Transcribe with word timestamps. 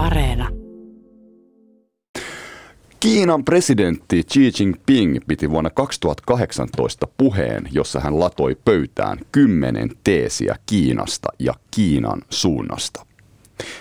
Areena. 0.00 0.48
Kiinan 3.00 3.44
presidentti 3.44 4.22
Xi 4.22 4.52
Jinping 4.58 5.18
piti 5.28 5.50
vuonna 5.50 5.70
2018 5.70 7.06
puheen, 7.16 7.68
jossa 7.72 8.00
hän 8.00 8.20
latoi 8.20 8.56
pöytään 8.64 9.18
kymmenen 9.32 9.90
teesiä 10.04 10.56
Kiinasta 10.66 11.28
ja 11.38 11.54
Kiinan 11.70 12.22
suunnasta. 12.30 13.06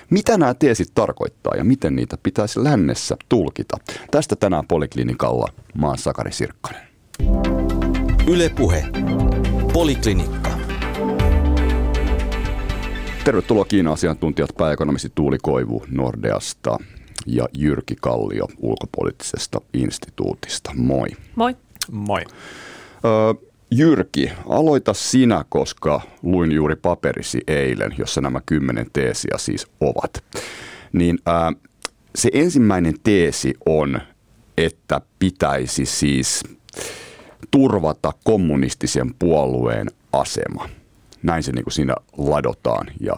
Mitä 0.09 0.37
nämä 0.37 0.53
teesit 0.53 0.87
tarkoittaa 0.95 1.53
ja 1.57 1.63
miten 1.63 1.95
niitä 1.95 2.17
pitäisi 2.23 2.63
lännessä 2.63 3.17
tulkita? 3.29 3.77
Tästä 4.11 4.35
tänään 4.35 4.67
Poliklinikalla 4.67 5.47
maan 5.77 5.97
Sakari 5.97 6.31
Sirkkanen. 6.31 6.81
Ylepuhe. 8.27 8.85
Poliklinikka. 9.73 10.38
Tervetuloa 13.23 13.65
Kiina-asiantuntijat 13.65 14.49
pääekonomisti 14.57 15.11
Tuuli 15.15 15.37
Koivu 15.41 15.85
Nordeasta 15.91 16.77
ja 17.25 17.47
Jyrki 17.57 17.95
Kallio 18.01 18.47
ulkopoliittisesta 18.57 19.61
instituutista. 19.73 20.71
Moi. 20.75 21.07
Moi. 21.35 21.55
Moi. 21.91 22.21
Ö, 23.05 23.47
Jyrki, 23.71 24.31
aloita 24.49 24.93
sinä, 24.93 25.45
koska 25.49 26.01
luin 26.23 26.51
juuri 26.51 26.75
paperisi 26.75 27.41
eilen, 27.47 27.95
jossa 27.97 28.21
nämä 28.21 28.41
kymmenen 28.45 28.87
teesiä 28.93 29.35
siis 29.37 29.67
ovat. 29.79 30.23
Niin 30.93 31.19
ää, 31.25 31.53
se 32.15 32.29
ensimmäinen 32.33 32.93
teesi 33.03 33.53
on, 33.65 33.99
että 34.57 35.01
pitäisi 35.19 35.85
siis 35.85 36.43
turvata 37.51 38.13
kommunistisen 38.23 39.13
puolueen 39.19 39.87
asema. 40.13 40.69
Näin 41.23 41.43
se 41.43 41.51
niin 41.51 41.63
kuin 41.63 41.73
siinä 41.73 41.95
ladotaan 42.17 42.87
ja 42.99 43.15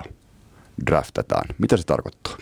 draftataan. 0.85 1.45
Mitä 1.57 1.77
se 1.77 1.83
tarkoittaa? 1.83 2.37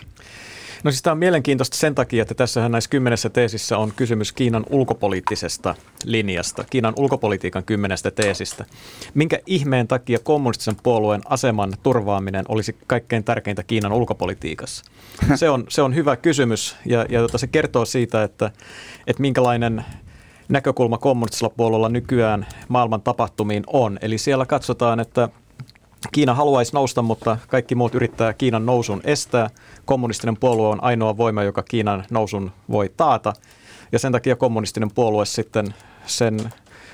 No 0.84 0.92
siis 0.92 1.02
tämä 1.02 1.12
on 1.12 1.18
mielenkiintoista 1.18 1.78
sen 1.78 1.96
takia, 1.96 2.22
että 2.22 2.34
tässähän 2.34 2.72
näissä 2.72 2.90
kymmenessä 2.90 3.30
teesissä 3.30 3.78
on 3.78 3.94
kysymys 3.96 4.32
Kiinan 4.34 4.66
ulkopoliittisesta 4.70 5.76
linjasta, 6.06 6.64
Kiinan 6.70 6.94
ulkopolitiikan 6.98 7.64
kymmenestä 7.64 8.12
teesistä. 8.12 8.66
Minkä 9.14 9.40
ihmeen 9.46 9.88
takia 9.88 10.20
kommunistisen 10.20 10.76
puolueen 10.84 11.22
aseman 11.26 11.74
turvaaminen 11.84 12.46
olisi 12.48 12.76
kaikkein 12.88 13.24
tärkeintä 13.24 13.64
Kiinan 13.64 13.92
ulkopolitiikassa? 13.92 14.86
Se 15.36 15.50
on, 15.50 15.66
se 15.70 15.82
on 15.82 15.96
hyvä 15.96 16.16
kysymys 16.16 16.76
ja, 16.86 17.06
ja 17.10 17.22
tota, 17.22 17.38
se 17.38 17.48
kertoo 17.48 17.86
siitä, 17.86 18.24
että, 18.24 18.52
että 19.08 19.22
minkälainen 19.22 19.86
näkökulma 20.50 20.98
kommunistisella 20.98 21.54
puolella 21.58 21.90
nykyään 21.90 22.48
maailman 22.68 23.02
tapahtumiin 23.02 23.64
on. 23.68 24.00
Eli 24.02 24.18
siellä 24.18 24.46
katsotaan, 24.46 25.00
että 25.00 25.30
Kiina 26.12 26.34
haluaisi 26.34 26.74
nousta, 26.74 27.02
mutta 27.02 27.38
kaikki 27.48 27.76
muut 27.76 27.96
yrittää 27.96 28.34
Kiinan 28.34 28.66
nousun 28.66 29.02
estää. 29.04 29.50
Kommunistinen 29.86 30.38
puolue 30.38 30.68
on 30.68 30.84
ainoa 30.84 31.18
voima, 31.18 31.44
joka 31.44 31.64
Kiinan 31.64 32.06
nousun 32.12 32.52
voi 32.72 32.92
taata. 32.98 33.34
Ja 33.92 34.00
sen 34.00 34.12
takia 34.12 34.36
kommunistinen 34.36 34.92
puolue 34.96 35.26
sitten 35.26 35.74
sen, 36.06 36.40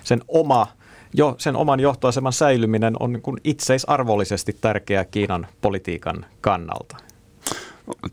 sen 0.04 0.22
oma 0.28 0.68
jo, 1.14 1.36
sen 1.38 1.56
oman 1.56 1.80
johtoaseman 1.80 2.34
säilyminen 2.34 2.94
on 3.00 3.14
niin 3.14 3.24
itseisarvollisesti 3.44 4.58
tärkeää 4.62 5.06
Kiinan 5.06 5.48
politiikan 5.62 6.26
kannalta. 6.42 6.98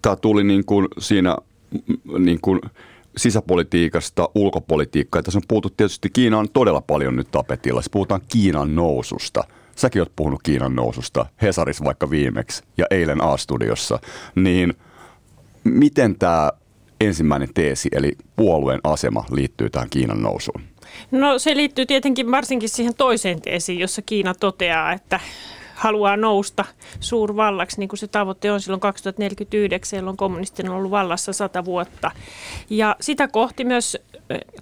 Tämä 0.03 0.17
tuli 0.17 0.45
niin 0.45 0.65
kuin 0.65 0.89
siinä 0.99 1.37
niin 2.19 2.39
kuin 2.41 2.61
sisäpolitiikasta 3.17 4.29
ulkopolitiikkaa. 4.35 5.23
Tässä 5.23 5.39
on 5.39 5.43
puhuttu 5.49 5.71
tietysti 5.71 6.11
Kiinaan 6.11 6.49
todella 6.53 6.81
paljon 6.81 7.17
nyt 7.17 7.31
tapetilla. 7.31 7.83
puhutaan 7.91 8.21
Kiinan 8.29 8.75
noususta– 8.75 9.45
säkin 9.77 10.03
oot 10.03 10.17
puhunut 10.17 10.43
Kiinan 10.43 10.77
noususta, 10.77 11.27
Hesaris 11.43 11.85
vaikka 11.85 12.11
viimeksi 12.11 12.63
ja 12.79 12.87
eilen 12.91 13.25
A-studiossa, 13.25 13.99
niin 14.35 14.75
miten 15.65 16.19
tämä 16.19 16.51
ensimmäinen 17.01 17.49
teesi, 17.55 17.89
eli 17.93 18.13
puolueen 18.37 18.81
asema, 18.85 19.25
liittyy 19.31 19.71
tähän 19.71 19.91
Kiinan 19.91 20.23
nousuun? 20.23 20.63
No 21.11 21.39
se 21.39 21.57
liittyy 21.57 21.87
tietenkin 21.87 22.31
varsinkin 22.31 22.69
siihen 22.69 22.95
toiseen 22.95 23.43
teesiin, 23.43 23.79
jossa 23.79 24.03
Kiina 24.03 24.35
toteaa, 24.35 24.93
että 24.93 25.21
haluaa 25.75 26.17
nousta 26.17 26.65
suurvallaksi, 27.01 27.79
niin 27.79 27.89
kuin 27.89 27.99
se 27.99 28.07
tavoite 28.07 28.53
on 28.53 28.61
silloin 28.61 28.81
2049, 28.81 29.97
jolloin 29.97 30.17
kommunistin 30.17 30.69
on 30.69 30.77
ollut 30.77 30.91
vallassa 30.91 31.33
sata 31.33 31.65
vuotta. 31.65 32.11
Ja 32.71 32.97
sitä 33.01 33.29
kohti 33.29 33.65
myös 33.65 33.99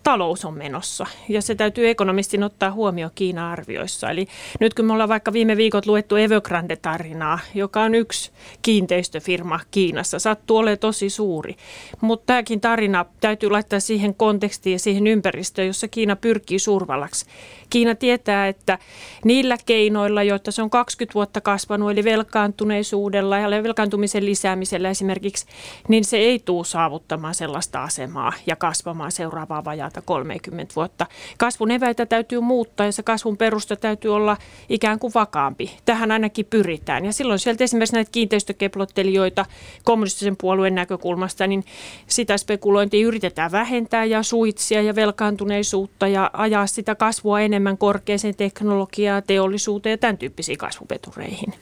talous 0.02 0.44
on 0.44 0.54
menossa 0.54 1.06
ja 1.28 1.42
se 1.42 1.54
täytyy 1.54 1.88
ekonomistin 1.88 2.42
ottaa 2.42 2.72
huomioon 2.72 3.12
Kiinan 3.14 3.52
arvioissa. 3.52 4.10
Eli 4.10 4.26
nyt 4.60 4.74
kun 4.74 4.84
me 4.84 4.92
ollaan 4.92 5.08
vaikka 5.08 5.32
viime 5.32 5.56
viikot 5.56 5.86
luettu 5.86 6.16
Evergrande-tarinaa, 6.16 7.38
joka 7.54 7.82
on 7.82 7.94
yksi 7.94 8.30
kiinteistöfirma 8.62 9.60
Kiinassa, 9.70 10.18
sattuu 10.18 10.56
olemaan 10.56 10.78
tosi 10.78 11.10
suuri. 11.10 11.56
Mutta 12.00 12.26
tämäkin 12.26 12.60
tarina 12.60 13.04
täytyy 13.20 13.50
laittaa 13.50 13.80
siihen 13.80 14.14
kontekstiin 14.14 14.72
ja 14.72 14.78
siihen 14.78 15.06
ympäristöön, 15.06 15.66
jossa 15.66 15.88
Kiina 15.88 16.16
pyrkii 16.16 16.58
suurvallaksi. 16.58 17.26
Kiina 17.70 17.94
tietää, 17.94 18.48
että 18.48 18.78
niillä 19.24 19.56
keinoilla, 19.66 20.22
joita 20.22 20.50
se 20.50 20.62
on 20.62 20.70
20 20.70 20.99
vuotta 21.14 21.40
kasvanut, 21.40 21.90
eli 21.90 22.04
velkaantuneisuudella 22.04 23.38
ja 23.38 23.62
velkaantumisen 23.62 24.26
lisäämisellä 24.26 24.90
esimerkiksi, 24.90 25.46
niin 25.88 26.04
se 26.04 26.16
ei 26.16 26.38
tule 26.38 26.64
saavuttamaan 26.64 27.34
sellaista 27.34 27.82
asemaa 27.82 28.32
ja 28.46 28.56
kasvamaan 28.56 29.12
seuraavaa 29.12 29.64
vajaata 29.64 30.02
30 30.02 30.74
vuotta. 30.76 31.06
Kasvun 31.38 31.70
eväitä 31.70 32.06
täytyy 32.06 32.40
muuttaa 32.40 32.86
ja 32.86 32.92
se 32.92 33.02
kasvun 33.02 33.36
perusta 33.36 33.76
täytyy 33.76 34.14
olla 34.14 34.36
ikään 34.68 34.98
kuin 34.98 35.14
vakaampi. 35.14 35.76
Tähän 35.84 36.12
ainakin 36.12 36.46
pyritään. 36.46 37.04
Ja 37.04 37.12
silloin 37.12 37.38
sieltä 37.38 37.64
esimerkiksi 37.64 37.94
näitä 37.94 38.10
kiinteistökeplottelijoita 38.10 39.46
kommunistisen 39.84 40.36
puolueen 40.36 40.74
näkökulmasta, 40.74 41.46
niin 41.46 41.64
sitä 42.06 42.36
spekulointia 42.38 43.06
yritetään 43.06 43.52
vähentää 43.52 44.04
ja 44.04 44.22
suitsia 44.22 44.82
ja 44.82 44.94
velkaantuneisuutta 44.94 46.08
ja 46.08 46.30
ajaa 46.32 46.66
sitä 46.66 46.94
kasvua 46.94 47.40
enemmän 47.40 47.78
korkeaseen 47.78 48.36
teknologiaa, 48.36 49.22
teollisuuteen 49.22 49.90
ja 49.90 49.98
tämän 49.98 50.18
tyyppisiin 50.18 50.58
kasvupetureihin. 50.90 51.54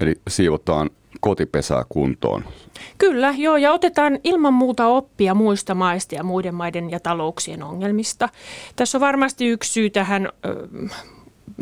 Eli 0.00 0.14
siivotaan 0.28 0.90
kotipesää 1.20 1.84
kuntoon. 1.88 2.44
Kyllä, 2.98 3.34
joo, 3.36 3.56
ja 3.56 3.72
otetaan 3.72 4.18
ilman 4.24 4.54
muuta 4.54 4.86
oppia 4.86 5.34
muista 5.34 5.74
maista 5.74 6.14
ja 6.14 6.24
muiden 6.24 6.54
maiden 6.54 6.90
ja 6.90 7.00
talouksien 7.00 7.62
ongelmista. 7.62 8.28
Tässä 8.76 8.98
on 8.98 9.00
varmasti 9.00 9.46
yksi 9.46 9.72
syy 9.72 9.90
tähän 9.90 10.28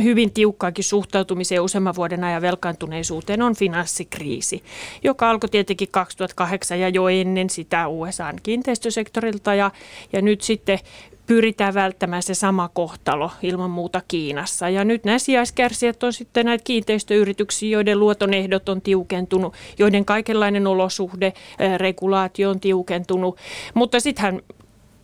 hyvin 0.02 0.32
tiukkaakin 0.32 0.84
suhtautumiseen 0.84 1.62
useamman 1.62 1.94
vuoden 1.94 2.24
ajan 2.24 2.42
velkaantuneisuuteen 2.42 3.42
on 3.42 3.56
finanssikriisi, 3.56 4.62
joka 5.04 5.30
alkoi 5.30 5.50
tietenkin 5.50 5.88
2008 5.90 6.80
ja 6.80 6.88
jo 6.88 7.08
ennen 7.08 7.50
sitä 7.50 7.88
USAn 7.88 8.36
kiinteistösektorilta 8.42 9.54
ja, 9.54 9.70
ja 10.12 10.22
nyt 10.22 10.40
sitten 10.40 10.78
pyritään 11.26 11.74
välttämään 11.74 12.22
se 12.22 12.34
sama 12.34 12.70
kohtalo 12.74 13.30
ilman 13.42 13.70
muuta 13.70 14.02
Kiinassa. 14.08 14.68
Ja 14.68 14.84
nyt 14.84 15.04
nämä 15.04 15.18
sijaiskärsijät 15.18 16.02
on 16.02 16.12
sitten 16.12 16.46
näitä 16.46 16.64
kiinteistöyrityksiä, 16.64 17.68
joiden 17.68 18.00
luotonehdot 18.00 18.68
on 18.68 18.82
tiukentunut, 18.82 19.54
joiden 19.78 20.04
kaikenlainen 20.04 20.66
olosuhde, 20.66 21.32
regulaatio 21.76 22.50
on 22.50 22.60
tiukentunut. 22.60 23.38
Mutta 23.74 24.00
sittenhän 24.00 24.42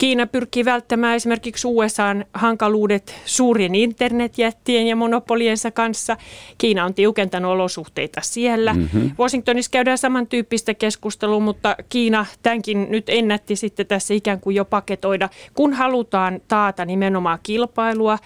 Kiina 0.01 0.27
pyrkii 0.27 0.65
välttämään 0.65 1.17
esimerkiksi 1.17 1.67
USAn 1.67 2.25
hankaluudet 2.35 3.15
suurien 3.25 3.75
internetjättien 3.75 4.87
ja 4.87 4.97
monopoliensa 4.97 5.71
kanssa. 5.71 6.17
Kiina 6.59 6.85
on 6.85 6.95
tiukentanut 6.95 7.53
olosuhteita 7.53 8.21
siellä. 8.21 8.75
Mm-hmm. 8.75 9.11
Washingtonissa 9.19 9.71
käydään 9.71 9.99
samantyyppistä 9.99 10.75
keskustelua, 10.75 11.41
mutta 11.41 11.77
Kiina 11.89 12.27
tämänkin 12.43 12.87
nyt 12.91 13.05
ennätti 13.09 13.57
sitten 13.57 13.87
tässä 13.87 14.15
ikään 14.15 14.41
kuin 14.41 14.57
jo 14.57 14.65
paketoida, 14.65 15.29
kun 15.55 15.73
halutaan 15.73 16.41
taata 16.49 16.85
nimenomaan 16.85 17.39
kilpailua, 17.43 18.19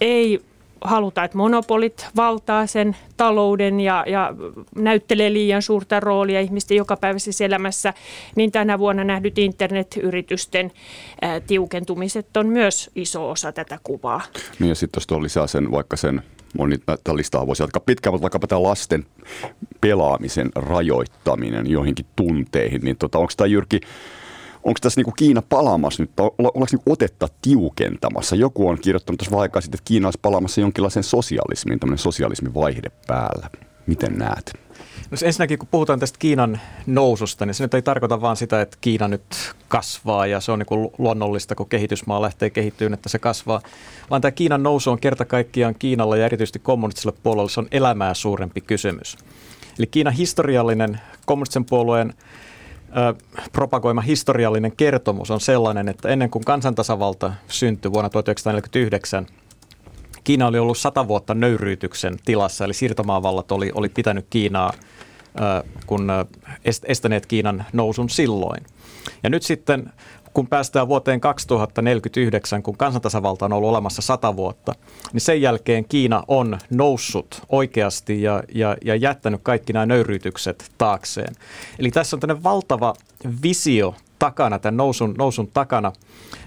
ei 0.00 0.40
halutaan, 0.80 1.24
että 1.24 1.38
monopolit 1.38 2.06
valtaa 2.16 2.66
sen 2.66 2.96
talouden 3.16 3.80
ja, 3.80 4.04
ja 4.06 4.34
näyttelee 4.76 5.32
liian 5.32 5.62
suurta 5.62 6.00
roolia 6.00 6.40
ihmisten 6.40 6.76
jokapäiväisessä 6.76 7.44
elämässä, 7.44 7.94
niin 8.36 8.52
tänä 8.52 8.78
vuonna 8.78 9.04
nähdyt 9.04 9.38
internetyritysten 9.38 10.72
ää, 11.22 11.40
tiukentumiset 11.40 12.36
on 12.36 12.46
myös 12.46 12.90
iso 12.94 13.30
osa 13.30 13.52
tätä 13.52 13.78
kuvaa. 13.82 14.20
Niin 14.58 14.68
ja 14.68 14.74
sitten 14.74 15.02
jos 15.10 15.22
lisää 15.22 15.46
sen 15.46 15.70
vaikka 15.70 15.96
sen 15.96 16.22
moni 16.58 16.78
tätä 16.78 17.16
listaa 17.16 17.46
voisi 17.46 17.62
jatkaa 17.62 17.82
pitkään, 17.86 18.14
mutta 18.14 18.22
vaikkapa 18.22 18.46
tämä 18.46 18.62
lasten 18.62 19.06
pelaamisen 19.80 20.50
rajoittaminen 20.54 21.70
joihinkin 21.70 22.06
tunteihin, 22.16 22.80
niin 22.84 22.96
tota, 22.96 23.18
onko 23.18 23.32
tämä 23.36 23.46
Jyrki 23.46 23.80
onko 24.66 24.78
tässä 24.80 25.00
niin 25.00 25.14
Kiina 25.16 25.42
palaamassa 25.42 26.02
nyt, 26.02 26.10
ollaanko 26.20 26.66
niin 26.72 26.92
otetta 26.92 27.28
tiukentamassa? 27.42 28.36
Joku 28.36 28.68
on 28.68 28.78
kirjoittanut 28.78 29.18
tässä 29.18 29.36
vaikka 29.36 29.60
sitten, 29.60 29.78
että 29.78 29.88
Kiina 29.88 30.06
olisi 30.06 30.18
palaamassa 30.22 30.60
jonkinlaisen 30.60 31.02
sosialismin, 31.02 31.80
tämmöinen 31.80 31.98
sosialismin 31.98 32.54
vaihde 32.54 32.90
päällä. 33.06 33.50
Miten 33.86 34.18
näet? 34.18 34.52
No 35.10 35.18
ensinnäkin 35.24 35.58
kun 35.58 35.68
puhutaan 35.70 36.00
tästä 36.00 36.18
Kiinan 36.18 36.60
noususta, 36.86 37.46
niin 37.46 37.54
se 37.54 37.64
nyt 37.64 37.74
ei 37.74 37.82
tarkoita 37.82 38.20
vaan 38.20 38.36
sitä, 38.36 38.60
että 38.60 38.78
Kiina 38.80 39.08
nyt 39.08 39.54
kasvaa 39.68 40.26
ja 40.26 40.40
se 40.40 40.52
on 40.52 40.58
niin 40.58 40.90
luonnollista, 40.98 41.54
kun 41.54 41.68
kehitysmaa 41.68 42.22
lähtee 42.22 42.50
kehittyyn, 42.50 42.94
että 42.94 43.08
se 43.08 43.18
kasvaa. 43.18 43.60
Vaan 44.10 44.22
tämä 44.22 44.32
Kiinan 44.32 44.62
nousu 44.62 44.90
on 44.90 45.00
kerta 45.00 45.24
kaikkiaan 45.24 45.74
Kiinalla 45.78 46.16
ja 46.16 46.26
erityisesti 46.26 46.58
kommunistiselle 46.58 47.18
puolelle 47.22 47.50
se 47.50 47.60
on 47.60 47.68
elämää 47.70 48.14
suurempi 48.14 48.60
kysymys. 48.60 49.16
Eli 49.78 49.86
Kiinan 49.86 50.14
historiallinen 50.14 51.00
kommunistisen 51.26 51.64
puolueen 51.64 52.14
propagoima 53.52 54.00
historiallinen 54.00 54.76
kertomus 54.76 55.30
on 55.30 55.40
sellainen, 55.40 55.88
että 55.88 56.08
ennen 56.08 56.30
kuin 56.30 56.44
kansantasavalta 56.44 57.32
syntyi 57.48 57.92
vuonna 57.92 58.10
1949, 58.10 59.26
Kiina 60.24 60.46
oli 60.46 60.58
ollut 60.58 60.78
sata 60.78 61.08
vuotta 61.08 61.34
nöyryytyksen 61.34 62.16
tilassa, 62.24 62.64
eli 62.64 62.74
siirtomaavallat 62.74 63.52
oli, 63.52 63.70
oli 63.74 63.88
pitänyt 63.88 64.26
Kiinaa, 64.30 64.72
kun 65.86 66.08
estäneet 66.84 67.26
Kiinan 67.26 67.64
nousun 67.72 68.10
silloin. 68.10 68.64
Ja 69.22 69.30
nyt 69.30 69.42
sitten 69.42 69.92
kun 70.36 70.46
päästään 70.46 70.88
vuoteen 70.88 71.20
2049, 71.20 72.62
kun 72.62 72.76
kansantasavalta 72.76 73.44
on 73.44 73.52
ollut 73.52 73.70
olemassa 73.70 74.02
sata 74.02 74.36
vuotta, 74.36 74.72
niin 75.12 75.20
sen 75.20 75.42
jälkeen 75.42 75.84
Kiina 75.84 76.22
on 76.28 76.58
noussut 76.70 77.42
oikeasti 77.48 78.22
ja, 78.22 78.42
ja, 78.54 78.76
ja 78.84 78.96
jättänyt 78.96 79.40
kaikki 79.42 79.72
nämä 79.72 79.86
nöyryytykset 79.86 80.70
taakseen. 80.78 81.34
Eli 81.78 81.90
tässä 81.90 82.16
on 82.16 82.20
tämmöinen 82.20 82.44
valtava 82.44 82.94
visio 83.42 83.94
takana, 84.18 84.58
tämän 84.58 84.76
nousun, 84.76 85.14
nousun 85.18 85.48
takana, 85.54 85.92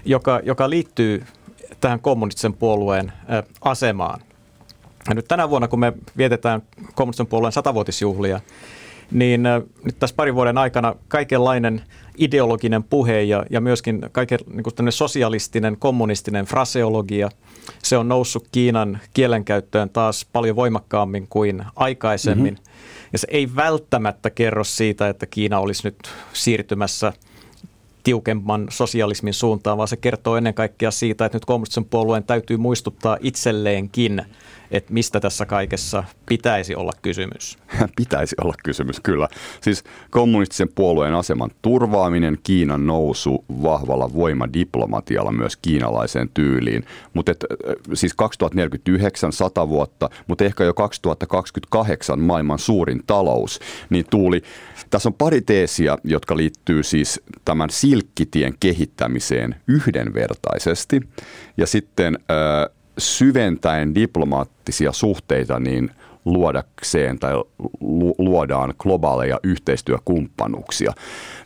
joka, 0.04 0.40
joka 0.42 0.70
liittyy 0.70 1.24
tähän 1.80 2.00
kommunistisen 2.00 2.54
puolueen 2.54 3.12
asemaan. 3.60 4.20
Ja 5.08 5.14
nyt 5.14 5.28
tänä 5.28 5.50
vuonna, 5.50 5.68
kun 5.68 5.80
me 5.80 5.92
vietetään 6.16 6.62
kommunistisen 6.94 7.26
puolueen 7.26 7.52
satavuotisjuhlia, 7.52 8.40
niin 9.10 9.46
ä, 9.46 9.62
nyt 9.84 9.98
tässä 9.98 10.16
parin 10.16 10.34
vuoden 10.34 10.58
aikana 10.58 10.94
kaikenlainen 11.08 11.82
ideologinen 12.18 12.84
puhe 12.84 13.22
ja, 13.22 13.44
ja 13.50 13.60
myöskin 13.60 14.00
kaiken 14.12 14.38
niin 14.50 14.92
sosialistinen, 14.92 15.76
kommunistinen 15.76 16.44
fraseologia, 16.44 17.30
se 17.82 17.96
on 17.96 18.08
noussut 18.08 18.48
Kiinan 18.52 18.98
kielenkäyttöön 19.14 19.90
taas 19.90 20.26
paljon 20.32 20.56
voimakkaammin 20.56 21.26
kuin 21.30 21.64
aikaisemmin. 21.76 22.54
Mm-hmm. 22.54 23.10
Ja 23.12 23.18
se 23.18 23.26
ei 23.30 23.56
välttämättä 23.56 24.30
kerro 24.30 24.64
siitä, 24.64 25.08
että 25.08 25.26
Kiina 25.26 25.58
olisi 25.58 25.86
nyt 25.86 25.98
siirtymässä 26.32 27.12
tiukemman 28.02 28.66
sosialismin 28.70 29.34
suuntaan, 29.34 29.78
vaan 29.78 29.88
se 29.88 29.96
kertoo 29.96 30.36
ennen 30.36 30.54
kaikkea 30.54 30.90
siitä, 30.90 31.24
että 31.24 31.36
nyt 31.36 31.44
kommunistisen 31.44 31.84
puolueen 31.84 32.24
täytyy 32.24 32.56
muistuttaa 32.56 33.18
itselleenkin– 33.20 34.22
että 34.70 34.92
mistä 34.92 35.20
tässä 35.20 35.46
kaikessa 35.46 36.04
pitäisi 36.26 36.74
olla 36.74 36.92
kysymys? 37.02 37.58
pitäisi 37.96 38.36
olla 38.42 38.54
kysymys, 38.64 39.00
kyllä. 39.00 39.28
Siis 39.60 39.84
kommunistisen 40.10 40.68
puolueen 40.74 41.14
aseman 41.14 41.50
turvaaminen, 41.62 42.38
Kiinan 42.42 42.86
nousu 42.86 43.44
vahvalla 43.62 44.12
voimadiplomatialla 44.12 45.32
myös 45.32 45.56
kiinalaiseen 45.56 46.30
tyyliin. 46.34 46.84
Mutta 47.14 47.32
siis 47.94 48.14
2049, 48.14 49.32
100 49.32 49.68
vuotta, 49.68 50.10
mutta 50.26 50.44
ehkä 50.44 50.64
jo 50.64 50.74
2028 50.74 52.20
maailman 52.20 52.58
suurin 52.58 53.02
talous, 53.06 53.60
niin 53.90 54.04
tuuli. 54.10 54.42
Tässä 54.90 55.08
on 55.08 55.14
pari 55.14 55.40
teesiä, 55.40 55.98
jotka 56.04 56.36
liittyy 56.36 56.82
siis 56.82 57.20
tämän 57.44 57.70
silkkitien 57.70 58.54
kehittämiseen 58.60 59.54
yhdenvertaisesti. 59.68 61.00
Ja 61.56 61.66
sitten 61.66 62.18
äh, 62.30 62.79
syventäen 63.00 63.94
diplomaattisia 63.94 64.92
suhteita 64.92 65.60
niin 65.60 65.90
luodakseen 66.24 67.18
tai 67.18 67.32
luodaan 68.18 68.74
globaaleja 68.78 69.40
yhteistyökumppanuuksia. 69.42 70.92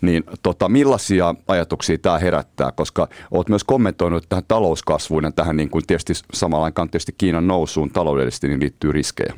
Niin 0.01 0.25
tota, 0.43 0.69
millaisia 0.69 1.35
ajatuksia 1.49 1.99
tämä 1.99 2.19
herättää, 2.19 2.73
koska 2.73 3.09
olet 3.31 3.49
myös 3.49 3.65
kommentoinut 3.65 4.27
tähän 4.29 4.45
talouskasvuun 4.49 5.25
ja 5.25 5.33
tähän 5.33 5.57
niin 5.57 5.71
kuin 5.71 5.87
tietysti 5.87 6.13
samalla 6.33 6.65
aikaan 6.65 6.91
tietysti 6.91 7.15
Kiinan 7.19 7.47
nousuun 7.47 7.91
taloudellisesti 7.91 8.49
niin 8.49 8.61
liittyy 8.61 8.93
riskejä. 8.93 9.35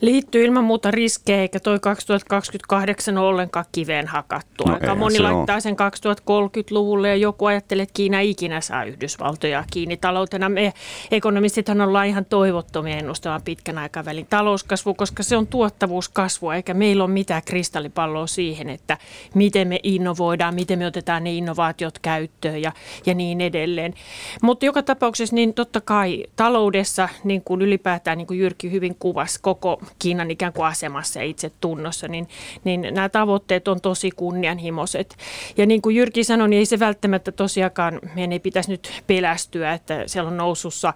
Liittyy 0.00 0.44
ilman 0.44 0.64
muuta 0.64 0.90
riskejä, 0.90 1.40
eikä 1.40 1.60
toi 1.60 1.80
2028 1.80 3.18
ole 3.18 3.28
ollenkaan 3.28 3.64
kiveen 3.72 4.06
hakattu. 4.06 4.64
No 4.64 4.74
Aika 4.74 4.94
moni 4.94 5.16
se 5.16 5.22
laittaa 5.22 5.54
ole. 5.56 5.60
sen 5.60 5.74
2030-luvulle 5.74 7.08
ja 7.08 7.16
joku 7.16 7.46
ajattelee, 7.46 7.82
että 7.82 7.94
Kiina 7.94 8.20
ikinä 8.20 8.60
saa 8.60 8.84
Yhdysvaltoja 8.84 9.64
kiinni 9.70 9.96
taloutena. 9.96 10.48
Me 10.48 10.72
ekonomistithan 11.10 11.80
ollaan 11.80 12.06
ihan 12.06 12.24
toivottomia 12.24 12.96
ennustamaan 12.96 13.42
pitkän 13.42 13.78
aikavälin 13.78 14.26
talouskasvu, 14.30 14.94
koska 14.94 15.22
se 15.22 15.36
on 15.36 15.46
tuottavuuskasvua, 15.46 16.54
eikä 16.54 16.74
meillä 16.74 17.04
ole 17.04 17.12
mitään 17.12 17.42
kristallipalloa 17.44 18.26
siihen, 18.26 18.68
että 18.68 18.98
miten 19.34 19.68
me 19.68 19.80
innovoidaan, 19.82 20.54
miten 20.54 20.78
me 20.78 20.86
otetaan 20.86 21.24
ne 21.24 21.32
innovaatiot 21.32 21.98
käyttöön 21.98 22.62
ja, 22.62 22.72
ja 23.06 23.14
niin 23.14 23.40
edelleen. 23.40 23.94
Mutta 24.42 24.66
joka 24.66 24.82
tapauksessa 24.82 25.34
niin 25.34 25.54
totta 25.54 25.80
kai 25.80 26.24
taloudessa, 26.36 27.08
niin 27.24 27.42
kuin 27.44 27.62
ylipäätään 27.62 28.18
niin 28.18 28.26
kuin 28.26 28.40
Jyrki 28.40 28.70
hyvin 28.70 28.96
kuvasi, 28.98 29.38
koko 29.54 29.82
Kiinan 29.98 30.30
ikään 30.30 30.52
kuin 30.52 30.66
asemassa 30.66 31.18
ja 31.18 31.24
itse 31.24 31.50
tunnossa, 31.60 32.08
niin, 32.08 32.28
niin 32.64 32.86
nämä 32.90 33.08
tavoitteet 33.08 33.68
on 33.68 33.80
tosi 33.80 34.10
kunnianhimoiset. 34.10 35.16
Ja 35.56 35.66
niin 35.66 35.82
kuin 35.82 35.96
Jyrki 35.96 36.24
sanoi, 36.24 36.48
niin 36.48 36.58
ei 36.58 36.66
se 36.66 36.78
välttämättä 36.78 37.32
tosiaankaan, 37.32 38.00
meidän 38.14 38.32
ei 38.32 38.38
pitäisi 38.38 38.70
nyt 38.70 39.02
pelästyä, 39.06 39.72
että 39.72 40.02
siellä 40.06 40.28
on 40.28 40.36
nousussa 40.36 40.94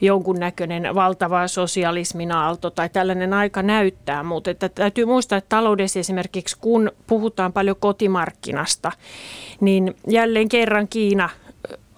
jonkunnäköinen 0.00 0.94
valtava 0.94 1.48
sosialismin 1.48 2.32
aalto 2.32 2.70
tai 2.70 2.88
tällainen 2.88 3.32
aika 3.32 3.62
näyttää, 3.62 4.22
mutta 4.22 4.50
että 4.50 4.68
täytyy 4.68 5.04
muistaa, 5.04 5.38
että 5.38 5.56
taloudessa 5.56 5.98
esimerkiksi 5.98 6.56
kun 6.60 6.92
puhutaan 7.06 7.52
paljon 7.52 7.76
kotimarkkinasta, 7.80 8.92
niin 9.60 9.96
jälleen 10.08 10.48
kerran 10.48 10.88
Kiina 10.88 11.30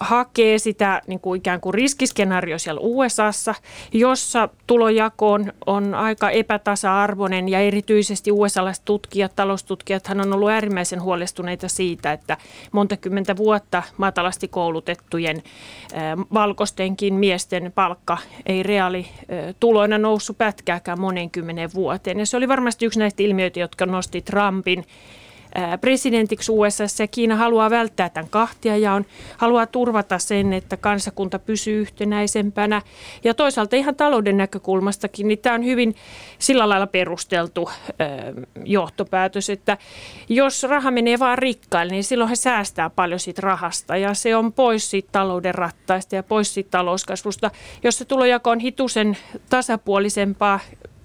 hakee 0.01 0.59
sitä 0.59 1.03
niin 1.07 1.21
kuin 1.21 1.39
ikään 1.39 1.61
kuin 1.61 1.75
riskiskenaario 1.75 2.59
siellä 2.59 2.81
USAssa, 2.83 3.55
jossa 3.93 4.49
tulojako 4.67 5.33
on, 5.33 5.53
on 5.67 5.95
aika 5.95 6.31
epätasa-arvoinen 6.31 7.49
ja 7.49 7.61
erityisesti 7.61 8.33
USA-laiset 8.33 8.85
tutkijat, 8.85 9.37
taloustutkijat, 9.37 10.07
hän 10.07 10.21
on 10.21 10.33
ollut 10.33 10.51
äärimmäisen 10.51 11.03
huolestuneita 11.03 11.69
siitä, 11.69 12.13
että 12.13 12.37
monta 12.73 12.97
kymmentä 12.97 13.37
vuotta 13.37 13.83
matalasti 13.97 14.49
koulutettujen 14.49 15.37
äh, 15.37 16.03
valkoistenkin 16.35 17.15
miesten 17.15 17.73
palkka 17.75 18.19
ei 18.47 18.63
reaali 18.63 19.07
äh, 19.09 19.55
tuloina 19.61 19.99
noussut 19.99 20.39
pätkääkään 20.39 21.01
monen 21.01 21.31
kymmenen 21.31 21.71
vuoteen. 21.75 22.19
Ja 22.19 22.27
se 22.27 22.37
oli 22.37 22.49
varmasti 22.49 22.87
yksi 22.87 22.99
näistä 22.99 23.23
ilmiöitä, 23.23 23.61
jotka 23.61 23.87
nosti 23.87 24.23
Trumpin 24.23 24.85
presidentiksi 25.81 26.53
USA 26.53 26.85
ja 26.99 27.07
Kiina 27.07 27.37
haluaa 27.37 27.71
välttää 27.71 28.09
tämän 28.09 28.31
kahtiajaon, 28.31 29.07
haluaa 29.37 29.67
turvata 29.67 30.19
sen, 30.19 30.53
että 30.53 30.77
kansakunta 30.77 31.39
pysyy 31.39 31.81
yhtenäisempänä 31.81 32.83
ja 33.25 33.35
toisaalta 33.35 33.77
ihan 33.77 33.97
talouden 33.97 34.37
näkökulmastakin, 34.37 35.29
niin 35.29 35.39
tämä 35.39 35.55
on 35.55 35.65
hyvin 35.65 35.95
sillä 36.39 36.69
lailla 36.69 36.87
perusteltu 36.87 37.71
johtopäätös, 38.65 39.51
että 39.51 39.79
jos 40.29 40.63
raha 40.63 40.91
menee 40.91 41.19
vaan 41.19 41.39
rikkaille, 41.39 41.93
niin 41.93 42.05
silloin 42.05 42.31
he 42.31 42.37
säästää 42.37 42.91
paljon 42.91 43.21
siitä 43.21 43.43
rahasta 43.43 43.97
ja 43.97 44.15
se 44.15 44.37
on 44.37 44.53
pois 44.53 44.91
siitä 44.91 45.09
talouden 45.13 45.55
rattaista 45.55 46.17
ja 46.17 46.23
pois 46.23 46.55
siitä 46.55 46.71
talouskasvusta. 46.71 47.51
Jos 47.83 47.99
se 47.99 48.05
tulojako 48.05 48.51
on 48.51 48.59
hitusen 48.59 49.17
tasapuolisempaa, 49.51 50.61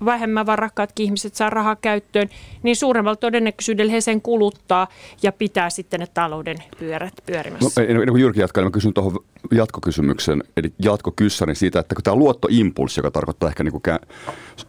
vähemmän 0.05 0.45
varakkaatkin 0.45 1.03
ihmiset 1.03 1.35
saa 1.35 1.49
rahaa 1.49 1.75
käyttöön, 1.75 2.29
niin 2.63 2.75
suuremmalla 2.75 3.15
todennäköisyydellä 3.15 3.91
he 3.91 4.01
sen 4.01 4.21
kuluttaa 4.21 4.87
ja 5.23 5.31
pitää 5.31 5.69
sitten 5.69 5.99
ne 5.99 6.07
talouden 6.13 6.57
pyörät 6.79 7.13
pyörimässä. 7.25 7.81
No, 7.81 7.87
ennen 7.87 8.07
kuin 8.07 8.21
Jyrki 8.21 8.39
jatkaa, 8.39 8.61
niin 8.61 8.67
mä 8.67 8.71
kysyn 8.71 8.93
tuohon 8.93 9.23
jatkokysymyksen, 9.51 10.43
eli 10.57 10.73
jatkokyssärin 10.79 11.55
siitä, 11.55 11.79
että 11.79 11.95
kun 11.95 12.03
tämä 12.03 12.15
luottoimpulssi, 12.15 12.99
joka 12.99 13.11
tarkoittaa 13.11 13.49
ehkä 13.49 13.63
niin 13.63 13.71
kuin, 13.71 13.81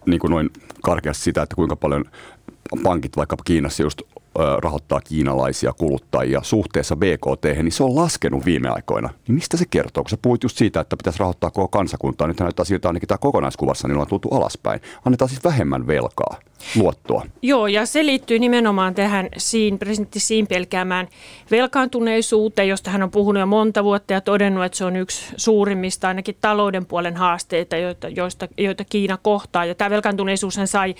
niin 0.06 0.21
kuin 0.21 0.30
noin 0.30 0.50
karkeasti 0.83 1.25
sitä, 1.25 1.42
että 1.42 1.56
kuinka 1.56 1.76
paljon 1.76 2.04
pankit 2.83 3.16
vaikka 3.16 3.37
Kiinassa 3.45 3.83
just 3.83 4.02
rahoittaa 4.59 5.00
kiinalaisia 5.00 5.73
kuluttajia 5.73 6.40
suhteessa 6.43 6.97
BKT, 6.97 7.45
niin 7.45 7.73
se 7.73 7.85
on 7.85 7.97
laskenut 7.97 8.45
viime 8.45 8.69
aikoina. 8.69 9.09
Niin 9.28 9.35
mistä 9.35 9.57
se 9.57 9.64
kertoo? 9.71 10.02
Kun 10.02 10.11
sä 10.11 10.16
puhuit 10.23 10.43
just 10.43 10.59
siitä, 10.59 10.81
että 10.81 10.97
pitäisi 10.97 11.19
rahoittaa 11.19 11.50
koko 11.50 11.69
kansakuntaa, 11.69 12.28
nyt 12.28 12.40
näyttää 12.40 12.64
siltä 12.64 12.88
ainakin 12.88 13.09
tämä 13.09 13.19
kokonaiskuvassa, 13.19 13.88
niin 13.88 13.99
on 13.99 14.07
tultu 14.07 14.28
alaspäin. 14.28 14.81
Annetaan 15.05 15.28
siis 15.28 15.45
vähemmän 15.45 15.87
velkaa 15.87 16.37
luottoa. 16.76 17.26
Joo, 17.43 17.66
ja 17.66 17.87
se 17.87 18.07
liittyy 18.07 18.38
nimenomaan 18.38 18.95
tähän 18.95 19.28
siin, 19.37 19.78
presidentti 19.78 20.21
Siin 20.21 20.47
pelkäämään 20.47 21.09
velkaantuneisuuteen, 21.50 22.69
josta 22.69 22.90
hän 22.90 23.02
on 23.02 23.11
puhunut 23.11 23.40
jo 23.40 23.47
monta 23.47 23.85
vuotta 23.85 24.12
ja 24.12 24.21
todennut, 24.21 24.64
että 24.64 24.78
se 24.78 24.85
on 24.85 24.97
yksi 24.97 25.35
suurimmista 25.37 26.09
ainakin 26.09 26.37
talouden 26.40 26.87
puolen 26.87 27.16
haasteita, 27.16 27.76
joita, 27.76 28.09
joista, 28.09 28.49
joita 28.59 28.85
Kiina 28.85 29.19
kohtaa. 29.23 29.64
Ja 29.64 29.75
tämä 29.75 29.90
velkaantuneisuus 29.90 30.59
sai 30.64 30.95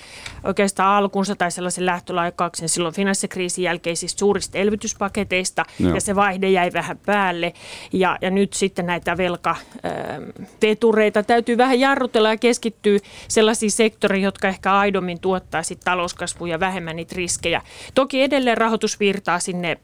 oikeastaan 0.45 0.97
alkunsa 0.97 1.37
tai 1.37 1.51
sellaisen 1.51 1.87
lähtölaikauksen 1.87 2.69
silloin 2.69 2.95
finanssikriisin 3.27 3.65
jälkeisistä 3.65 4.19
suurista 4.19 4.59
elvytyspaketeista, 4.59 5.65
Joo. 5.79 5.95
ja 5.95 6.01
se 6.01 6.15
vaihde 6.15 6.51
jäi 6.51 6.73
vähän 6.73 6.99
päälle. 7.07 7.53
Ja, 7.93 8.19
ja 8.21 8.31
nyt 8.31 8.53
sitten 8.53 8.87
näitä 8.87 9.17
velkavetureita 9.17 11.23
täytyy 11.23 11.57
vähän 11.57 11.81
jarrutella 11.81 12.29
ja 12.29 12.37
keskittyä 12.37 12.99
sellaisiin 13.29 13.71
sektoreihin, 13.71 14.25
jotka 14.25 14.49
ehkä 14.49 14.79
aidommin 14.79 15.21
tuottaa 15.21 15.63
sit 15.63 15.81
talouskasvua 15.85 16.49
ja 16.49 16.61
vähemmän 16.61 16.97
niitä 16.97 17.15
riskejä. 17.17 17.63
Toki 17.95 18.23
edelleen 18.23 18.59
rahoitus 18.59 19.01
virtaa 19.01 19.39
sinne 19.39 19.79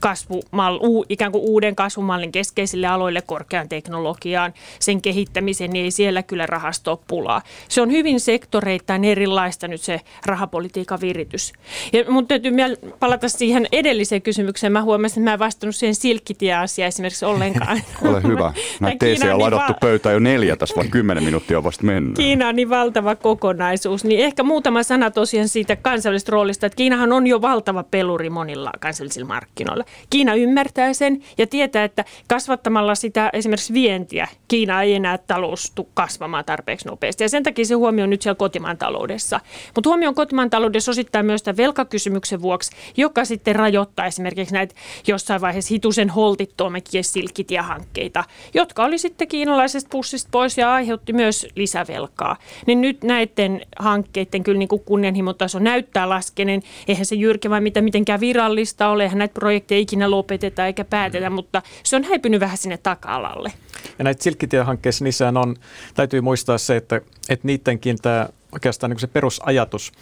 kasvumal, 0.00 0.76
u, 0.82 1.04
ikään 1.08 1.32
kuin 1.32 1.44
uuden 1.44 1.76
kasvumallin 1.76 2.32
keskeisille 2.32 2.86
aloille 2.86 3.22
korkean 3.22 3.68
teknologiaan, 3.68 4.54
sen 4.78 5.02
kehittämiseen, 5.02 5.70
niin 5.70 5.84
ei 5.84 5.90
siellä 5.90 6.22
kyllä 6.22 6.46
rahasta 6.46 6.90
ole 6.90 6.98
pulaa. 7.08 7.42
Se 7.68 7.80
on 7.80 7.90
hyvin 7.90 8.20
sektoreittain 8.20 9.04
erilaista 9.04 9.68
nyt 9.68 9.80
se 9.80 10.00
rahapolitiikan 10.26 11.00
viritys. 11.00 11.52
Ja 11.92 12.04
mun 12.08 12.26
täytyy 12.26 12.52
palata 13.00 13.28
siihen 13.28 13.66
edelliseen 13.72 14.22
kysymykseen. 14.22 14.72
Mä 14.72 14.82
huomasin, 14.82 15.18
että 15.18 15.30
mä 15.30 15.32
en 15.32 15.38
vastannut 15.38 15.76
siihen 15.76 15.94
silkkitie-asiaan 15.94 16.88
esimerkiksi 16.88 17.24
ollenkaan. 17.24 17.80
Ole 18.08 18.22
hyvä. 18.22 18.52
Näitä 18.80 18.98
teesejä 18.98 19.34
on 19.34 19.38
niin 19.38 19.44
ladattu 19.44 19.72
va- 19.72 19.78
pöytään 19.80 20.12
jo 20.12 20.18
neljä 20.18 20.56
tässä, 20.56 20.76
vaan 20.76 20.90
kymmenen 20.90 21.24
minuuttia 21.24 21.58
on 21.58 21.64
vasta 21.64 21.84
mennyt. 21.84 22.16
Kiina 22.16 22.48
on 22.48 22.56
niin 22.56 22.70
valtava 22.70 23.16
kokonaisuus. 23.16 24.04
Niin 24.04 24.20
ehkä 24.20 24.42
muutama 24.42 24.82
sana 24.82 25.10
tosiaan 25.10 25.48
siitä 25.48 25.76
kansallisesta 25.76 26.32
roolista, 26.32 26.66
että 26.66 26.76
Kiinahan 26.76 27.12
on 27.12 27.26
jo 27.26 27.42
valtava 27.42 27.82
peluri 27.82 28.30
monilla 28.30 28.70
kansallisilla 28.80 29.28
markkinoilla. 29.28 29.69
Kiina 30.10 30.34
ymmärtää 30.34 30.92
sen 30.92 31.22
ja 31.38 31.46
tietää, 31.46 31.84
että 31.84 32.04
kasvattamalla 32.28 32.94
sitä 32.94 33.30
esimerkiksi 33.32 33.72
vientiä, 33.72 34.28
Kiina 34.48 34.82
ei 34.82 34.94
enää 34.94 35.18
talous 35.18 35.72
kasvamaan 35.94 36.44
tarpeeksi 36.44 36.88
nopeasti. 36.88 37.24
Ja 37.24 37.28
sen 37.28 37.42
takia 37.42 37.64
se 37.64 37.74
huomio 37.74 38.04
on 38.04 38.10
nyt 38.10 38.22
siellä 38.22 38.36
kotimaan 38.36 38.78
taloudessa. 38.78 39.40
Mutta 39.74 39.90
huomio 39.90 40.08
on 40.08 40.14
kotimaan 40.14 40.50
taloudessa 40.50 40.90
osittain 40.90 41.26
myös 41.26 41.42
tämän 41.42 41.56
velkakysymyksen 41.56 42.42
vuoksi, 42.42 42.70
joka 42.96 43.24
sitten 43.24 43.56
rajoittaa 43.56 44.06
esimerkiksi 44.06 44.54
näitä 44.54 44.74
jossain 45.06 45.40
vaiheessa 45.40 45.74
hitusen 45.74 46.08
holtittomia 46.08 46.80
silkkitie-hankkeita, 47.00 48.24
jotka 48.54 48.84
oli 48.84 48.98
sitten 48.98 49.28
kiinalaisesta 49.28 49.88
pussista 49.90 50.28
pois 50.32 50.58
ja 50.58 50.74
aiheutti 50.74 51.12
myös 51.12 51.46
lisävelkaa. 51.54 52.36
Niin 52.66 52.80
nyt 52.80 53.04
näiden 53.04 53.60
hankkeiden 53.78 54.42
kyllä 54.42 54.58
niin 54.58 54.68
kuin 54.68 54.84
kunnianhimotaso 54.84 55.58
näyttää 55.58 56.08
laskeneen. 56.08 56.62
Eihän 56.88 57.06
se 57.06 57.14
jyrkä 57.14 57.50
vai 57.50 57.60
mitä 57.60 57.80
mitenkään 57.80 58.20
virallista 58.20 58.88
ole, 58.88 59.02
eihän 59.02 59.18
näitä 59.18 59.34
projekteja 59.34 59.59
ikinä 59.70 60.10
lopeteta 60.10 60.66
eikä 60.66 60.84
päätetä, 60.84 61.30
mutta 61.30 61.62
se 61.82 61.96
on 61.96 62.04
häipynyt 62.04 62.40
vähän 62.40 62.58
sinne 62.58 62.76
taka-alalle. 62.76 63.52
Ja 63.98 64.04
näitä 64.04 64.22
silkkitiehankkeissa 64.22 65.04
niissähän 65.04 65.36
on, 65.36 65.56
täytyy 65.94 66.20
muistaa 66.20 66.58
se, 66.58 66.76
että, 66.76 67.00
että 67.28 67.46
niidenkin 67.46 67.96
tämä 68.02 68.28
oikeastaan 68.52 68.90
niin 68.90 69.00
se 69.00 69.06
perusajatus 69.06 69.92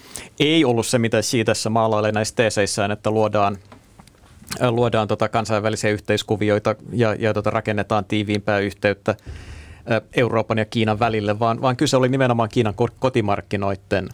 ei 0.41 0.65
ollut 0.65 0.87
se, 0.87 0.99
mitä 0.99 1.21
tässä 1.45 1.71
maalailee 1.71 2.13
näissä 2.13 2.35
teeseissään, 2.35 2.91
että 2.91 3.11
luodaan 3.11 3.59
luodaan 4.71 5.09
tota 5.09 5.29
kansainvälisiä 5.29 5.91
yhteiskuvioita 5.91 6.75
ja, 6.93 7.15
ja 7.19 7.35
tota 7.35 7.51
rakennetaan 7.51 8.05
tiiviimpää 8.05 8.59
yhteyttä 8.59 9.17
Euroopan 10.17 10.59
ja 10.59 10.65
Kiinan 10.65 10.99
välille, 10.99 11.39
vaan, 11.39 11.63
vaan 11.63 11.77
kyse 11.77 11.97
oli 11.97 12.09
nimenomaan 12.09 12.49
Kiinan 12.49 12.75
kotimarkkinoiden 12.99 14.09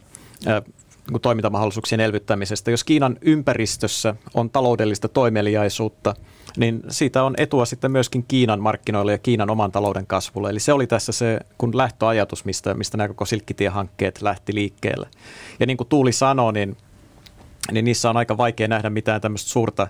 niin 1.11 1.21
toimintamahdollisuuksien 1.21 2.01
elvyttämisestä. 2.01 2.71
Jos 2.71 2.85
Kiinan 2.85 3.17
ympäristössä 3.21 4.15
on 4.35 4.51
taloudellista 4.51 5.09
toimeliaisuutta, 5.09 6.15
niin 6.57 6.83
siitä 6.89 7.25
on 7.25 7.35
etua 7.37 7.65
sitten 7.65 7.91
myöskin 7.91 8.25
Kiinan 8.29 8.61
markkinoille 8.61 9.13
ja 9.13 9.19
Kiinan 9.19 9.51
oman 9.51 9.73
talouden 9.73 10.07
kasvulle. 10.07 10.51
Eli 10.51 10.61
se 10.61 10.73
oli 10.73 10.87
tässä 10.87 11.13
se 11.13 11.41
kun 11.59 11.77
lähtöajatus, 11.77 12.45
mistä, 12.45 12.75
mistä 12.75 12.97
nämä 12.97 13.09
koko 13.09 13.25
silkkitiehankkeet 13.25 14.23
lähti 14.23 14.55
liikkeelle. 14.55 15.09
Ja 15.61 15.67
niin 15.67 15.77
kuin 15.77 15.89
Tuuli 15.89 16.13
sanoi, 16.13 16.53
niin, 16.53 16.77
niin 17.73 17.85
niissä 17.85 18.11
on 18.11 18.17
aika 18.17 18.37
vaikea 18.37 18.69
nähdä 18.69 18.91
mitään 18.91 19.21
tämmöistä 19.21 19.51
suurta 19.51 19.89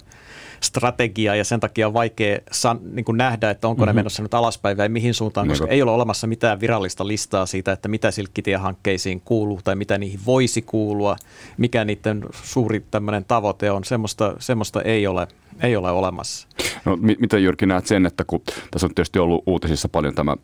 strategiaa 0.64 1.36
ja 1.36 1.44
sen 1.44 1.60
takia 1.60 1.86
on 1.86 1.94
vaikea 1.94 2.38
san, 2.50 2.80
niin 2.92 3.04
kuin 3.04 3.18
nähdä, 3.18 3.50
että 3.50 3.68
onko 3.68 3.82
mm-hmm. 3.82 3.86
ne 3.86 3.92
mhm. 3.92 3.96
menossa 3.96 4.22
nyt 4.22 4.34
alaspäin 4.34 4.76
vai 4.76 4.88
mihin 4.88 5.14
suuntaan, 5.14 5.48
koska 5.48 5.66
ei 5.66 5.82
ole 5.82 5.90
olemassa 5.90 6.26
mitään 6.26 6.60
virallista 6.60 7.06
listaa 7.06 7.46
siitä, 7.46 7.72
että 7.72 7.88
mitä 7.88 8.10
silkkitiehankkeisiin 8.10 9.20
kuuluu 9.20 9.60
tai 9.64 9.76
mitä 9.76 9.98
niihin 9.98 10.20
voisi 10.26 10.62
kuulua, 10.62 11.16
mikä 11.56 11.84
niiden 11.84 12.24
suuri 12.42 12.84
tämmöinen 12.90 13.24
tavoite 13.24 13.70
on. 13.70 13.84
Semmoista, 13.84 14.34
semmoista 14.38 14.82
ei, 14.82 15.06
ole, 15.06 15.28
ei 15.62 15.76
ole 15.76 15.90
olemassa. 15.90 16.48
No, 16.84 16.98
mitä 17.00 17.38
Jyrki 17.38 17.66
näet 17.66 17.86
sen, 17.86 18.06
että 18.06 18.24
kun 18.26 18.42
tässä 18.70 18.86
on 18.86 18.94
tietysti 18.94 19.18
ollut 19.18 19.42
uutisissa 19.46 19.88
paljon 19.88 20.14
tämä 20.14 20.36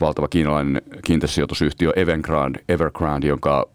valtava 0.00 0.28
kiinalainen 0.28 0.82
kiinteistösijoitusyhtiö 1.04 1.92
Evergrande, 1.96 2.64
Evergrande, 2.68 3.26
jonka 3.26 3.68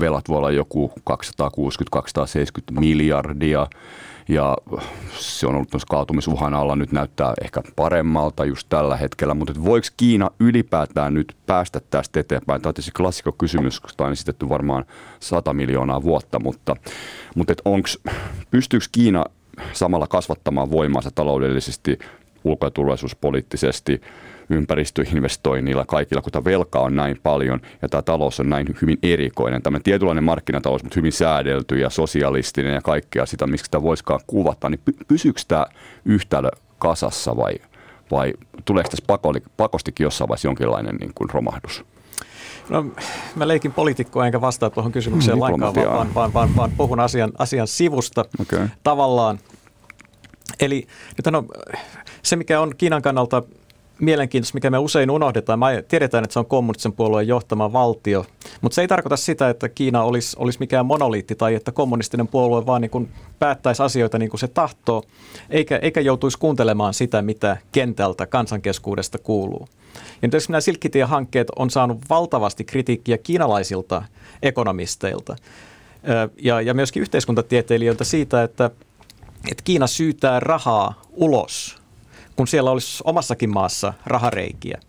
velat 0.00 0.28
voi 0.28 0.38
olla 0.38 0.50
joku 0.50 0.92
260-270 1.10 2.80
miljardia– 2.80 3.66
ja 4.28 4.56
se 5.18 5.46
on 5.46 5.54
ollut 5.54 5.84
kaatumisuhan 5.88 6.54
alla, 6.54 6.76
nyt 6.76 6.92
näyttää 6.92 7.34
ehkä 7.44 7.62
paremmalta 7.76 8.44
just 8.44 8.68
tällä 8.68 8.96
hetkellä, 8.96 9.34
mutta 9.34 9.64
voiko 9.64 9.86
Kiina 9.96 10.30
ylipäätään 10.40 11.14
nyt 11.14 11.36
päästä 11.46 11.80
tästä 11.90 12.20
eteenpäin? 12.20 12.62
Tämä 12.62 12.70
on 12.70 12.74
tietysti 12.74 12.92
klassikko 12.96 13.32
kysymys, 13.32 13.80
koska 13.80 14.04
on 14.04 14.12
esitetty 14.12 14.48
varmaan 14.48 14.84
100 15.20 15.52
miljoonaa 15.52 16.02
vuotta, 16.02 16.38
mutta, 16.38 16.76
mutta 17.34 17.54
onks, 17.64 17.98
pystyykö 18.50 18.86
Kiina 18.92 19.24
samalla 19.72 20.06
kasvattamaan 20.06 20.70
voimaansa 20.70 21.10
taloudellisesti, 21.14 21.98
ulko- 22.44 22.66
ja 22.66 22.70
turvallisuuspoliittisesti– 22.70 24.00
ympäristöinvestoinnilla, 24.50 25.84
kaikilla, 25.84 26.22
kun 26.22 26.32
tämä 26.32 26.44
velka 26.44 26.78
on 26.78 26.96
näin 26.96 27.20
paljon 27.22 27.60
ja 27.82 27.88
tämä 27.88 28.02
talous 28.02 28.40
on 28.40 28.50
näin 28.50 28.66
hyvin 28.82 28.98
erikoinen. 29.02 29.62
Tämä 29.62 29.80
tietynlainen 29.80 30.24
markkinatalous, 30.24 30.82
mutta 30.82 30.98
hyvin 30.98 31.12
säädelty 31.12 31.78
ja 31.78 31.90
sosialistinen 31.90 32.74
ja 32.74 32.80
kaikkea 32.80 33.26
sitä, 33.26 33.46
miksi 33.46 33.64
sitä 33.64 33.82
voisikaan 33.82 34.20
kuvata, 34.26 34.70
niin 34.70 34.80
pysyykö 35.08 35.40
tämä 35.48 35.66
yhtälö 36.04 36.48
kasassa 36.78 37.36
vai, 37.36 37.54
vai 38.10 38.32
tuleeko 38.64 38.90
tässä 38.90 39.04
pakostikin 39.56 40.04
jossain 40.04 40.28
vaiheessa 40.28 40.48
jonkinlainen 40.48 40.96
niin 40.96 41.12
kuin 41.14 41.30
romahdus? 41.30 41.84
No, 42.68 42.86
mä 43.36 43.48
leikin 43.48 43.72
poliitikkoa 43.72 44.26
enkä 44.26 44.40
vastaa 44.40 44.70
tuohon 44.70 44.92
kysymykseen 44.92 45.36
mm, 45.36 45.40
lainkaan, 45.40 45.74
vaan, 45.74 46.14
vaan, 46.14 46.34
vaan, 46.34 46.56
vaan 46.56 46.72
puhun 46.76 47.00
asian, 47.00 47.32
asian 47.38 47.68
sivusta 47.68 48.24
okay. 48.40 48.68
tavallaan. 48.82 49.38
Eli 50.60 50.86
nyt 51.16 51.26
on 51.26 51.48
se, 52.22 52.36
mikä 52.36 52.60
on 52.60 52.72
Kiinan 52.78 53.02
kannalta 53.02 53.42
mielenkiintoista, 54.00 54.56
mikä 54.56 54.70
me 54.70 54.78
usein 54.78 55.10
unohdetaan. 55.10 55.58
Me 55.58 55.84
tiedetään, 55.88 56.24
että 56.24 56.32
se 56.32 56.38
on 56.38 56.46
kommunistisen 56.46 56.92
puolueen 56.92 57.28
johtama 57.28 57.72
valtio, 57.72 58.24
mutta 58.60 58.74
se 58.74 58.80
ei 58.80 58.88
tarkoita 58.88 59.16
sitä, 59.16 59.48
että 59.48 59.68
Kiina 59.68 60.02
olisi, 60.02 60.36
olisi 60.40 60.58
mikään 60.58 60.86
monoliitti 60.86 61.34
tai 61.34 61.54
että 61.54 61.72
kommunistinen 61.72 62.28
puolue 62.28 62.66
vaan 62.66 62.82
niin 62.82 62.90
kuin 62.90 63.08
päättäisi 63.38 63.82
asioita 63.82 64.18
niin 64.18 64.30
kuin 64.30 64.40
se 64.40 64.48
tahtoo, 64.48 65.02
eikä, 65.50 65.76
eikä 65.76 66.00
joutuisi 66.00 66.38
kuuntelemaan 66.38 66.94
sitä, 66.94 67.22
mitä 67.22 67.56
kentältä 67.72 68.26
kansankeskuudesta 68.26 69.18
kuuluu. 69.18 69.68
Ja 70.22 70.28
nyt 70.28 70.48
nämä 70.48 70.60
Silkkitie-hankkeet 70.60 71.48
on 71.56 71.70
saanut 71.70 71.98
valtavasti 72.10 72.64
kritiikkiä 72.64 73.18
kiinalaisilta 73.18 74.02
ekonomisteilta 74.42 75.36
ja, 76.42 76.60
ja 76.60 76.74
myöskin 76.74 77.02
yhteiskuntatieteilijöiltä 77.02 78.04
siitä, 78.04 78.42
että, 78.42 78.70
että 79.50 79.64
Kiina 79.64 79.86
syytää 79.86 80.40
rahaa 80.40 81.02
ulos 81.12 81.77
kun 82.38 82.46
siellä 82.46 82.70
olisi 82.70 83.02
omassakin 83.04 83.50
maassa 83.50 83.92
rahareikiä. 84.06 84.80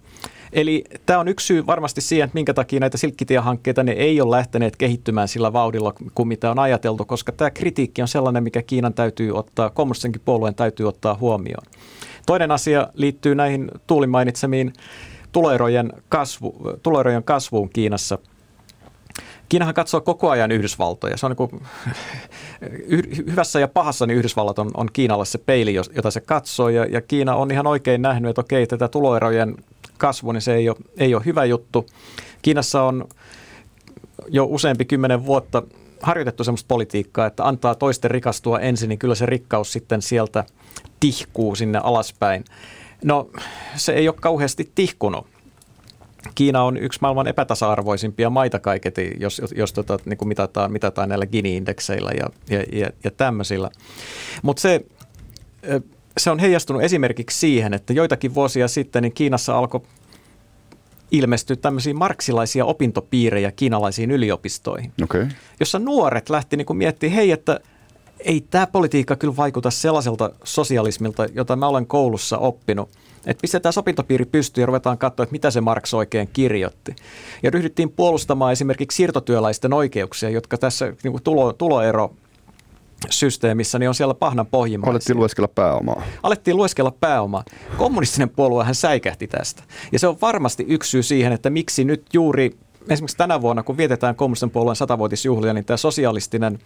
Eli 0.53 0.83
tämä 1.05 1.19
on 1.19 1.27
yksi 1.27 1.45
syy 1.45 1.65
varmasti 1.67 2.01
siihen, 2.01 2.31
minkä 2.33 2.53
takia 2.53 2.79
näitä 2.79 2.97
silkkitiehankkeita 2.97 3.83
ne 3.83 3.91
ei 3.91 4.21
ole 4.21 4.35
lähteneet 4.35 4.75
kehittymään 4.75 5.27
sillä 5.27 5.53
vauhdilla 5.53 5.93
kuin 6.15 6.27
mitä 6.27 6.51
on 6.51 6.59
ajateltu, 6.59 7.05
koska 7.05 7.31
tämä 7.31 7.51
kritiikki 7.51 8.01
on 8.01 8.07
sellainen, 8.07 8.43
mikä 8.43 8.61
Kiinan 8.61 8.93
täytyy 8.93 9.37
ottaa, 9.37 9.69
kommunistisenkin 9.69 10.21
puolueen 10.25 10.55
täytyy 10.55 10.87
ottaa 10.87 11.15
huomioon. 11.15 11.65
Toinen 12.25 12.51
asia 12.51 12.87
liittyy 12.93 13.35
näihin 13.35 13.71
Tuulin 13.87 14.09
mainitsemiin 14.09 14.73
tuloerojen, 15.31 15.93
kasvu, 16.09 16.55
tuloerojen 16.83 17.23
kasvuun 17.23 17.69
Kiinassa– 17.69 18.17
Kiinahan 19.49 19.73
katsoo 19.73 20.01
koko 20.01 20.29
ajan 20.29 20.51
Yhdysvaltoja. 20.51 21.17
Se 21.17 21.25
on 21.25 21.29
niin 21.39 21.49
kuin, 21.49 21.61
hyvässä 23.27 23.59
ja 23.59 23.67
pahassa 23.67 24.05
niin 24.05 24.17
Yhdysvallat 24.17 24.59
on, 24.59 24.71
on 24.73 24.87
Kiinalle 24.93 25.25
se 25.25 25.37
peili, 25.37 25.73
jota 25.73 26.11
se 26.11 26.21
katsoo. 26.21 26.69
Ja, 26.69 26.85
ja 26.85 27.01
Kiina 27.01 27.35
on 27.35 27.51
ihan 27.51 27.67
oikein 27.67 28.01
nähnyt, 28.01 28.29
että 28.29 28.41
okei, 28.41 28.67
tätä 28.67 28.87
tuloerojen 28.87 29.55
kasvu, 29.97 30.31
niin 30.31 30.41
se 30.41 30.55
ei 30.55 30.69
ole, 30.69 30.77
ei 30.97 31.15
ole 31.15 31.25
hyvä 31.25 31.45
juttu. 31.45 31.85
Kiinassa 32.41 32.83
on 32.83 33.07
jo 34.27 34.45
useampi 34.45 34.85
kymmenen 34.85 35.25
vuotta 35.25 35.63
harjoitettu 36.01 36.43
sellaista 36.43 36.67
politiikkaa, 36.67 37.25
että 37.25 37.47
antaa 37.47 37.75
toisten 37.75 38.11
rikastua 38.11 38.59
ensin, 38.59 38.89
niin 38.89 38.99
kyllä 38.99 39.15
se 39.15 39.25
rikkaus 39.25 39.71
sitten 39.71 40.01
sieltä 40.01 40.43
tihkuu 40.99 41.55
sinne 41.55 41.79
alaspäin. 41.83 42.45
No 43.03 43.29
se 43.75 43.93
ei 43.93 44.07
ole 44.07 44.15
kauheasti 44.21 44.71
tihkunut. 44.75 45.27
Kiina 46.35 46.63
on 46.63 46.77
yksi 46.77 46.99
maailman 47.01 47.27
epätasa-arvoisimpia 47.27 48.29
maita 48.29 48.59
kaiketi, 48.59 49.11
jos, 49.19 49.41
jos, 49.55 49.73
tota, 49.73 49.99
niin 50.05 50.17
kuin 50.17 50.27
mitataan, 50.27 50.71
mitataan 50.71 51.09
näillä 51.09 51.25
Gini-indekseillä 51.25 52.11
ja, 52.11 52.29
ja, 52.49 52.79
ja, 52.79 52.89
ja 53.03 53.11
tämmöisillä. 53.11 53.69
Mutta 54.41 54.61
se, 54.61 54.85
se 56.17 56.31
on 56.31 56.39
heijastunut 56.39 56.83
esimerkiksi 56.83 57.39
siihen, 57.39 57.73
että 57.73 57.93
joitakin 57.93 58.35
vuosia 58.35 58.67
sitten 58.67 59.03
niin 59.03 59.13
Kiinassa 59.13 59.57
alkoi 59.57 59.81
ilmestyä 61.11 61.55
tämmöisiä 61.55 61.93
marksilaisia 61.93 62.65
opintopiirejä 62.65 63.51
kiinalaisiin 63.51 64.11
yliopistoihin, 64.11 64.91
okay. 65.03 65.27
jossa 65.59 65.79
nuoret 65.79 66.29
lähti 66.29 66.57
niin 66.57 66.77
miettimään, 66.77 67.15
hei, 67.15 67.31
että 67.31 67.59
ei 68.19 68.41
tämä 68.41 68.67
politiikka 68.67 69.15
kyllä 69.15 69.37
vaikuta 69.37 69.71
sellaiselta 69.71 70.29
sosialismilta, 70.43 71.25
jota 71.33 71.55
mä 71.55 71.67
olen 71.67 71.87
koulussa 71.87 72.37
oppinut– 72.37 72.89
että 73.25 73.41
pistetään 73.41 73.73
opintopiiri 73.77 74.25
pystyyn 74.25 74.63
ja 74.63 74.65
ruvetaan 74.65 74.97
katsoa, 74.97 75.23
että 75.23 75.33
mitä 75.33 75.51
se 75.51 75.61
Marx 75.61 75.93
oikein 75.93 76.29
kirjoitti. 76.33 76.95
Ja 77.43 77.51
ryhdyttiin 77.51 77.89
puolustamaan 77.89 78.51
esimerkiksi 78.51 78.95
siirtotyöläisten 78.95 79.73
oikeuksia, 79.73 80.29
jotka 80.29 80.57
tässä 80.57 80.93
niin 81.03 81.11
kuin 81.11 81.23
tulo, 81.23 81.53
tuloero 81.53 82.13
systeemissä, 83.09 83.79
niin 83.79 83.89
on 83.89 83.95
siellä 83.95 84.13
pahnan 84.13 84.45
pohjimmaisia. 84.45 84.91
Alettiin 84.91 85.17
lueskella 85.17 85.47
pääomaa. 85.47 86.03
Alettiin 86.23 86.57
lueskella 86.57 86.93
pääomaa. 86.99 87.43
Kommunistinen 87.77 88.29
puoluehan 88.29 88.75
säikähti 88.75 89.27
tästä. 89.27 89.63
Ja 89.91 89.99
se 89.99 90.07
on 90.07 90.17
varmasti 90.21 90.65
yksi 90.67 90.89
syy 90.89 91.03
siihen, 91.03 91.33
että 91.33 91.49
miksi 91.49 91.83
nyt 91.83 92.05
juuri 92.13 92.57
esimerkiksi 92.89 93.17
tänä 93.17 93.41
vuonna, 93.41 93.63
kun 93.63 93.77
vietetään 93.77 94.15
kommunistisen 94.15 94.49
puolueen 94.49 94.75
satavuotisjuhlia, 94.75 95.53
niin 95.53 95.65
tämä 95.65 95.77
sosialistinen 95.77 96.59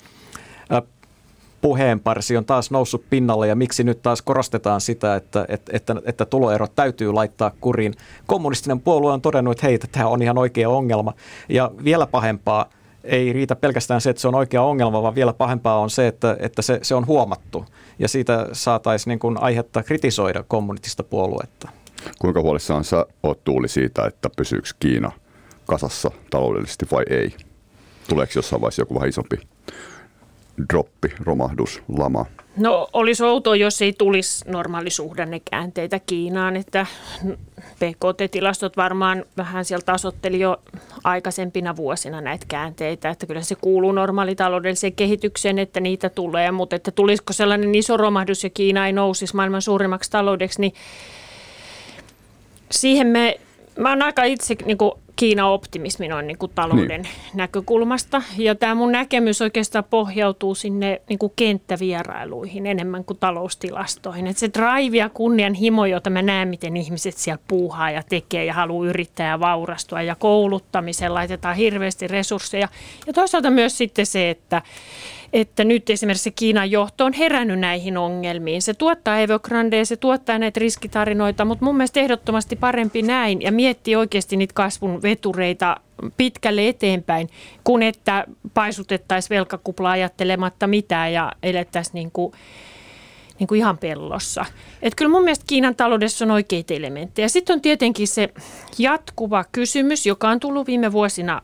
puheenparsi 1.63 2.37
on 2.37 2.45
taas 2.45 2.71
noussut 2.71 3.03
pinnalle 3.09 3.47
ja 3.47 3.55
miksi 3.55 3.83
nyt 3.83 4.01
taas 4.01 4.21
korostetaan 4.21 4.81
sitä, 4.81 5.15
että, 5.15 5.45
että, 5.49 5.71
että, 5.75 5.95
että 6.05 6.25
tuloerot 6.25 6.75
täytyy 6.75 7.13
laittaa 7.13 7.51
kuriin. 7.61 7.93
Kommunistinen 8.27 8.79
puolue 8.79 9.11
on 9.11 9.21
todennut, 9.21 9.51
että 9.51 9.67
hei, 9.67 9.79
tämä 9.79 10.07
on 10.07 10.21
ihan 10.21 10.37
oikea 10.37 10.69
ongelma 10.69 11.13
ja 11.49 11.71
vielä 11.83 12.07
pahempaa 12.07 12.69
ei 13.03 13.33
riitä 13.33 13.55
pelkästään 13.55 14.01
se, 14.01 14.09
että 14.09 14.21
se 14.21 14.27
on 14.27 14.35
oikea 14.35 14.61
ongelma, 14.61 15.03
vaan 15.03 15.15
vielä 15.15 15.33
pahempaa 15.33 15.79
on 15.79 15.89
se, 15.89 16.07
että, 16.07 16.37
että 16.39 16.61
se, 16.61 16.79
se 16.81 16.95
on 16.95 17.07
huomattu 17.07 17.65
ja 17.99 18.07
siitä 18.07 18.47
saataisiin 18.51 19.11
niin 19.11 19.19
kuin 19.19 19.37
aihetta 19.37 19.83
kritisoida 19.83 20.43
kommunistista 20.47 21.03
puoluetta. 21.03 21.69
Kuinka 22.19 22.41
huolissaan 22.41 22.83
sä 22.83 23.05
oot 23.23 23.43
Tuuli 23.43 23.67
siitä, 23.67 24.05
että 24.05 24.29
pysyykö 24.37 24.69
Kiina 24.79 25.11
kasassa 25.67 26.11
taloudellisesti 26.29 26.85
vai 26.91 27.03
ei? 27.09 27.35
Tuleeko 28.09 28.33
jossain 28.35 28.61
vaiheessa 28.61 28.81
joku 28.81 28.95
vähän 28.95 29.09
isompi 29.09 29.52
droppi, 30.69 31.13
romahdus, 31.19 31.81
lama? 31.97 32.25
No 32.57 32.89
olisi 32.93 33.23
outoa, 33.23 33.55
jos 33.55 33.81
ei 33.81 33.93
tulisi 33.93 34.49
normaalisuhdannekäänteitä 34.49 35.99
Kiinaan, 35.99 36.55
että 36.55 36.85
PKT-tilastot 37.75 38.77
varmaan 38.77 39.25
vähän 39.37 39.65
sieltä 39.65 39.85
tasotteli 39.85 40.39
jo 40.39 40.61
aikaisempina 41.03 41.75
vuosina 41.75 42.21
näitä 42.21 42.45
käänteitä, 42.47 43.09
että 43.09 43.25
kyllä 43.25 43.41
se 43.41 43.55
kuuluu 43.55 43.91
normaalitaloudelliseen 43.91 44.93
kehitykseen, 44.93 45.59
että 45.59 45.79
niitä 45.79 46.09
tulee, 46.09 46.51
mutta 46.51 46.75
että 46.75 46.91
tulisiko 46.91 47.33
sellainen 47.33 47.75
iso 47.75 47.97
romahdus 47.97 48.43
ja 48.43 48.49
Kiina 48.49 48.87
ei 48.87 48.93
nousisi 48.93 49.35
maailman 49.35 49.61
suurimmaksi 49.61 50.11
taloudeksi, 50.11 50.61
niin 50.61 50.73
siihen 52.71 53.07
me 53.07 53.39
Mä 53.79 53.89
oon 53.89 54.01
aika 54.01 54.23
itse 54.23 54.55
niin 54.65 54.77
kuin 54.77 54.91
Kiina-optimismi 55.15 56.07
noin 56.07 56.27
niin 56.27 56.37
kuin 56.37 56.51
talouden 56.55 57.01
niin. 57.01 57.13
näkökulmasta. 57.33 58.21
Ja 58.37 58.55
tämä 58.55 58.75
mun 58.75 58.91
näkemys 58.91 59.41
oikeastaan 59.41 59.83
pohjautuu 59.89 60.55
sinne 60.55 61.01
niin 61.09 61.19
kuin 61.19 61.33
kenttävierailuihin 61.35 62.65
enemmän 62.65 63.05
kuin 63.05 63.17
taloustilastoihin. 63.19 64.27
Et 64.27 64.37
se 64.37 64.49
drive 64.53 64.97
ja 64.97 65.09
kunnianhimo, 65.09 65.85
jota 65.85 66.09
mä 66.09 66.21
näen, 66.21 66.47
miten 66.47 66.77
ihmiset 66.77 67.17
siellä 67.17 67.43
puuhaa 67.47 67.91
ja 67.91 68.03
tekee 68.09 68.45
ja 68.45 68.53
haluaa 68.53 68.87
yrittää 68.87 69.29
ja 69.29 69.39
vaurastua. 69.39 70.01
Ja 70.01 70.15
kouluttamiseen 70.15 71.13
laitetaan 71.13 71.55
hirveästi 71.55 72.07
resursseja. 72.07 72.67
Ja 73.07 73.13
toisaalta 73.13 73.49
myös 73.49 73.77
sitten 73.77 74.05
se, 74.05 74.29
että 74.29 74.61
että 75.33 75.63
nyt 75.63 75.89
esimerkiksi 75.89 76.31
Kiinan 76.31 76.71
johto 76.71 77.05
on 77.05 77.13
herännyt 77.13 77.59
näihin 77.59 77.97
ongelmiin. 77.97 78.61
Se 78.61 78.73
tuottaa 78.73 79.19
Evergrande, 79.19 79.85
se 79.85 79.97
tuottaa 79.97 80.39
näitä 80.39 80.59
riskitarinoita, 80.59 81.45
mutta 81.45 81.65
mun 81.65 81.77
mielestä 81.77 81.99
ehdottomasti 81.99 82.55
parempi 82.55 83.01
näin 83.01 83.41
ja 83.41 83.51
miettii 83.51 83.95
oikeasti 83.95 84.37
niitä 84.37 84.53
kasvun 84.53 85.01
vetureita 85.01 85.77
pitkälle 86.17 86.67
eteenpäin, 86.67 87.29
kun 87.63 87.83
että 87.83 88.25
paisutettaisiin 88.53 89.29
velkakupla 89.29 89.91
ajattelematta 89.91 90.67
mitään 90.67 91.13
ja 91.13 91.31
elettäisiin 91.43 91.93
niin 91.93 92.11
kuin 92.11 92.33
niin 93.39 93.47
kuin 93.47 93.59
ihan 93.59 93.77
pellossa. 93.77 94.45
Että 94.81 94.95
kyllä 94.97 95.11
mun 95.11 95.23
mielestä 95.23 95.45
Kiinan 95.47 95.75
taloudessa 95.75 96.25
on 96.25 96.31
oikeita 96.31 96.73
elementtejä. 96.73 97.27
Sitten 97.27 97.53
on 97.53 97.61
tietenkin 97.61 98.07
se 98.07 98.29
jatkuva 98.77 99.45
kysymys, 99.51 100.05
joka 100.05 100.29
on 100.29 100.39
tullut 100.39 100.67
viime 100.67 100.91
vuosina 100.91 101.41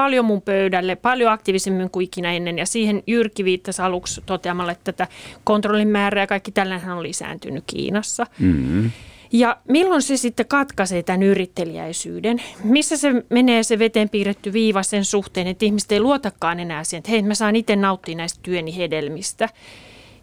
paljon 0.00 0.24
mun 0.24 0.42
pöydälle, 0.42 0.96
paljon 0.96 1.32
aktiivisemmin 1.32 1.90
kuin 1.90 2.04
ikinä 2.04 2.32
ennen. 2.32 2.58
Ja 2.58 2.66
siihen 2.66 3.02
Jyrki 3.06 3.44
viittasi 3.44 3.82
aluksi 3.82 4.22
toteamalla, 4.26 4.72
että 4.72 4.92
tätä 4.92 5.12
kontrollin 5.44 5.88
määrää 5.88 6.22
ja 6.22 6.26
kaikki 6.26 6.52
tällainen 6.52 6.90
on 6.90 7.02
lisääntynyt 7.02 7.64
Kiinassa. 7.66 8.26
Mm-hmm. 8.38 8.90
Ja 9.32 9.56
milloin 9.68 10.02
se 10.02 10.16
sitten 10.16 10.46
katkaisee 10.46 11.02
tämän 11.02 11.22
yrittelijäisyyden? 11.22 12.42
Missä 12.64 12.96
se 12.96 13.24
menee 13.30 13.62
se 13.62 13.78
veteen 13.78 14.08
piirretty 14.08 14.52
viiva 14.52 14.82
sen 14.82 15.04
suhteen, 15.04 15.46
että 15.46 15.64
ihmiset 15.64 15.92
ei 15.92 16.00
luotakaan 16.00 16.60
enää 16.60 16.84
siihen, 16.84 16.98
että 16.98 17.10
hei, 17.10 17.22
mä 17.22 17.34
saan 17.34 17.56
itse 17.56 17.76
nauttia 17.76 18.16
näistä 18.16 18.40
työni 18.42 18.76
hedelmistä. 18.76 19.48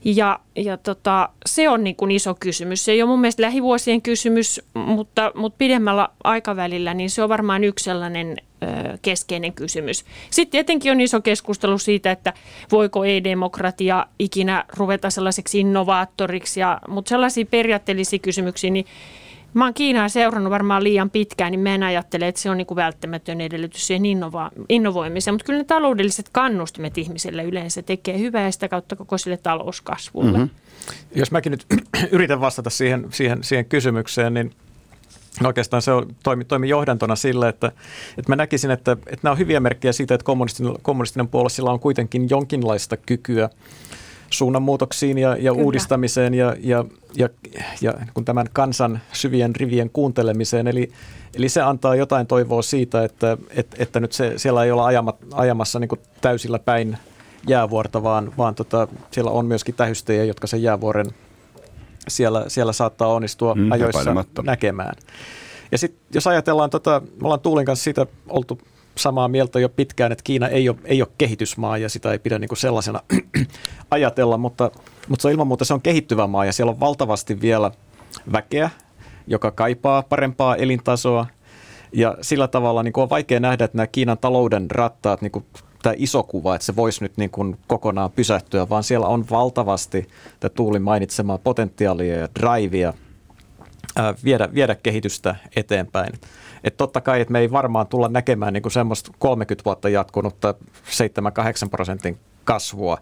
Ja, 0.06 0.40
ja 0.56 0.78
tota, 0.78 1.30
se 1.46 1.70
on 1.70 1.84
niin 1.84 1.96
kuin 1.96 2.12
iso 2.12 2.36
kysymys. 2.40 2.86
Se 2.86 2.92
ei 2.92 3.02
ole 3.02 3.10
mun 3.10 3.22
mielestä 3.22 3.44
lähivuosien 3.44 4.02
kysymys, 4.02 4.62
mutta, 4.74 5.32
mutta 5.36 5.58
pidemmällä 5.58 6.10
aikavälillä 6.24 6.94
niin 6.94 7.10
se 7.10 7.24
on 7.24 7.30
varmaan 7.30 7.64
yksi 7.64 7.86
sellainen 7.86 8.38
ö, 8.64 8.98
keskeinen 9.02 9.54
kysymys. 9.54 10.06
Sitten 10.30 10.52
tietenkin 10.52 10.92
on 10.92 11.02
iso 11.02 11.22
keskustelu 11.22 11.78
siitä, 11.78 12.12
että 12.12 12.34
voiko 12.72 13.06
ei-demokratia 13.06 14.06
ikinä 14.20 14.66
ruveta 14.78 15.10
sellaiseksi 15.10 15.60
innovaattoriksi, 15.60 16.60
ja, 16.60 16.80
mutta 16.88 17.10
sellaisia 17.10 17.46
periaatteellisia 17.46 18.20
kysymyksiä, 18.20 18.70
niin 18.70 18.86
Mä 19.54 19.64
oon 19.64 19.74
Kiinaa 19.74 20.10
seurannut 20.10 20.52
varmaan 20.52 20.84
liian 20.84 21.10
pitkään, 21.10 21.52
niin 21.52 21.60
mä 21.60 21.76
en 21.76 21.84
ajattele, 21.84 22.28
että 22.28 22.42
se 22.42 22.50
on 22.50 22.58
niin 22.58 22.68
kuin 22.68 22.76
välttämätön 22.76 23.42
edellytys 23.42 23.88
siihen 23.88 24.04
innova- 24.06 24.52
innovoimiseen. 24.70 25.34
Mutta 25.34 25.46
kyllä 25.46 25.60
ne 25.60 25.64
taloudelliset 25.64 26.30
kannustimet 26.32 26.98
ihmiselle 26.98 27.44
yleensä 27.44 27.82
tekee 27.82 28.20
hyvää 28.20 28.44
ja 28.44 28.52
sitä 28.52 28.68
kautta 28.68 28.96
koko 28.96 29.18
sille 29.18 29.38
talouskasvulle. 29.38 30.38
Mm-hmm. 30.38 30.50
Jos 31.16 31.32
mäkin 31.32 31.52
nyt 31.52 31.66
yritän 32.12 32.42
vastata 32.42 32.70
siihen, 32.70 33.08
siihen, 33.10 33.44
siihen 33.44 33.66
kysymykseen, 33.66 34.34
niin 34.34 34.52
Oikeastaan 35.46 35.82
se 35.82 35.92
toimi, 36.24 36.46
toimi 36.46 36.70
johdantona 36.70 37.16
sille, 37.16 37.50
että, 37.50 37.72
että 38.18 38.32
mä 38.32 38.36
näkisin, 38.36 38.72
että, 38.72 38.92
että 38.92 39.20
nämä 39.24 39.32
on 39.32 39.38
hyviä 39.38 39.60
merkkejä 39.60 39.92
siitä, 39.92 40.16
että 40.16 40.26
kommunistinen, 40.26 40.74
kommunistinen 40.82 41.28
puolue 41.28 41.50
sillä 41.50 41.72
on 41.72 41.80
kuitenkin 41.80 42.28
jonkinlaista 42.30 42.98
kykyä 42.98 43.50
suunnanmuutoksiin 44.30 45.18
ja, 45.18 45.38
ja 45.40 45.54
uudistamiseen 45.54 46.34
ja, 46.34 46.56
ja, 46.60 46.86
ja, 47.16 47.30
ja 47.82 47.94
kun 48.14 48.26
tämän 48.26 48.48
kansan 48.54 49.00
syvien 49.14 49.56
rivien 49.56 49.90
kuuntelemiseen. 49.90 50.68
Eli, 50.68 50.92
eli 51.36 51.50
se 51.50 51.62
antaa 51.62 51.96
jotain 51.96 52.28
toivoa 52.28 52.62
siitä, 52.62 53.04
että, 53.04 53.38
että, 53.50 53.78
että 53.80 54.00
nyt 54.00 54.12
se, 54.12 54.34
siellä 54.38 54.64
ei 54.64 54.72
olla 54.72 54.86
ajama, 54.86 55.14
ajamassa 55.34 55.80
niin 55.80 55.90
täysillä 56.22 56.60
päin 56.60 56.98
jäävuorta, 57.48 58.04
vaan, 58.04 58.34
vaan 58.38 58.56
tota, 58.56 58.88
siellä 59.12 59.32
on 59.32 59.46
myöskin 59.46 59.76
tähystejä, 59.76 60.24
jotka 60.24 60.48
sen 60.48 60.64
jäävuoren 60.64 61.06
siellä, 62.08 62.46
siellä 62.48 62.74
saattaa 62.74 63.08
onnistua 63.08 63.56
mm, 63.56 63.72
ajoissa 63.72 64.26
näkemään. 64.44 64.96
Ja 65.72 65.78
sitten 65.78 66.02
jos 66.14 66.28
ajatellaan, 66.28 66.70
tota, 66.70 67.02
me 67.22 67.26
ollaan 67.26 67.40
Tuulin 67.40 67.66
kanssa 67.66 67.84
siitä 67.84 68.06
oltu 68.30 68.60
samaa 68.98 69.28
mieltä 69.28 69.60
jo 69.60 69.70
pitkään, 69.70 70.12
että 70.12 70.24
Kiina 70.24 70.48
ei 70.48 70.70
ole, 70.70 70.78
ei 70.86 71.02
ole 71.02 71.10
kehitysmaa 71.18 71.78
ja 71.78 71.90
sitä 71.90 72.12
ei 72.12 72.20
pidä 72.20 72.40
niin 72.40 72.48
kuin 72.48 72.58
sellaisena 72.58 73.02
ajatella, 73.92 74.38
mutta, 74.38 74.72
mutta 75.08 75.24
se 75.24 75.32
ilman 75.32 75.48
muuta 75.48 75.66
se 75.66 75.74
on 75.74 75.82
kehittyvä 75.82 76.28
maa 76.28 76.46
ja 76.46 76.54
siellä 76.54 76.70
on 76.70 76.80
valtavasti 76.80 77.42
vielä 77.42 77.72
väkeä, 78.32 78.70
joka 79.28 79.52
kaipaa 79.52 80.04
parempaa 80.04 80.56
elintasoa 80.56 81.26
ja 81.92 82.18
sillä 82.22 82.48
tavalla 82.48 82.84
niin 82.84 82.94
kuin 82.94 83.04
on 83.04 83.10
vaikea 83.10 83.40
nähdä, 83.40 83.66
että 83.66 83.78
nämä 83.78 83.88
Kiinan 83.88 84.18
talouden 84.18 84.72
rattaat, 84.72 85.22
niin 85.22 85.32
kuin 85.32 85.46
tämä 85.84 85.96
iso 85.98 86.24
kuva, 86.24 86.56
että 86.56 86.66
se 86.66 86.76
voisi 86.76 87.04
nyt 87.04 87.18
niin 87.18 87.30
kuin 87.30 87.58
kokonaan 87.68 88.12
pysähtyä, 88.12 88.70
vaan 88.70 88.84
siellä 88.84 89.08
on 89.08 89.26
valtavasti 89.30 90.08
tämä 90.40 90.50
Tuulin 90.50 90.82
mainitsemaa 90.82 91.38
potentiaalia 91.38 92.18
ja 92.18 92.28
drivea 92.40 92.94
viedä, 94.24 94.50
viedä 94.54 94.76
kehitystä 94.76 95.36
eteenpäin. 95.56 96.14
Et 96.68 96.78
totta 96.78 97.02
kai, 97.02 97.22
että 97.22 97.32
me 97.32 97.40
ei 97.40 97.52
varmaan 97.52 97.88
tulla 97.88 98.08
näkemään 98.08 98.54
niin 98.54 98.62
kuin 98.64 98.72
semmoista 98.72 99.12
30 99.20 99.66
vuotta 99.66 99.90
jatkunutta 99.90 100.54
7-8 101.66 101.70
prosentin 101.72 102.18
kasvua 102.44 102.98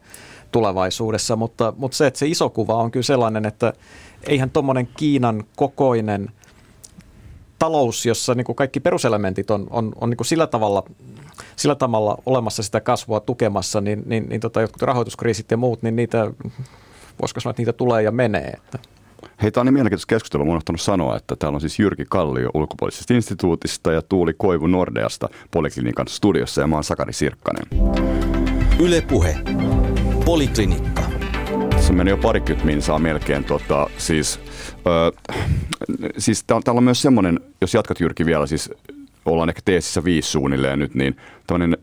tulevaisuudessa, 0.51 1.35
mutta, 1.35 1.73
mutta 1.77 1.97
se, 1.97 2.07
että 2.07 2.17
se 2.17 2.27
iso 2.27 2.49
kuva 2.49 2.75
on 2.75 2.91
kyllä 2.91 3.03
sellainen, 3.03 3.45
että 3.45 3.73
eihän 4.27 4.49
tuommoinen 4.49 4.87
Kiinan 4.97 5.43
kokoinen 5.55 6.31
talous, 7.59 8.05
jossa 8.05 8.35
niin 8.35 8.45
kuin 8.45 8.55
kaikki 8.55 8.79
peruselementit 8.79 9.51
on, 9.51 9.67
on, 9.69 9.91
on 10.01 10.09
niin 10.09 10.17
kuin 10.17 10.27
sillä, 10.27 10.47
tavalla, 10.47 10.83
sillä 11.55 11.75
tavalla 11.75 12.17
olemassa 12.25 12.63
sitä 12.63 12.81
kasvua 12.81 13.19
tukemassa, 13.19 13.81
niin, 13.81 14.03
niin, 14.05 14.29
niin 14.29 14.41
tota, 14.41 14.61
jotkut 14.61 14.81
rahoituskriisit 14.81 15.51
ja 15.51 15.57
muut, 15.57 15.83
niin 15.83 15.95
niitä, 15.95 16.31
voisiko 17.21 17.39
sanoa, 17.39 17.51
että 17.51 17.61
niitä 17.61 17.73
tulee 17.73 18.03
ja 18.03 18.11
menee. 18.11 18.47
Että. 18.47 18.79
Hei, 19.41 19.51
tämä 19.51 19.61
on 19.61 19.65
niin 19.65 19.73
mielenkiintoista 19.73 20.09
keskustelua. 20.09 20.45
Olen 20.45 20.61
sanoa, 20.77 21.17
että 21.17 21.35
täällä 21.35 21.55
on 21.55 21.61
siis 21.61 21.79
Jyrki 21.79 22.05
Kallio 22.09 22.49
ulkopuolisesta 22.53 23.13
instituutista 23.13 23.91
ja 23.91 24.01
Tuuli 24.01 24.33
Koivu 24.37 24.67
Nordeasta 24.67 25.29
Poliklinikan 25.51 26.07
studiossa 26.07 26.61
ja 26.61 26.67
mä 26.67 26.75
oon 26.75 26.83
Sakari 26.83 27.13
Sirkkanen. 27.13 27.65
Ylepuhe. 28.79 29.37
Poliklinikka. 30.25 31.01
Se 31.79 31.93
meni 31.93 32.09
jo 32.09 32.17
parikymmentä 32.17 32.65
minsaa 32.65 32.99
melkein. 32.99 33.43
Tota, 33.43 33.89
siis, 33.97 34.39
ö, 34.87 35.11
siis 36.17 36.43
täällä 36.43 36.77
on 36.77 36.83
myös 36.83 37.01
semmoinen, 37.01 37.39
jos 37.61 37.73
jatkat 37.73 37.99
Jyrki 37.99 38.25
vielä, 38.25 38.47
siis 38.47 38.69
ollaan 39.25 39.49
ehkä 39.49 39.61
teesissä 39.65 40.03
viisi 40.03 40.29
suunnilleen 40.29 40.79
nyt, 40.79 40.95
niin 40.95 41.17
tämmöinen 41.47 41.77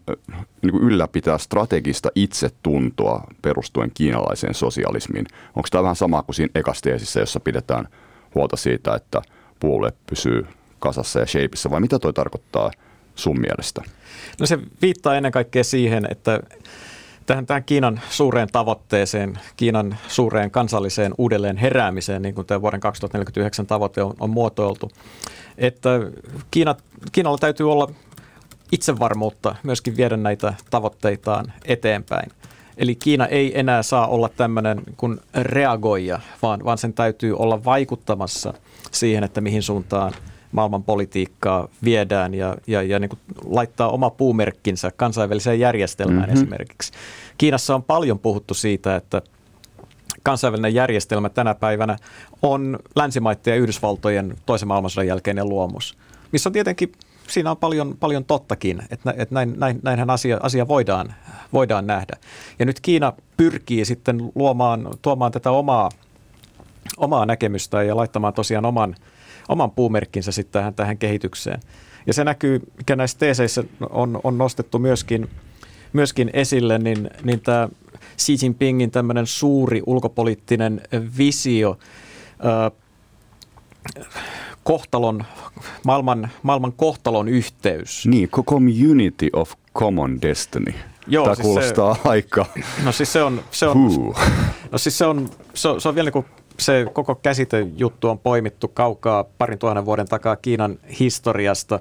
niin 0.63 0.73
kuin 0.73 0.85
ylläpitää 0.85 1.39
strategista 1.39 2.09
itsetuntoa 2.15 3.25
perustuen 3.43 3.91
kiinalaiseen 3.95 4.55
sosialismiin. 4.55 5.27
Onko 5.57 5.69
tämä 5.71 5.83
vähän 5.83 5.97
sama 5.97 6.23
kuin 6.23 6.35
siinä 6.35 6.51
ekasteesissä, 6.55 7.21
jossa 7.21 7.41
pidetään 7.41 7.89
huolta 8.35 8.57
siitä, 8.57 8.95
että 8.95 9.23
puolue 9.61 9.93
pysyy 10.07 10.47
kasassa 10.79 11.21
ja 11.21 11.27
shapeissa, 11.27 11.71
vai 11.71 11.81
mitä 11.81 11.99
toi 11.99 12.13
tarkoittaa 12.13 12.71
sun 13.15 13.41
mielestä? 13.41 13.83
No 14.41 14.47
se 14.47 14.59
viittaa 14.83 15.17
ennen 15.17 15.33
kaikkea 15.33 15.65
siihen, 15.65 16.07
että 16.11 16.41
tähän, 17.27 17.47
tähän 17.47 17.65
Kiinan 17.65 18.01
suureen 18.11 18.49
tavoitteeseen, 18.53 19.39
Kiinan 19.57 19.97
suureen 20.09 20.51
kansalliseen 20.51 21.15
uudelleen 21.19 21.57
heräämiseen, 21.57 22.23
niin 22.23 22.35
kuin 22.35 22.47
tämä 22.47 22.63
vuoden 22.63 22.81
2049 22.81 23.67
tavoite 23.67 24.03
on, 24.03 24.15
on 24.21 24.31
muotoiltu, 24.31 24.91
että 25.59 25.91
Kiina, 26.51 26.75
Kiinalla 27.13 27.39
täytyy 27.39 27.73
olla 27.73 27.91
itsevarmuutta 28.73 29.55
myöskin 29.63 29.97
viedä 29.97 30.17
näitä 30.17 30.55
tavoitteitaan 30.71 31.53
eteenpäin. 31.65 32.31
Eli 32.77 32.95
Kiina 32.95 33.27
ei 33.27 33.59
enää 33.59 33.83
saa 33.83 34.07
olla 34.07 34.29
tämmöinen 34.29 34.83
kuin 34.97 35.21
reagoija, 35.35 36.21
vaan, 36.43 36.65
vaan 36.65 36.79
sen 36.79 36.93
täytyy 36.93 37.37
olla 37.37 37.65
vaikuttamassa 37.65 38.55
siihen, 38.91 39.25
että 39.25 39.41
mihin 39.41 39.63
suuntaan 39.63 40.13
maailman 40.53 40.83
politiikkaa 40.83 41.69
viedään 41.85 42.35
ja, 42.35 42.57
ja, 42.67 42.83
ja 42.83 42.99
niin 42.99 43.09
kuin 43.09 43.21
laittaa 43.45 43.89
oma 43.89 44.11
puumerkkinsä 44.11 44.91
kansainväliseen 44.97 45.61
järjestelmään 45.61 46.21
mm-hmm. 46.21 46.33
esimerkiksi. 46.33 46.93
Kiinassa 47.39 47.75
on 47.75 47.83
paljon 47.83 48.19
puhuttu 48.19 48.55
siitä, 48.55 48.97
että 48.97 49.23
kansainvälinen 50.23 50.75
järjestelmä 50.75 51.29
tänä 51.29 51.55
päivänä 51.55 51.97
on 52.43 52.79
länsimaiden 52.97 53.51
ja 53.51 53.57
Yhdysvaltojen 53.57 54.37
toisen 54.47 54.69
maailmansodan 54.69 55.07
jälkeinen 55.07 55.49
luomus, 55.49 55.99
missä 56.33 56.49
on 56.49 56.53
tietenkin 56.53 56.93
siinä 57.29 57.51
on 57.51 57.57
paljon, 57.57 57.97
paljon 58.01 58.25
tottakin, 58.25 58.83
että, 58.91 59.15
että 59.17 59.35
näin, 59.35 59.55
näin, 59.57 59.81
näinhän 59.83 60.11
asia, 60.11 60.39
asia 60.43 60.69
voidaan, 60.69 61.15
voidaan 61.53 61.87
nähdä. 61.87 62.17
Ja 62.59 62.67
nyt 62.67 62.81
Kiina 62.81 63.13
pyrkii 63.37 63.85
sitten 63.85 64.33
luomaan, 64.35 64.89
tuomaan 65.03 65.33
tätä 65.33 65.51
omaa, 65.51 65.91
omaa 66.97 67.27
näkemystä 67.27 67.83
ja 67.83 67.97
laittamaan 67.97 68.35
tosiaan 68.35 68.65
oman, 68.65 68.95
oman 69.49 69.71
puumerkkinsä 69.71 70.33
sitten 70.33 70.53
tähän, 70.53 70.75
tähän 70.75 70.99
kehitykseen. 70.99 71.61
Ja 72.07 72.13
se 72.13 72.25
näkyy, 72.25 72.61
mikä 72.79 72.97
näissä 72.97 73.19
teeseissä 73.19 73.65
on, 73.91 74.21
on 74.25 74.39
nostettu 74.39 74.79
myöskin, 74.79 75.29
myöskin 75.93 76.31
esille, 76.33 76.79
niin, 76.79 77.11
niin 77.25 77.41
tämä 77.41 77.69
Xi 78.19 78.37
Jinpingin 78.43 78.91
tämmöinen 78.91 79.27
suuri 79.27 79.83
ulkopoliittinen 79.87 80.81
visio, 81.19 81.79
kohtalon, 84.63 85.25
maailman, 85.85 86.31
maailman 86.43 86.73
kohtalon 86.73 87.29
yhteys. 87.29 88.07
Niin, 88.07 88.29
community 88.29 89.29
of 89.33 89.53
common 89.75 90.23
destiny. 90.23 90.75
Joo, 91.07 91.25
Tämä 91.25 91.35
siis 91.35 91.47
kuulostaa 91.47 91.95
se, 91.95 92.01
aika. 92.05 92.47
No 92.85 92.93
siis 92.93 93.13
se 93.13 93.23
on, 93.23 93.43
se 93.51 93.67
on, 93.67 94.15
no 94.73 94.79
siis 94.79 94.99
se 94.99 95.07
on, 95.07 95.31
se 95.55 95.69
on, 95.69 95.81
se 95.81 95.89
on 95.89 95.95
vielä 95.95 96.07
niin 96.07 96.13
kuin 96.13 96.27
se 96.63 96.87
koko 96.93 97.15
käsitejuttu 97.15 98.09
on 98.09 98.19
poimittu 98.19 98.69
kaukaa 98.69 99.25
parin 99.25 99.59
tuhannen 99.59 99.87
vuoden 99.87 100.09
takaa 100.09 100.37
Kiinan 100.37 100.79
historiasta. 101.01 101.81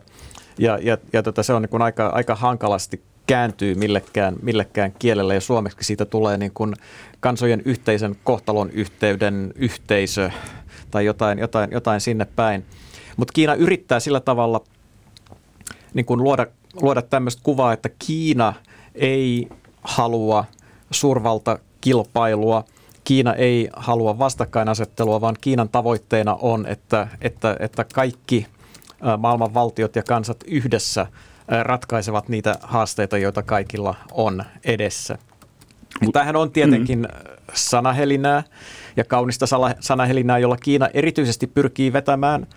Ja, 0.58 0.80
ja, 0.82 0.98
ja 1.14 1.24
tota, 1.24 1.44
se 1.44 1.54
on 1.54 1.62
niin 1.62 1.70
kuin 1.70 1.82
aika, 1.82 2.08
aika 2.08 2.36
hankalasti 2.36 3.02
kääntyy 3.28 3.76
millekään, 3.76 4.36
millekään 4.42 4.94
kielelle. 5.00 5.34
Ja 5.34 5.42
suomeksi 5.42 5.88
siitä 5.88 6.06
tulee 6.06 6.38
niin 6.38 6.52
kuin 6.54 6.74
kansojen 7.20 7.62
yhteisen 7.66 8.16
kohtalon 8.24 8.70
yhteyden 8.70 9.54
yhteisö 9.56 10.30
tai 10.92 11.06
jotain, 11.06 11.40
jotain, 11.40 11.72
jotain 11.72 12.02
sinne 12.02 12.26
päin. 12.26 12.66
Mutta 13.18 13.34
Kiina 13.34 13.54
yrittää 13.54 14.00
sillä 14.00 14.20
tavalla 14.20 14.64
niin 15.94 16.06
kuin 16.06 16.24
luoda, 16.24 16.48
luoda 16.82 17.02
tämmöistä 17.02 17.42
kuvaa, 17.44 17.74
että 17.74 17.90
Kiina 18.06 18.54
ei 18.96 19.48
halua 19.84 20.46
suurvalta 20.92 21.60
kilpailua, 21.82 22.64
Kiina 23.04 23.34
ei 23.34 23.70
halua 23.76 24.20
vastakkainasettelua, 24.20 25.22
vaan 25.22 25.36
Kiinan 25.42 25.70
tavoitteena 25.70 26.38
on, 26.42 26.66
että, 26.66 27.08
että, 27.22 27.56
että 27.60 27.86
kaikki 27.94 28.48
maailman 29.18 29.54
valtiot 29.54 29.96
ja 29.96 30.04
kansat 30.04 30.44
yhdessä 30.48 31.08
ratkaisevat 31.64 32.30
niitä 32.30 32.56
haasteita, 32.62 33.18
joita 33.18 33.44
kaikilla 33.44 33.96
on 34.12 34.44
edessä. 34.64 35.18
Tämähän 36.14 36.36
on 36.36 36.52
tietenkin 36.52 37.00
mm. 37.00 37.08
sanahelinää 37.54 38.44
ja 38.98 39.04
kaunista 39.04 39.46
sanahelinää, 39.80 40.38
jolla 40.38 40.58
Kiina 40.58 40.90
erityisesti 40.94 41.48
pyrkii 41.48 41.94
vetämään 41.94 42.48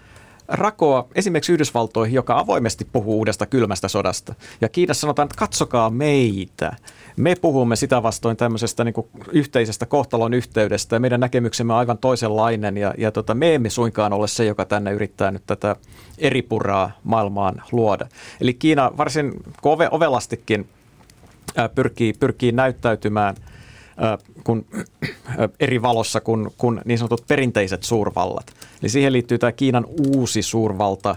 rakoa 0.49 1.09
esimerkiksi 1.15 1.53
Yhdysvaltoihin, 1.53 2.15
joka 2.15 2.39
avoimesti 2.39 2.87
puhuu 2.93 3.19
uudesta 3.19 3.47
kylmästä 3.47 3.89
sodasta. 3.89 4.35
Ja 4.61 4.69
Kiinassa 4.69 5.01
sanotaan, 5.01 5.27
että 5.27 5.39
katsokaa 5.39 5.91
meitä. 5.91 6.77
Me 7.17 7.35
puhumme 7.41 7.77
sitä 7.77 8.03
vastoin 8.03 8.37
tämmöisestä 8.37 8.85
niin 8.85 8.95
kuin 8.95 9.07
yhteisestä 9.33 9.87
kohtalon 9.87 10.35
yhteydestä 10.35 10.97
ja 10.97 11.01
meidän 11.01 11.21
näkemyksemme 11.21 11.73
on 11.73 11.79
aivan 11.79 11.99
toisenlainen 11.99 12.77
ja, 12.77 12.95
ja 12.99 13.13
tota, 13.13 13.35
me 13.35 13.55
emme 13.55 13.71
suinkaan 13.71 14.13
ole 14.13 14.29
se, 14.29 14.45
joka 14.45 14.65
tänne 14.65 14.93
yrittää 14.93 15.31
nyt 15.31 15.43
tätä 15.47 15.77
eripuraa 16.19 16.91
maailmaan 17.05 17.63
luoda. 17.73 18.07
Eli 18.41 18.55
Kiina 18.55 18.93
varsin 18.97 19.33
ove, 19.63 19.89
ovelastikin 19.91 20.69
pyrkii, 21.75 22.13
pyrkii 22.13 22.53
näyttäytymään– 22.53 23.35
kun, 24.45 24.67
eri 25.61 25.83
valossa 25.83 26.21
kuin, 26.21 26.51
kuin 26.59 26.81
niin 26.85 26.99
sanotut 26.99 27.27
perinteiset 27.29 27.83
suurvallat. 27.83 28.47
Eli 28.83 28.89
siihen 28.89 29.13
liittyy 29.13 29.39
tämä 29.39 29.53
Kiinan 29.53 29.87
uusi 30.15 30.43
suurvalta, 30.43 31.17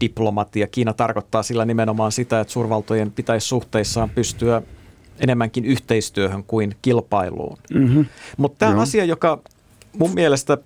diplomatia. 0.00 0.66
Kiina 0.66 0.92
tarkoittaa 0.92 1.42
sillä 1.42 1.64
nimenomaan 1.64 2.12
sitä, 2.12 2.40
että 2.40 2.52
suurvaltojen 2.52 3.10
pitäisi 3.10 3.46
suhteissaan 3.46 4.10
pystyä 4.10 4.62
enemmänkin 5.18 5.64
yhteistyöhön 5.64 6.44
kuin 6.44 6.76
kilpailuun. 6.82 7.58
Mm-hmm. 7.74 8.06
Mutta 8.36 8.58
tämä 8.58 8.70
on 8.70 8.76
no. 8.76 8.82
asia, 8.82 9.04
joka 9.04 9.38
mun 9.98 10.14
mielestä, 10.14 10.58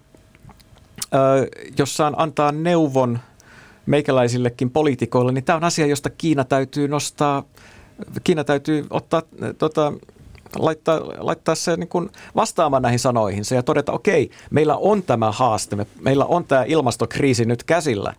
jos 1.79 1.97
saan 1.97 2.15
antaa 2.17 2.53
neuvon 2.53 3.19
meikäläisillekin 3.87 4.71
poliitikoille, 4.71 5.33
niin 5.33 5.45
tämä 5.45 5.57
on 5.57 5.65
asia, 5.65 5.87
josta 5.87 6.11
Kiina 6.11 6.45
täytyy 6.45 6.89
nostaa, 6.89 7.43
Kiina 8.25 8.45
täytyy 8.45 8.87
ottaa 8.91 9.23
tota, 9.59 9.93
laittaa, 10.59 11.01
laittaa 11.19 11.55
se 11.55 11.77
niin 11.77 11.89
kuin 11.89 12.11
vastaamaan 12.37 12.83
näihin 12.83 12.99
sanoihinsa 12.99 13.55
ja 13.55 13.63
todeta, 13.63 13.93
okei, 13.93 14.31
meillä 14.51 14.77
on 14.77 15.03
tämä 15.03 15.33
haaste, 15.33 15.77
me, 15.77 15.87
meillä 16.01 16.25
on 16.25 16.45
tämä 16.45 16.65
ilmastokriisi 16.67 17.45
nyt 17.45 17.65
käsillä. 17.65 18.15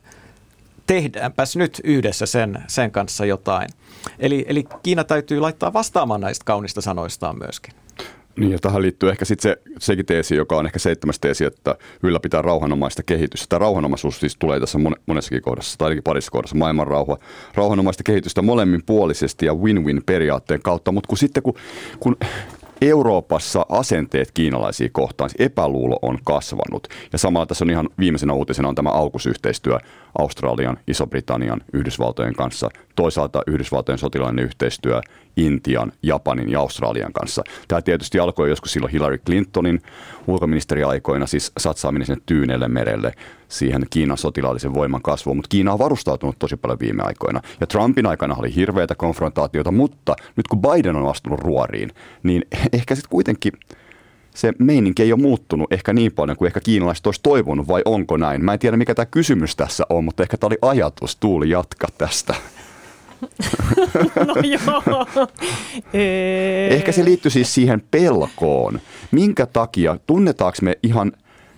Tehdäänpäs 0.88 1.56
nyt 1.56 1.82
yhdessä 1.84 2.26
sen, 2.26 2.64
sen 2.68 2.92
kanssa 2.92 3.26
jotain. 3.26 3.70
Eli, 4.20 4.46
eli 4.48 4.66
Kiina 4.84 5.04
täytyy 5.04 5.40
laittaa 5.40 5.74
vastaamaan 5.74 6.22
näistä 6.22 6.46
kaunista 6.46 6.82
sanoistaan 6.82 7.38
myöskin. 7.38 7.74
Niin 8.38 8.52
ja 8.52 8.60
tähän 8.60 8.82
liittyy 8.82 9.10
ehkä 9.10 9.26
sitten 9.26 9.52
se, 9.52 9.62
sekin 9.80 10.06
teesi, 10.06 10.36
joka 10.36 10.58
on 10.58 10.66
ehkä 10.66 10.80
seitsemäs 10.80 11.20
teesi, 11.20 11.46
että 11.46 11.76
ylläpitää 12.04 12.42
rauhanomaista 12.42 13.04
kehitystä. 13.04 13.46
Tämä 13.50 13.60
rauhanomaisuus 13.60 14.20
siis 14.20 14.36
tulee 14.40 14.60
tässä 14.60 14.80
monessakin 15.06 15.42
kohdassa, 15.42 15.78
tai 15.78 15.86
ainakin 15.86 16.04
parissa 16.04 16.32
kohdassa, 16.32 16.56
maailman 16.56 16.88
rauha, 16.88 17.18
rauhanomaista 17.56 18.04
kehitystä 18.04 18.42
molemmin 18.42 18.84
puolisesti 18.86 19.46
ja 19.46 19.54
win-win 19.54 20.02
periaatteen 20.06 20.62
kautta, 20.62 20.92
mutta 20.92 21.08
kun 21.08 21.18
sitten 21.18 21.44
kun, 21.44 21.54
kun 22.00 22.18
Euroopassa 22.82 23.66
asenteet 23.70 24.32
kiinalaisia 24.32 24.90
kohtaan, 24.92 25.30
epäluulo 25.40 26.00
on 26.02 26.18
kasvanut. 26.24 26.88
Ja 27.12 27.18
samalla 27.18 27.46
tässä 27.46 27.66
on 27.66 27.70
ihan 27.70 27.90
viimeisenä 28.00 28.34
uutisena 28.34 28.70
on 28.70 28.76
tämä 28.76 28.90
aukusyhteistyö 28.90 29.78
Australian, 30.20 30.78
Iso-Britannian, 30.88 31.62
Yhdysvaltojen 31.74 32.36
kanssa. 32.36 32.70
Toisaalta 32.96 33.42
Yhdysvaltojen 33.48 34.00
sotilainen 34.00 34.46
yhteistyö 34.46 35.02
Intian, 35.38 35.92
Japanin 36.04 36.52
ja 36.52 36.60
Australian 36.60 37.14
kanssa. 37.14 37.44
Tämä 37.68 37.82
tietysti 37.82 38.20
alkoi 38.20 38.50
joskus 38.50 38.74
silloin 38.74 38.92
Hillary 38.92 39.18
Clintonin 39.18 39.82
ulkoministeriaikoina, 40.28 41.28
siis 41.28 41.52
satsaaminen 41.58 42.06
sinne 42.06 42.22
Tyyneelle 42.26 42.68
merelle, 42.68 43.14
siihen 43.48 43.86
Kiinan 43.90 44.18
sotilaallisen 44.18 44.74
voiman 44.74 45.02
kasvuun, 45.02 45.38
mutta 45.38 45.50
Kiina 45.50 45.74
on 45.74 45.80
varustautunut 45.80 46.40
tosi 46.40 46.58
paljon 46.58 46.80
viime 46.80 47.04
aikoina. 47.04 47.42
Ja 47.60 47.68
Trumpin 47.68 48.06
aikana 48.06 48.36
oli 48.36 48.56
hirveitä 48.56 48.96
konfrontaatioita, 48.96 49.72
mutta 49.72 50.16
nyt 50.36 50.48
kun 50.48 50.62
Biden 50.62 50.96
on 50.96 51.10
astunut 51.10 51.40
ruoriin, 51.40 51.92
niin 52.24 52.44
ehkä 52.74 52.96
sitten 52.96 53.10
kuitenkin 53.10 53.54
se 54.38 54.54
meininki 54.60 55.04
ei 55.04 55.14
ole 55.14 55.22
muuttunut 55.22 55.74
ehkä 55.74 55.94
niin 55.94 56.12
paljon 56.12 56.38
kuin 56.38 56.48
ehkä 56.48 56.60
kiinalaiset 56.60 57.06
olisi 57.06 57.20
toivonut, 57.24 57.68
vai 57.68 57.82
onko 57.86 58.18
näin? 58.18 58.46
Mä 58.46 58.54
en 58.54 58.60
tiedä, 58.60 58.78
mikä 58.78 58.96
tämä 58.96 59.06
kysymys 59.06 59.56
tässä 59.56 59.84
on, 59.90 60.04
mutta 60.04 60.24
ehkä 60.24 60.38
tämä 60.38 60.48
oli 60.48 60.58
ajatus. 60.62 61.16
Tuuli, 61.16 61.50
jatka 61.50 61.88
tästä. 61.98 62.36
no 64.28 64.34
joo. 64.44 65.08
Ehkä 66.70 66.92
se 66.92 67.06
liittyy 67.06 67.32
siis 67.32 67.54
siihen 67.54 67.84
pelkoon. 67.92 68.80
Minkä 69.12 69.46
takia, 69.46 69.98
tunnetaanko 70.08 70.58
me 70.62 70.78
ihan 70.84 71.12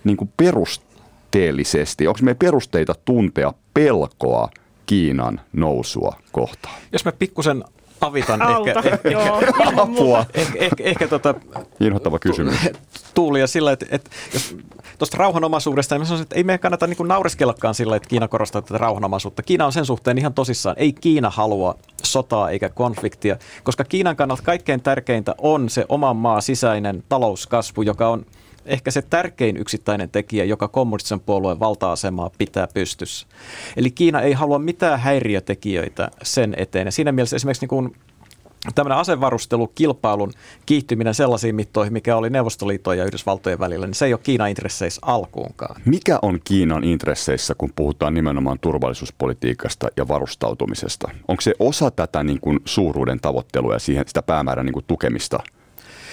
niin 0.04 0.16
kuin 0.16 0.30
perusteellisesti, 0.36 2.06
onko 2.06 2.20
me 2.22 2.34
perusteita 2.34 2.94
tuntea 3.04 3.52
pelkoa 3.74 4.48
Kiinan 4.86 5.40
nousua 5.52 6.16
kohtaan? 6.32 6.74
Jos 6.92 7.04
me 7.04 7.12
pikkusen 7.12 7.64
avitan 8.00 8.42
Auta, 8.42 8.70
ehkä, 8.70 8.90
ehkä, 8.90 9.82
apua. 9.82 10.26
Ehkä, 10.34 10.58
ehkä, 10.58 10.84
ehkä 10.84 11.08
tota, 11.08 11.34
Inhottava 11.80 12.18
kysymys. 12.18 12.54
Tuulia 13.14 13.46
sillä, 13.46 13.72
että, 13.72 13.86
että 13.90 14.10
jos 14.34 14.56
tuosta 14.98 15.16
rauhanomaisuudesta, 15.16 15.98
niin 15.98 16.06
sanoisin, 16.06 16.22
että 16.22 16.36
ei 16.36 16.44
meidän 16.44 16.60
kannata 16.60 16.86
niin 16.86 17.08
naureskellakaan 17.08 17.74
sillä, 17.74 17.96
että 17.96 18.08
Kiina 18.08 18.28
korostaa 18.28 18.62
tätä 18.62 18.78
rauhanomaisuutta. 18.78 19.42
Kiina 19.42 19.66
on 19.66 19.72
sen 19.72 19.86
suhteen 19.86 20.18
ihan 20.18 20.34
tosissaan. 20.34 20.76
Ei 20.78 20.92
Kiina 20.92 21.30
halua 21.30 21.74
sotaa 22.02 22.50
eikä 22.50 22.68
konfliktia, 22.68 23.36
koska 23.62 23.84
Kiinan 23.84 24.16
kannalta 24.16 24.42
kaikkein 24.42 24.82
tärkeintä 24.82 25.34
on 25.38 25.68
se 25.68 25.84
oman 25.88 26.16
maa 26.16 26.40
sisäinen 26.40 27.04
talouskasvu, 27.08 27.82
joka 27.82 28.08
on– 28.08 28.26
ehkä 28.66 28.90
se 28.90 29.02
tärkein 29.02 29.56
yksittäinen 29.56 30.10
tekijä, 30.10 30.44
joka 30.44 30.68
kommunistisen 30.68 31.20
puolueen 31.20 31.60
valta-asemaa 31.60 32.30
pitää 32.38 32.68
pystyssä. 32.74 33.26
Eli 33.76 33.90
Kiina 33.90 34.20
ei 34.20 34.32
halua 34.32 34.58
mitään 34.58 35.00
häiriötekijöitä 35.00 36.10
sen 36.22 36.54
eteen. 36.56 36.86
Ja 36.86 36.92
siinä 36.92 37.12
mielessä 37.12 37.36
esimerkiksi 37.36 37.62
niin 37.62 37.68
kuin 37.68 37.96
tämmöinen 38.74 38.98
asevarustelukilpailun 38.98 40.32
kiihtyminen 40.66 41.14
sellaisiin 41.14 41.54
mittoihin, 41.54 41.92
mikä 41.92 42.16
oli 42.16 42.30
Neuvostoliiton 42.30 42.98
ja 42.98 43.04
Yhdysvaltojen 43.04 43.58
välillä, 43.58 43.86
niin 43.86 43.94
se 43.94 44.06
ei 44.06 44.12
ole 44.12 44.20
Kiinan 44.22 44.48
intresseissä 44.48 45.00
alkuunkaan. 45.04 45.80
Mikä 45.84 46.18
on 46.22 46.38
Kiinan 46.44 46.84
intresseissä, 46.84 47.54
kun 47.58 47.72
puhutaan 47.76 48.14
nimenomaan 48.14 48.58
turvallisuuspolitiikasta 48.58 49.88
ja 49.96 50.08
varustautumisesta? 50.08 51.08
Onko 51.28 51.40
se 51.40 51.54
osa 51.58 51.90
tätä 51.90 52.22
niin 52.22 52.40
kuin 52.40 52.60
suuruuden 52.64 53.20
tavoittelua 53.20 53.72
ja 53.72 53.78
siihen 53.78 54.04
sitä 54.06 54.22
päämäärän 54.22 54.66
niin 54.66 54.74
kuin 54.74 54.84
tukemista– 54.88 55.38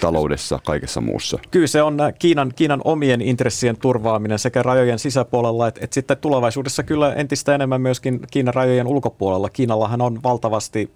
taloudessa, 0.02 0.60
kaikessa 0.66 1.02
muussa. 1.02 1.40
Kyllä 1.52 1.68
se 1.68 1.82
on 1.82 1.98
Kiinan, 2.20 2.52
Kiinan 2.56 2.82
omien 2.84 3.22
intressien 3.22 3.78
turvaaminen 3.78 4.40
sekä 4.40 4.64
rajojen 4.64 5.00
sisäpuolella, 5.00 5.68
että, 5.68 5.82
että 5.84 5.94
sitten 5.94 6.18
tulevaisuudessa 6.18 6.84
kyllä 6.84 7.14
entistä 7.14 7.56
enemmän 7.56 7.82
myöskin 7.82 8.20
Kiinan 8.32 8.54
rajojen 8.54 8.88
ulkopuolella. 8.88 9.50
Kiinallahan 9.50 10.02
on 10.02 10.24
valtavasti 10.24 10.92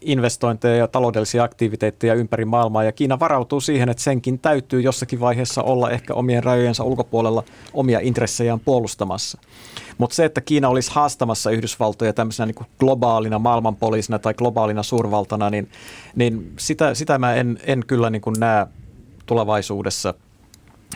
investointeja 0.00 0.76
ja 0.76 0.88
taloudellisia 0.88 1.44
aktiviteetteja 1.44 2.14
ympäri 2.14 2.44
maailmaa 2.44 2.84
ja 2.84 2.92
Kiina 2.92 3.20
varautuu 3.20 3.60
siihen, 3.60 3.88
että 3.88 4.02
senkin 4.02 4.38
täytyy 4.38 4.80
jossakin 4.80 5.20
vaiheessa 5.20 5.62
olla 5.62 5.90
ehkä 5.90 6.14
omien 6.14 6.44
rajojensa 6.44 6.84
ulkopuolella 6.84 7.44
omia 7.74 8.00
intressejään 8.00 8.60
puolustamassa. 8.60 9.38
Mutta 9.98 10.16
se, 10.16 10.24
että 10.24 10.40
Kiina 10.40 10.68
olisi 10.68 10.90
haastamassa 10.94 11.50
Yhdysvaltoja 11.50 12.12
tämmöisenä 12.12 12.46
niin 12.46 12.54
kuin 12.54 12.66
globaalina 12.80 13.38
maailmanpoliisina 13.38 14.18
tai 14.18 14.34
globaalina 14.34 14.82
suurvaltana, 14.82 15.50
niin, 15.50 15.68
niin 16.16 16.52
sitä, 16.58 16.94
sitä 16.94 17.18
mä 17.18 17.34
en, 17.34 17.58
en 17.66 17.84
kyllä 17.86 18.10
niin 18.10 18.22
kuin 18.22 18.36
näe 18.40 18.66
tulevaisuudessa– 19.26 20.14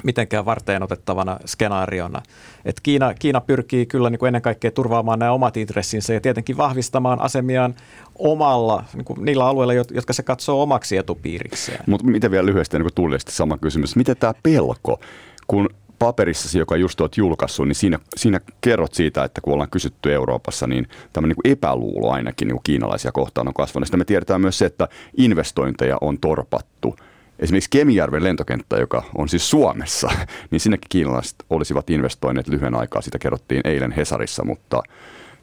mitenkään 0.03 0.45
varteen 0.45 0.83
otettavana 0.83 1.39
skenaariona. 1.47 2.23
Et 2.65 2.81
Kiina, 2.83 3.15
Kiina 3.15 3.41
pyrkii 3.41 3.87
kyllä 3.87 4.11
niin 4.11 4.19
kuin 4.19 4.27
ennen 4.27 4.43
kaikkea 4.43 4.71
turvaamaan 4.71 5.19
nämä 5.19 5.33
omat 5.33 5.57
intressinsä 5.57 6.15
ja 6.15 6.21
tietenkin 6.21 6.57
vahvistamaan 6.57 7.21
asemiaan 7.21 7.75
omalla, 8.19 8.85
niin 8.95 9.05
kuin 9.05 9.25
niillä 9.25 9.47
alueilla, 9.47 9.75
jotka 9.75 10.13
se 10.13 10.23
katsoo 10.23 10.63
omaksi 10.63 10.97
etupiirikseen. 10.97 11.85
Mutta 11.87 12.07
miten 12.07 12.31
vielä 12.31 12.47
lyhyesti 12.47 12.79
niin 12.79 12.91
kuin 12.95 13.19
sama 13.29 13.59
kysymys. 13.59 13.97
Miten 13.97 14.17
tämä 14.17 14.35
pelko, 14.43 15.01
kun 15.47 15.69
paperissasi, 16.05 16.59
joka 16.59 16.77
just 16.77 17.01
olet 17.01 17.17
julkaissut, 17.17 17.69
niin 17.69 17.75
siinä, 17.75 17.99
siinä 18.17 18.41
kerrot 18.61 18.95
siitä, 18.95 19.25
että 19.25 19.41
kun 19.41 19.53
ollaan 19.53 19.71
kysytty 19.71 20.15
Euroopassa, 20.15 20.67
niin 20.67 20.89
tämmöinen 21.13 21.37
niin 21.45 21.53
epäluulo 21.53 22.11
ainakin 22.11 22.49
niin 22.49 22.61
kiinalaisia 22.65 23.13
kohtaan 23.13 23.49
on 23.49 23.55
kasvanut. 23.55 23.87
Sitten 23.87 24.01
me 24.01 24.05
tiedetään 24.05 24.41
myös 24.41 24.59
se, 24.59 24.67
että 24.67 24.89
investointeja 25.17 25.99
on 26.01 26.19
torpattu– 26.19 26.97
esimerkiksi 27.43 27.71
Kemijärven 27.71 28.25
lentokenttä, 28.25 28.77
joka 28.77 29.03
on 29.19 29.29
siis 29.29 29.51
Suomessa, 29.51 30.11
niin 30.51 30.61
sinnekin 30.61 30.89
kiinalaiset 30.89 31.37
olisivat 31.51 31.91
investoineet 31.91 32.49
lyhyen 32.49 32.75
aikaa. 32.75 33.03
Sitä 33.03 33.19
kerrottiin 33.19 33.61
eilen 33.65 33.93
Hesarissa, 33.93 34.45
mutta 34.45 34.83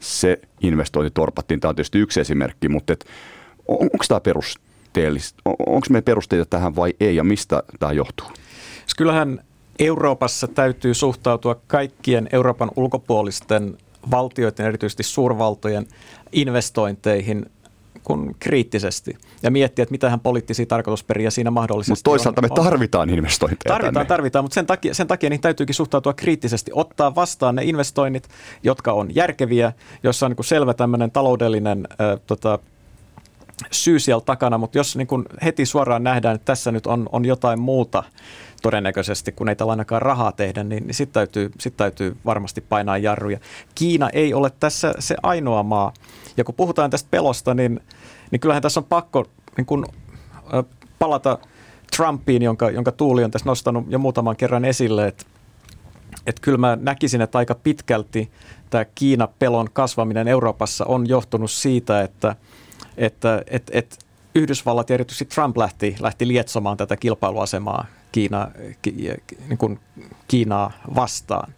se 0.00 0.40
investointi 0.60 1.10
torpattiin. 1.10 1.60
Tämä 1.60 1.70
on 1.70 1.76
tietysti 1.76 1.98
yksi 1.98 2.20
esimerkki, 2.20 2.68
mutta 2.68 2.92
et, 2.92 3.04
on, 3.68 3.78
onko 3.80 4.04
tämä 4.08 4.20
perusteellista? 4.20 5.40
Onko 5.44 5.86
meillä 5.90 6.04
perusteita 6.04 6.46
tähän 6.46 6.76
vai 6.76 6.94
ei 7.00 7.16
ja 7.16 7.24
mistä 7.24 7.62
tämä 7.78 7.92
johtuu? 7.92 8.26
Kyllähän 8.96 9.40
Euroopassa 9.80 10.48
täytyy 10.48 10.94
suhtautua 10.94 11.54
kaikkien 11.66 12.28
Euroopan 12.32 12.70
ulkopuolisten 12.76 13.78
valtioiden, 14.10 14.66
erityisesti 14.66 15.02
suurvaltojen 15.02 15.86
investointeihin 16.32 17.46
kun 18.04 18.34
kriittisesti 18.38 19.18
ja 19.42 19.50
miettiä, 19.50 19.82
että 19.82 19.90
mitähän 19.90 20.20
poliittisia 20.20 20.66
tarkoitusperiä 20.66 21.30
siinä 21.30 21.50
mahdollisesti 21.50 21.90
Mutta 21.90 22.10
toisaalta 22.10 22.40
on, 22.40 22.44
me 22.44 22.64
tarvitaan 22.64 23.10
investointeja 23.10 23.72
Tarvitaan, 23.72 23.94
tänne. 23.94 24.08
tarvitaan, 24.08 24.44
mutta 24.44 24.54
sen 24.54 24.66
takia, 24.66 24.94
sen 24.94 25.06
takia 25.06 25.30
niin 25.30 25.40
täytyykin 25.40 25.74
suhtautua 25.74 26.14
kriittisesti, 26.14 26.70
ottaa 26.74 27.14
vastaan 27.14 27.54
ne 27.54 27.64
investoinnit, 27.64 28.28
jotka 28.62 28.92
on 28.92 29.14
järkeviä, 29.14 29.72
joissa 30.02 30.26
on 30.26 30.32
niin 30.32 30.44
selvä 30.44 30.74
tämmöinen 30.74 31.10
taloudellinen 31.10 31.88
äh, 31.90 32.20
tota, 32.26 32.58
syy 33.70 33.98
siellä 33.98 34.20
takana, 34.20 34.58
mutta 34.58 34.78
jos 34.78 34.96
niin 34.96 35.08
heti 35.44 35.66
suoraan 35.66 36.04
nähdään, 36.04 36.34
että 36.34 36.44
tässä 36.44 36.72
nyt 36.72 36.86
on, 36.86 37.08
on 37.12 37.24
jotain 37.24 37.60
muuta 37.60 38.02
todennäköisesti, 38.62 39.32
kun 39.32 39.48
ei 39.48 39.56
tällä 39.56 39.70
ainakaan 39.70 40.02
rahaa 40.02 40.32
tehdä, 40.32 40.64
niin, 40.64 40.86
niin 40.86 40.94
sitten 40.94 41.14
täytyy, 41.14 41.50
sit 41.60 41.76
täytyy 41.76 42.16
varmasti 42.24 42.60
painaa 42.60 42.98
jarruja. 42.98 43.38
Kiina 43.74 44.10
ei 44.10 44.34
ole 44.34 44.50
tässä 44.60 44.94
se 44.98 45.16
ainoa 45.22 45.62
maa. 45.62 45.92
Ja 46.36 46.44
kun 46.44 46.54
puhutaan 46.54 46.90
tästä 46.90 47.08
pelosta, 47.10 47.54
niin, 47.54 47.80
niin 48.30 48.40
kyllähän 48.40 48.62
tässä 48.62 48.80
on 48.80 48.84
pakko 48.84 49.26
niin 49.56 49.66
kun, 49.66 49.86
palata 50.98 51.38
Trumpiin, 51.96 52.42
jonka, 52.42 52.70
jonka 52.70 52.92
Tuuli 52.92 53.24
on 53.24 53.30
tässä 53.30 53.48
nostanut 53.48 53.84
jo 53.88 53.98
muutaman 53.98 54.36
kerran 54.36 54.64
esille, 54.64 55.06
että 55.06 55.24
että 56.26 56.42
kyllä 56.42 56.58
mä 56.58 56.78
näkisin, 56.80 57.20
että 57.20 57.38
aika 57.38 57.54
pitkälti 57.54 58.30
tämä 58.70 58.84
Kiina-pelon 58.84 59.68
kasvaminen 59.72 60.28
Euroopassa 60.28 60.84
on 60.84 61.08
johtunut 61.08 61.50
siitä, 61.50 62.02
että, 62.02 62.36
että 62.96 63.42
että 63.46 63.72
että 63.78 63.96
Yhdysvallat 64.34 64.90
ja 64.90 64.94
erityisesti 64.94 65.24
Trump 65.24 65.56
lähti, 65.56 65.96
lähti 66.00 66.28
lietsomaan 66.28 66.76
tätä 66.76 66.96
kilpailuasemaa 66.96 67.86
Kiina, 68.12 68.50
ki, 68.82 68.90
niin 69.48 69.58
kuin 69.58 69.78
Kiinaa 70.28 70.72
vastaan. 70.94 71.54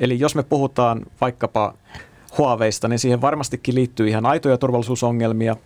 Eli 0.00 0.20
jos 0.20 0.34
me 0.34 0.42
puhutaan 0.42 1.06
vaikkapa 1.20 1.74
Huaweista, 2.38 2.88
niin 2.88 2.98
siihen 2.98 3.20
varmastikin 3.20 3.74
liittyy 3.74 4.08
ihan 4.08 4.26
aitoja 4.26 4.58
turvallisuusongelmia. 4.58 5.56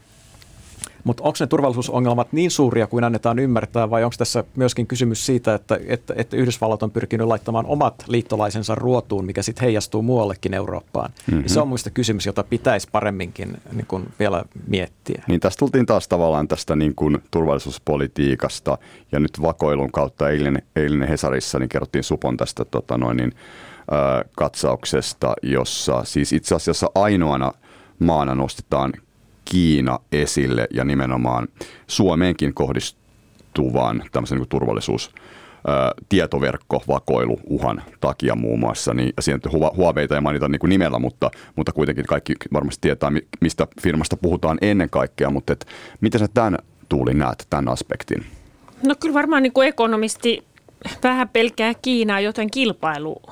Mutta 1.08 1.22
onko 1.22 1.36
ne 1.40 1.46
turvallisuusongelmat 1.46 2.32
niin 2.32 2.50
suuria 2.50 2.86
kuin 2.86 3.04
annetaan 3.04 3.38
ymmärtää 3.38 3.90
vai 3.90 4.04
onko 4.04 4.14
tässä 4.18 4.44
myöskin 4.56 4.86
kysymys 4.86 5.26
siitä, 5.26 5.54
että, 5.54 5.78
että, 5.86 6.14
että 6.16 6.36
Yhdysvallat 6.36 6.82
on 6.82 6.90
pyrkinyt 6.90 7.26
laittamaan 7.26 7.66
omat 7.66 8.04
liittolaisensa 8.08 8.74
ruotuun, 8.74 9.24
mikä 9.24 9.42
sitten 9.42 9.64
heijastuu 9.64 10.02
muuallekin 10.02 10.54
Eurooppaan? 10.54 11.10
Mm-hmm. 11.26 11.46
Se 11.46 11.60
on 11.60 11.68
muista 11.68 11.90
kysymys, 11.90 12.26
jota 12.26 12.44
pitäisi 12.44 12.88
paremminkin 12.92 13.56
niin 13.72 13.86
kun 13.86 14.06
vielä 14.18 14.44
miettiä. 14.66 15.22
Niin 15.26 15.40
tästä 15.40 15.58
tultiin 15.58 15.86
taas 15.86 16.08
tavallaan 16.08 16.48
tästä 16.48 16.76
niin 16.76 16.94
kuin 16.94 17.18
turvallisuuspolitiikasta 17.30 18.78
ja 19.12 19.20
nyt 19.20 19.42
vakoilun 19.42 19.92
kautta 19.92 20.30
eilen, 20.30 20.62
eilen 20.76 21.08
Hesarissa 21.08 21.58
niin 21.58 21.68
kerrottiin 21.68 22.04
Supon 22.04 22.36
tästä 22.36 22.64
tota 22.64 22.98
noin, 22.98 23.16
niin, 23.16 23.32
katsauksesta, 24.36 25.34
jossa 25.42 26.04
siis 26.04 26.32
itse 26.32 26.54
asiassa 26.54 26.90
ainoana 26.94 27.52
maana 27.98 28.34
nostetaan 28.34 28.92
Kiina 29.50 29.98
esille 30.12 30.66
ja 30.70 30.84
nimenomaan 30.84 31.48
Suomeenkin 31.86 32.54
kohdistuvan 32.54 34.02
tämmöisen 34.12 34.38
niin 34.38 34.48
turvallisuus 34.48 35.10
tietoverkkovakoilu 36.08 37.40
uhan 37.44 37.82
takia 38.00 38.34
muun 38.34 38.60
muassa. 38.60 38.94
Niin, 38.94 39.12
ja 39.16 39.22
siinä 39.22 39.40
Huaweita 39.76 40.14
ei 40.14 40.20
mainita 40.20 40.48
niin 40.48 40.60
kuin 40.60 40.68
nimellä, 40.68 40.98
mutta, 40.98 41.30
mutta 41.56 41.72
kuitenkin 41.72 42.06
kaikki 42.06 42.34
varmasti 42.52 42.80
tietää, 42.80 43.12
mistä 43.40 43.66
firmasta 43.82 44.16
puhutaan 44.16 44.58
ennen 44.60 44.90
kaikkea. 44.90 45.30
Mutta 45.30 45.52
et, 45.52 45.66
miten 46.00 46.18
sä 46.20 46.28
tämän 46.34 46.58
Tuuli 46.88 47.14
näet, 47.14 47.46
tämän 47.50 47.68
aspektin? 47.68 48.26
No 48.86 48.94
kyllä 49.00 49.14
varmaan 49.14 49.42
niin 49.42 49.52
kuin 49.52 49.68
ekonomisti 49.68 50.44
vähän 51.02 51.28
pelkää 51.28 51.72
Kiinaa 51.82 52.20
joten 52.20 52.50
kilpailu 52.50 53.22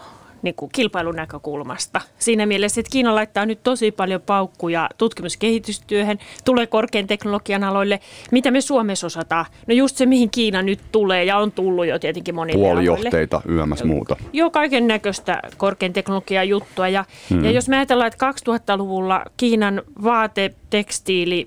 niin 0.46 0.54
kuin 0.54 0.70
kilpailun 0.74 1.16
näkökulmasta. 1.16 2.00
Siinä 2.18 2.46
mielessä, 2.46 2.80
että 2.80 2.90
Kiina 2.90 3.14
laittaa 3.14 3.46
nyt 3.46 3.62
tosi 3.62 3.90
paljon 3.90 4.20
paukkuja 4.20 4.88
tutkimuskehitystyöhön, 4.98 6.18
tulee 6.44 6.66
korkean 6.66 7.06
teknologian 7.06 7.64
aloille. 7.64 8.00
Mitä 8.30 8.50
me 8.50 8.60
Suomessa 8.60 9.06
osataan? 9.06 9.46
No 9.66 9.74
just 9.74 9.96
se, 9.96 10.06
mihin 10.06 10.30
Kiina 10.30 10.62
nyt 10.62 10.80
tulee 10.92 11.24
ja 11.24 11.38
on 11.38 11.52
tullut 11.52 11.86
jo 11.86 11.98
tietenkin 11.98 12.34
monille 12.34 12.66
Puolijohteita, 12.66 13.42
yömäs 13.48 13.84
muuta. 13.84 14.16
Joo, 14.32 14.50
kaiken 14.50 14.86
näköistä 14.86 15.42
korkean 15.56 15.92
teknologian 15.92 16.48
juttua. 16.48 16.88
Ja, 16.88 17.04
hmm. 17.30 17.44
ja 17.44 17.50
jos 17.50 17.68
me 17.68 17.76
ajatellaan, 17.76 18.08
että 18.08 18.30
2000-luvulla 18.30 19.24
Kiinan 19.36 19.82
vaate, 20.02 20.54
tekstiili, 20.70 21.46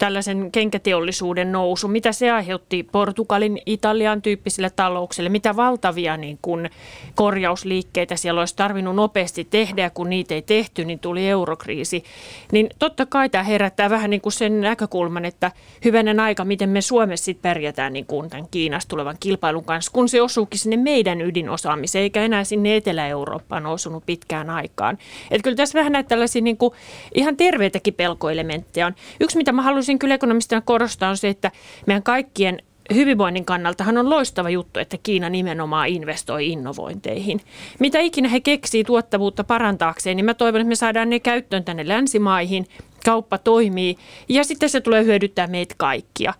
tällaisen 0.00 0.52
kenkäteollisuuden 0.52 1.52
nousu, 1.52 1.88
mitä 1.88 2.12
se 2.12 2.30
aiheutti 2.30 2.82
Portugalin, 2.82 3.58
Italian 3.66 4.22
tyyppisille 4.22 4.70
talouksille, 4.70 5.28
mitä 5.28 5.56
valtavia 5.56 6.16
niin 6.16 6.38
kuin 6.42 6.70
korjausliikkeitä 7.14 8.16
siellä 8.16 8.40
olisi 8.40 8.56
tarvinnut 8.56 8.96
nopeasti 8.96 9.44
tehdä 9.50 9.82
ja 9.82 9.90
kun 9.90 10.10
niitä 10.10 10.34
ei 10.34 10.42
tehty, 10.42 10.84
niin 10.84 10.98
tuli 10.98 11.28
eurokriisi. 11.28 12.04
Niin 12.52 12.70
totta 12.78 13.06
kai 13.06 13.28
tämä 13.28 13.44
herättää 13.44 13.90
vähän 13.90 14.10
niin 14.10 14.20
kuin 14.20 14.32
sen 14.32 14.60
näkökulman, 14.60 15.24
että 15.24 15.52
hyvänen 15.84 16.20
aika, 16.20 16.44
miten 16.44 16.68
me 16.68 16.80
Suomessa 16.80 17.24
sitten 17.24 17.50
pärjätään 17.50 17.92
niin 17.92 18.06
kuin 18.06 18.30
tämän 18.30 18.46
Kiinasta 18.50 18.88
tulevan 18.88 19.16
kilpailun 19.20 19.64
kanssa, 19.64 19.92
kun 19.92 20.08
se 20.08 20.22
osuukin 20.22 20.60
sinne 20.60 20.76
meidän 20.76 21.20
ydinosaamiseen, 21.20 22.02
eikä 22.02 22.22
enää 22.22 22.44
sinne 22.44 22.76
Etelä-Eurooppaan 22.76 23.66
osunut 23.66 24.06
pitkään 24.06 24.50
aikaan. 24.50 24.98
Että 25.30 25.42
kyllä 25.42 25.56
tässä 25.56 25.78
vähän 25.78 25.92
näitä 25.92 26.08
tällaisia 26.08 26.42
niin 26.42 26.56
kuin 26.56 26.74
ihan 27.14 27.36
terveitäkin 27.36 27.94
pelkoelementtejä 27.94 28.86
on. 28.86 28.94
Yksi, 29.20 29.36
mitä 29.36 29.52
mä 29.52 29.62
haluaisin 29.62 29.89
haluaisin 29.90 29.98
kyllä 29.98 30.14
ekonomistina 30.14 30.60
korostaa 30.60 31.10
on 31.10 31.16
se, 31.16 31.28
että 31.28 31.50
meidän 31.86 32.02
kaikkien 32.02 32.58
hyvinvoinnin 32.94 33.44
kannaltahan 33.44 33.98
on 33.98 34.10
loistava 34.10 34.50
juttu, 34.50 34.80
että 34.80 34.96
Kiina 35.02 35.28
nimenomaan 35.28 35.88
investoi 35.88 36.48
innovointeihin. 36.48 37.40
Mitä 37.78 37.98
ikinä 37.98 38.28
he 38.28 38.40
keksii 38.40 38.84
tuottavuutta 38.84 39.44
parantaakseen, 39.44 40.16
niin 40.16 40.24
mä 40.24 40.34
toivon, 40.34 40.60
että 40.60 40.68
me 40.68 40.74
saadaan 40.74 41.10
ne 41.10 41.20
käyttöön 41.20 41.64
tänne 41.64 41.88
länsimaihin, 41.88 42.66
kauppa 43.04 43.38
toimii 43.38 43.96
ja 44.28 44.44
sitten 44.44 44.68
se 44.68 44.80
tulee 44.80 45.04
hyödyttää 45.04 45.46
meitä 45.46 45.74
kaikkia. 45.78 46.34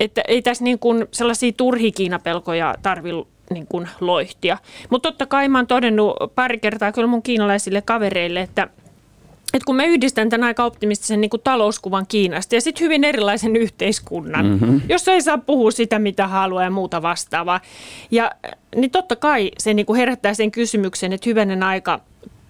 Että 0.00 0.22
ei 0.28 0.42
tässä 0.42 0.64
niin 0.64 0.78
kuin 0.78 1.06
sellaisia 1.12 1.52
turhi 1.52 1.92
Kiinapelkoja 1.92 2.74
tarvitse 2.82 3.30
niin 3.50 3.66
kuin 3.66 3.88
loihtia. 4.00 4.58
Mutta 4.90 5.08
totta 5.08 5.26
kai 5.26 5.48
mä 5.48 5.58
oon 5.58 5.66
todennut 5.66 6.16
pari 6.34 6.58
kertaa 6.58 6.92
kyllä 6.92 7.08
mun 7.08 7.22
kiinalaisille 7.22 7.82
kavereille, 7.82 8.40
että– 8.40 8.68
että 9.56 9.66
kun 9.66 9.76
mä 9.76 9.84
yhdistän 9.84 10.28
tämän 10.28 10.46
aika 10.46 10.64
optimistisen 10.64 11.20
niin 11.20 11.30
kuin 11.30 11.42
talouskuvan 11.44 12.06
Kiinasta 12.08 12.54
ja 12.54 12.60
sitten 12.60 12.84
hyvin 12.84 13.04
erilaisen 13.04 13.56
yhteiskunnan, 13.56 14.46
mm-hmm. 14.46 14.80
jossa 14.88 15.12
ei 15.12 15.22
saa 15.22 15.38
puhua 15.38 15.70
sitä, 15.70 15.98
mitä 15.98 16.26
haluaa 16.28 16.62
ja 16.62 16.70
muuta 16.70 17.02
vastaavaa. 17.02 17.60
Ja 18.10 18.32
niin 18.76 18.90
totta 18.90 19.16
kai 19.16 19.50
se 19.58 19.74
niin 19.74 19.86
kuin 19.86 19.96
herättää 19.96 20.34
sen 20.34 20.50
kysymyksen, 20.50 21.12
että 21.12 21.30
hyvänen 21.30 21.62
aika, 21.62 22.00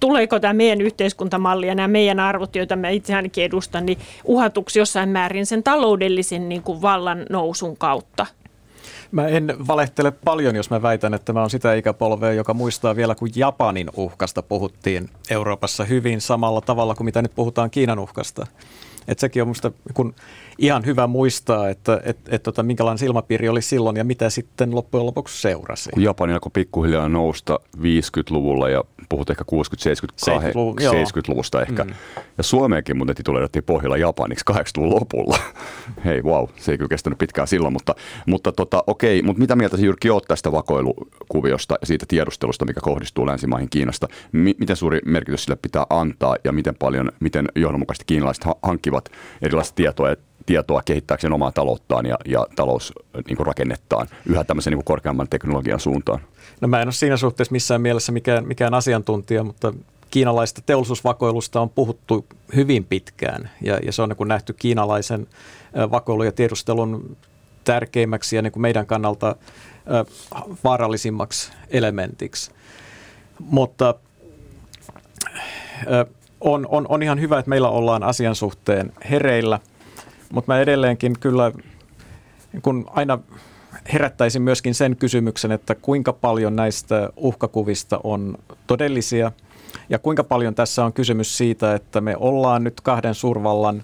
tuleeko 0.00 0.40
tämä 0.40 0.52
meidän 0.52 0.80
yhteiskuntamalli 0.80 1.66
ja 1.66 1.74
nämä 1.74 1.88
meidän 1.88 2.20
arvot, 2.20 2.56
joita 2.56 2.76
mä 2.76 2.88
itse 2.88 3.14
ainakin 3.14 3.44
edustan, 3.44 3.86
niin 3.86 3.98
uhatuksi 4.24 4.78
jossain 4.78 5.08
määrin 5.08 5.46
sen 5.46 5.62
taloudellisen 5.62 6.48
niin 6.48 6.62
kuin 6.62 6.82
vallan 6.82 7.26
nousun 7.30 7.76
kautta. 7.76 8.26
Mä 9.10 9.28
en 9.28 9.54
valehtele 9.66 10.10
paljon, 10.10 10.56
jos 10.56 10.70
mä 10.70 10.82
väitän, 10.82 11.14
että 11.14 11.32
mä 11.32 11.40
oon 11.40 11.50
sitä 11.50 11.74
ikäpolvea, 11.74 12.32
joka 12.32 12.54
muistaa 12.54 12.96
vielä, 12.96 13.14
kun 13.14 13.28
Japanin 13.36 13.90
uhkasta 13.96 14.42
puhuttiin 14.42 15.10
Euroopassa 15.30 15.84
hyvin 15.84 16.20
samalla 16.20 16.60
tavalla 16.60 16.94
kuin 16.94 17.04
mitä 17.04 17.22
nyt 17.22 17.34
puhutaan 17.34 17.70
Kiinan 17.70 17.98
uhkasta. 17.98 18.46
Et 19.08 19.18
sekin 19.18 19.42
on 19.42 19.54
kun 19.94 20.14
ihan 20.58 20.86
hyvä 20.86 21.06
muistaa, 21.06 21.68
että 21.68 22.00
et, 22.04 22.18
et, 22.28 22.42
tota, 22.42 22.62
minkälainen 22.62 22.98
silmapiiri 22.98 23.48
oli 23.48 23.62
silloin 23.62 23.96
ja 23.96 24.04
mitä 24.04 24.30
sitten 24.30 24.74
loppujen 24.74 25.06
lopuksi 25.06 25.40
seurasi. 25.40 25.90
Kun 25.90 26.02
Japani 26.02 26.32
alkoi 26.32 26.50
pikkuhiljaa 26.54 27.08
nousta 27.08 27.60
50-luvulla 27.78 28.68
ja 28.68 28.84
puhut 29.08 29.30
ehkä 29.30 29.44
60-70-luvusta 29.52 31.62
ehkä. 31.62 31.84
Mm. 31.84 31.90
Ja 32.38 32.44
Suomeenkin 32.44 32.96
muuten 32.96 33.16
tituleerattiin 33.16 33.64
pohjalla 33.64 33.96
Japaniksi 33.96 34.44
80-luvun 34.50 34.94
lopulla. 34.94 35.38
Hei, 36.04 36.22
wow, 36.22 36.48
se 36.56 36.72
ei 36.72 36.78
kyllä 36.78 36.88
kestänyt 36.88 37.18
pitkään 37.18 37.48
silloin, 37.48 37.72
mutta, 37.72 37.94
mutta 38.26 38.52
tota, 38.52 38.84
okei, 38.86 39.22
mutta 39.22 39.40
mitä 39.40 39.56
mieltä 39.56 39.76
Jyrki 39.76 40.10
oot 40.10 40.24
tästä 40.28 40.52
vakoilukuviosta 40.52 41.74
ja 41.80 41.86
siitä 41.86 42.06
tiedustelusta, 42.08 42.64
mikä 42.64 42.80
kohdistuu 42.80 43.26
länsimaihin 43.26 43.70
Kiinasta? 43.70 44.08
M- 44.32 44.58
miten 44.58 44.76
suuri 44.76 44.98
merkitys 45.04 45.44
sille 45.44 45.58
pitää 45.62 45.86
antaa 45.90 46.36
ja 46.44 46.52
miten 46.52 46.74
paljon, 46.74 47.12
miten 47.20 47.48
johdonmukaisesti 47.54 48.04
kiinalaiset 48.06 48.44
ha- 48.44 48.56
hankkivat 48.96 49.42
erilaista 49.42 49.74
tietoa 49.74 50.14
tietoa 50.46 50.82
kehittääkseen 50.84 51.32
omaa 51.32 51.52
talouttaan 51.52 52.06
ja, 52.06 52.16
ja 52.24 52.46
talousrakennettaan 52.56 54.06
niin 54.06 54.34
yhä 54.34 54.44
tämmöisen 54.44 54.72
niin 54.72 54.84
korkeamman 54.84 55.28
teknologian 55.28 55.80
suuntaan? 55.80 56.20
No 56.60 56.68
mä 56.68 56.80
en 56.80 56.86
ole 56.88 56.92
siinä 56.92 57.16
suhteessa 57.16 57.52
missään 57.52 57.80
mielessä 57.80 58.12
mikään, 58.12 58.46
mikään 58.46 58.74
asiantuntija, 58.74 59.44
mutta 59.44 59.72
kiinalaista 60.10 60.62
teollisuusvakoilusta 60.66 61.60
on 61.60 61.70
puhuttu 61.70 62.26
hyvin 62.56 62.84
pitkään 62.84 63.50
ja, 63.62 63.78
ja 63.84 63.92
se 63.92 64.02
on 64.02 64.08
niin 64.08 64.28
nähty 64.28 64.52
kiinalaisen 64.52 65.26
vakoilun 65.90 66.26
ja 66.26 66.32
tiedustelun 66.32 67.16
tärkeimmäksi 67.64 68.36
ja 68.36 68.42
niin 68.42 68.52
kuin 68.52 68.62
meidän 68.62 68.86
kannalta 68.86 69.36
vaarallisimmaksi 70.64 71.52
elementiksi. 71.70 72.50
Mutta 73.38 73.94
on, 76.46 76.66
on, 76.70 76.86
on 76.88 77.02
ihan 77.02 77.20
hyvä, 77.20 77.38
että 77.38 77.48
meillä 77.48 77.68
ollaan 77.68 78.02
asian 78.02 78.34
suhteen 78.34 78.92
hereillä– 79.10 79.60
mutta 80.32 80.52
mä 80.52 80.60
edelleenkin 80.60 81.16
kyllä 81.20 81.52
kun 82.62 82.86
aina 82.90 83.18
herättäisin 83.92 84.42
myöskin 84.42 84.74
sen 84.74 84.96
kysymyksen, 84.96 85.52
että 85.52 85.74
kuinka 85.74 86.12
paljon 86.12 86.56
näistä 86.56 87.10
uhkakuvista 87.16 88.00
on 88.04 88.38
todellisia 88.66 89.32
ja 89.88 89.98
kuinka 89.98 90.24
paljon 90.24 90.54
tässä 90.54 90.84
on 90.84 90.92
kysymys 90.92 91.38
siitä, 91.38 91.74
että 91.74 92.00
me 92.00 92.16
ollaan 92.18 92.64
nyt 92.64 92.80
kahden 92.80 93.14
suurvallan 93.14 93.82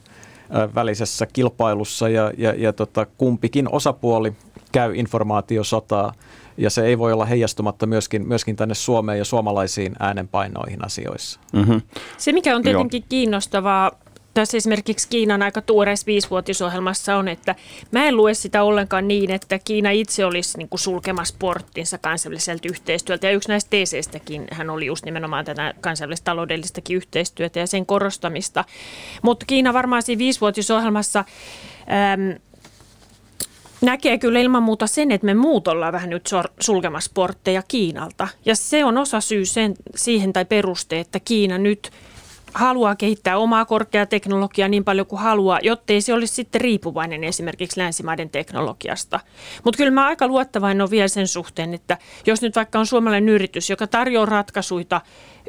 välisessä 0.75 1.27
kilpailussa 1.27 2.09
ja, 2.09 2.33
ja, 2.39 2.55
ja 2.57 2.73
tota, 2.73 3.07
kumpikin 3.19 3.69
osapuoli 3.73 4.33
käy 4.73 4.95
informaatiosotaa 4.95 6.13
ja 6.57 6.71
se 6.71 6.87
ei 6.87 6.99
voi 6.99 7.13
olla 7.13 7.25
heijastumatta 7.25 7.87
myöskin, 7.87 8.29
myöskin 8.29 8.57
tänne 8.57 8.75
Suomeen 8.75 9.19
ja 9.19 9.25
suomalaisiin 9.25 9.93
äänenpainoihin 9.99 10.85
asioissa. 10.85 11.41
Mm-hmm. 11.53 11.83
Se, 12.19 12.33
mikä 12.33 12.57
on 12.57 12.63
tietenkin 12.63 13.03
Joo. 13.03 13.07
kiinnostavaa 13.09 13.93
tässä 14.35 14.57
esimerkiksi 14.57 15.09
Kiinan 15.09 15.43
aika 15.43 15.63
tuoreessa 15.63 16.07
viisivuotisohjelmassa 16.07 17.17
on, 17.17 17.29
että 17.29 17.55
mä 17.91 18.05
en 18.05 18.17
lue 18.17 18.35
sitä 18.35 18.63
ollenkaan 18.63 19.09
niin, 19.09 19.31
että 19.31 19.59
Kiina 19.59 19.91
itse 19.91 20.25
olisi 20.25 20.59
niin 20.59 20.69
kuin 20.69 20.81
sulkemassa 20.81 21.35
porttinsa 21.39 21.99
kansainväliseltä 21.99 22.69
yhteistyöltä. 22.69 23.27
Ja 23.27 23.33
yksi 23.33 23.49
näistä 23.49 23.71
teeseistäkin 23.71 24.47
hän 24.53 24.71
oli 24.71 24.87
just 24.87 25.05
nimenomaan 25.05 25.45
tätä 25.45 25.75
kansainvälistä 25.81 26.25
taloudellistakin 26.25 26.97
yhteistyötä 26.97 27.61
ja 27.61 27.67
sen 27.67 27.87
korostamista. 27.87 28.65
Mutta 29.23 29.47
Kiina 29.47 29.73
varmaan 29.73 30.03
siinä 30.03 30.19
viisivuotisohjelmassa 30.19 31.19
äm, 31.19 32.39
näkee 33.83 34.19
kyllä 34.19 34.39
ilman 34.39 34.63
muuta 34.63 34.87
sen, 34.87 35.11
että 35.11 35.25
me 35.25 35.35
muut 35.35 35.69
ollaan 35.69 35.93
vähän 35.93 36.11
nyt 36.11 36.31
sulkemassa 36.61 37.11
portteja 37.15 37.63
Kiinalta. 37.69 38.29
Ja 38.45 38.57
se 38.57 38.85
on 38.85 38.99
osa 38.99 39.21
syy 39.21 39.45
sen, 39.45 39.75
siihen 39.95 40.33
tai 40.33 40.45
peruste, 40.45 41.01
että 41.01 41.21
Kiina 41.21 41.59
nyt– 41.59 41.91
haluaa 42.55 42.97
kehittää 42.97 43.39
omaa 43.39 43.65
korkeateknologiaa 43.65 44.69
niin 44.69 44.85
paljon 44.85 45.07
kuin 45.07 45.23
haluaa, 45.23 45.59
jottei 45.63 46.01
se 46.01 46.15
olisi 46.15 46.35
sitten 46.35 46.61
riippuvainen 46.61 47.25
esimerkiksi 47.25 47.81
länsimaiden 47.81 48.31
teknologiasta. 48.31 49.21
Mutta 49.65 49.79
kyllä 49.79 49.91
mä 49.91 50.07
aika 50.07 50.27
luottavainen 50.27 50.83
on 50.83 50.91
vielä 50.91 51.09
sen 51.09 51.29
suhteen, 51.29 51.75
että 51.75 51.99
jos 52.27 52.43
nyt 52.43 52.57
vaikka 52.57 52.79
on 52.79 52.87
suomalainen 52.87 53.29
yritys, 53.29 53.71
joka 53.71 53.87
tarjoaa 53.87 54.27
ratkaisuja 54.27 55.01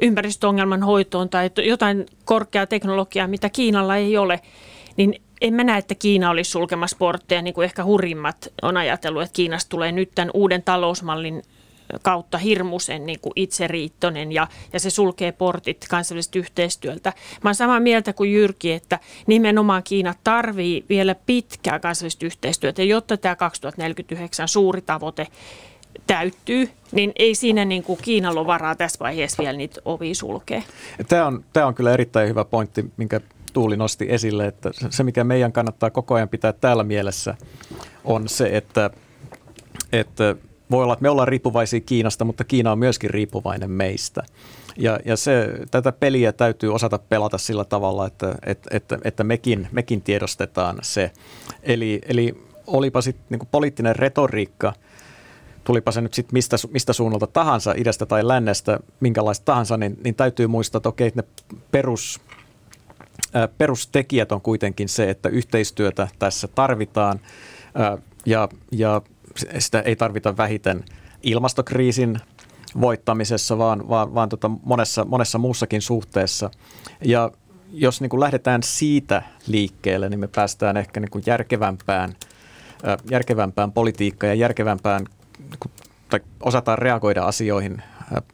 ympäristöongelman 0.02 0.82
hoitoon 0.82 1.28
tai 1.28 1.50
jotain 1.64 2.06
korkeaa 2.24 2.66
teknologiaa, 2.66 3.26
mitä 3.26 3.48
Kiinalla 3.48 3.96
ei 3.96 4.16
ole, 4.16 4.40
niin 4.96 5.22
en 5.44 5.54
mä 5.54 5.64
näe, 5.64 5.78
että 5.78 5.94
Kiina 5.94 6.30
olisi 6.30 6.50
sulkemassa 6.50 6.96
portteja, 6.98 7.42
niin 7.42 7.54
kuin 7.54 7.64
ehkä 7.64 7.84
hurimmat 7.84 8.48
on 8.62 8.76
ajatellut, 8.76 9.22
että 9.22 9.32
Kiinasta 9.32 9.68
tulee 9.68 9.92
nyt 9.92 10.10
tämän 10.14 10.30
uuden 10.34 10.62
talousmallin 10.62 11.42
kautta 12.02 12.38
hirmuisen 12.38 13.06
niin 13.06 13.20
kuin 13.20 13.32
itseriittoinen 13.36 14.32
ja, 14.32 14.46
ja 14.72 14.80
se 14.80 14.90
sulkee 14.90 15.32
portit 15.32 15.86
kansainvälisestä 15.90 16.38
yhteistyöltä. 16.38 17.12
Mä 17.44 17.48
olen 17.48 17.54
samaa 17.54 17.80
mieltä 17.80 18.12
kuin 18.12 18.32
Jyrki, 18.32 18.72
että 18.72 18.98
nimenomaan 19.26 19.82
Kiina 19.82 20.14
tarvii 20.24 20.84
vielä 20.88 21.14
pitkää 21.14 21.78
kansainvälistä 21.78 22.26
yhteistyötä, 22.26 22.82
jotta 22.82 23.16
tämä 23.16 23.36
2049 23.36 24.48
suuri 24.48 24.82
tavoite 24.82 25.26
täyttyy, 26.06 26.70
niin 26.92 27.12
ei 27.16 27.34
siinä 27.34 27.64
niin 27.64 27.82
kuin 27.82 27.98
Kiinalla 28.02 28.40
ole 28.40 28.46
varaa 28.46 28.74
tässä 28.74 28.98
vaiheessa 29.00 29.42
vielä 29.42 29.58
niitä 29.58 29.80
ovi 29.84 30.14
sulkea. 30.14 30.62
Tämä 31.08 31.26
on, 31.26 31.44
tämä 31.52 31.66
on 31.66 31.74
kyllä 31.74 31.92
erittäin 31.92 32.28
hyvä 32.28 32.44
pointti, 32.44 32.84
minkä 32.96 33.20
Tuuli 33.54 33.76
nosti 33.76 34.06
esille, 34.08 34.46
että 34.46 34.70
se 34.90 35.02
mikä 35.02 35.24
meidän 35.24 35.52
kannattaa 35.52 35.90
koko 35.90 36.14
ajan 36.14 36.28
pitää 36.28 36.52
täällä 36.52 36.84
mielessä 36.84 37.34
on 38.04 38.28
se, 38.28 38.56
että, 38.56 38.90
että 39.92 40.36
voi 40.70 40.82
olla, 40.82 40.92
että 40.92 41.02
me 41.02 41.10
ollaan 41.10 41.28
riippuvaisia 41.28 41.80
Kiinasta, 41.80 42.24
mutta 42.24 42.44
Kiina 42.44 42.72
on 42.72 42.78
myöskin 42.78 43.10
riippuvainen 43.10 43.70
meistä. 43.70 44.22
Ja, 44.76 44.98
ja 45.04 45.16
se, 45.16 45.48
tätä 45.70 45.92
peliä 45.92 46.32
täytyy 46.32 46.74
osata 46.74 46.98
pelata 46.98 47.38
sillä 47.38 47.64
tavalla, 47.64 48.06
että, 48.06 48.34
että, 48.46 48.68
että, 48.76 48.98
että 49.04 49.24
mekin, 49.24 49.68
mekin 49.72 50.02
tiedostetaan 50.02 50.78
se. 50.82 51.10
Eli, 51.62 52.00
eli 52.08 52.44
olipa 52.66 53.00
sitten 53.00 53.24
niin 53.38 53.48
poliittinen 53.50 53.96
retoriikka, 53.96 54.72
tulipa 55.64 55.92
se 55.92 56.00
nyt 56.00 56.14
sitten 56.14 56.34
mistä, 56.34 56.56
mistä 56.70 56.92
suunnalta 56.92 57.26
tahansa, 57.26 57.74
idästä 57.76 58.06
tai 58.06 58.28
lännestä, 58.28 58.80
minkälaista 59.00 59.44
tahansa, 59.44 59.76
niin, 59.76 59.96
niin 60.04 60.14
täytyy 60.14 60.46
muistaa, 60.46 60.78
että 60.78 60.88
okei, 60.88 61.06
että 61.06 61.22
ne 61.22 61.58
perus, 61.70 62.20
perustekijät 63.58 64.32
on 64.32 64.40
kuitenkin 64.40 64.88
se, 64.88 65.10
että 65.10 65.28
yhteistyötä 65.28 66.08
tässä 66.18 66.48
tarvitaan 66.48 67.20
ja, 68.26 68.48
ja 68.72 69.02
sitä 69.58 69.80
ei 69.80 69.96
tarvita 69.96 70.36
vähiten 70.36 70.84
ilmastokriisin 71.22 72.20
voittamisessa, 72.80 73.58
vaan, 73.58 73.88
vaan, 73.88 74.14
vaan 74.14 74.28
tota 74.28 74.50
monessa, 74.64 75.04
monessa 75.04 75.38
muussakin 75.38 75.82
suhteessa. 75.82 76.50
Ja 77.04 77.30
jos 77.72 78.00
niin 78.00 78.10
kuin 78.10 78.20
lähdetään 78.20 78.62
siitä 78.62 79.22
liikkeelle, 79.46 80.08
niin 80.08 80.20
me 80.20 80.28
päästään 80.28 80.76
ehkä 80.76 81.00
niin 81.00 81.10
kuin 81.10 81.24
järkevämpään, 81.26 82.14
järkevämpään 83.10 83.72
politiikkaan 83.72 84.30
ja 84.30 84.34
järkevämpään, 84.34 85.06
tai 86.10 86.20
osataan 86.42 86.78
reagoida 86.78 87.22
asioihin 87.22 87.82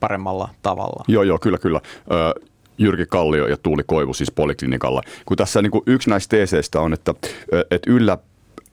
paremmalla 0.00 0.48
tavalla. 0.62 1.04
Joo, 1.08 1.22
joo, 1.22 1.38
kyllä, 1.38 1.58
kyllä. 1.58 1.80
Jyrki 2.80 3.06
Kallio 3.06 3.46
ja 3.46 3.56
Tuuli 3.56 3.82
Koivu 3.86 4.14
siis 4.14 4.30
Poliklinikalla. 4.30 5.02
Kun 5.26 5.36
tässä 5.36 5.62
niin 5.62 5.70
kuin 5.70 5.82
yksi 5.86 6.10
näistä 6.10 6.36
teeseistä 6.36 6.80
on, 6.80 6.92
että, 6.92 7.14
että 7.70 7.90
yllä 7.90 8.18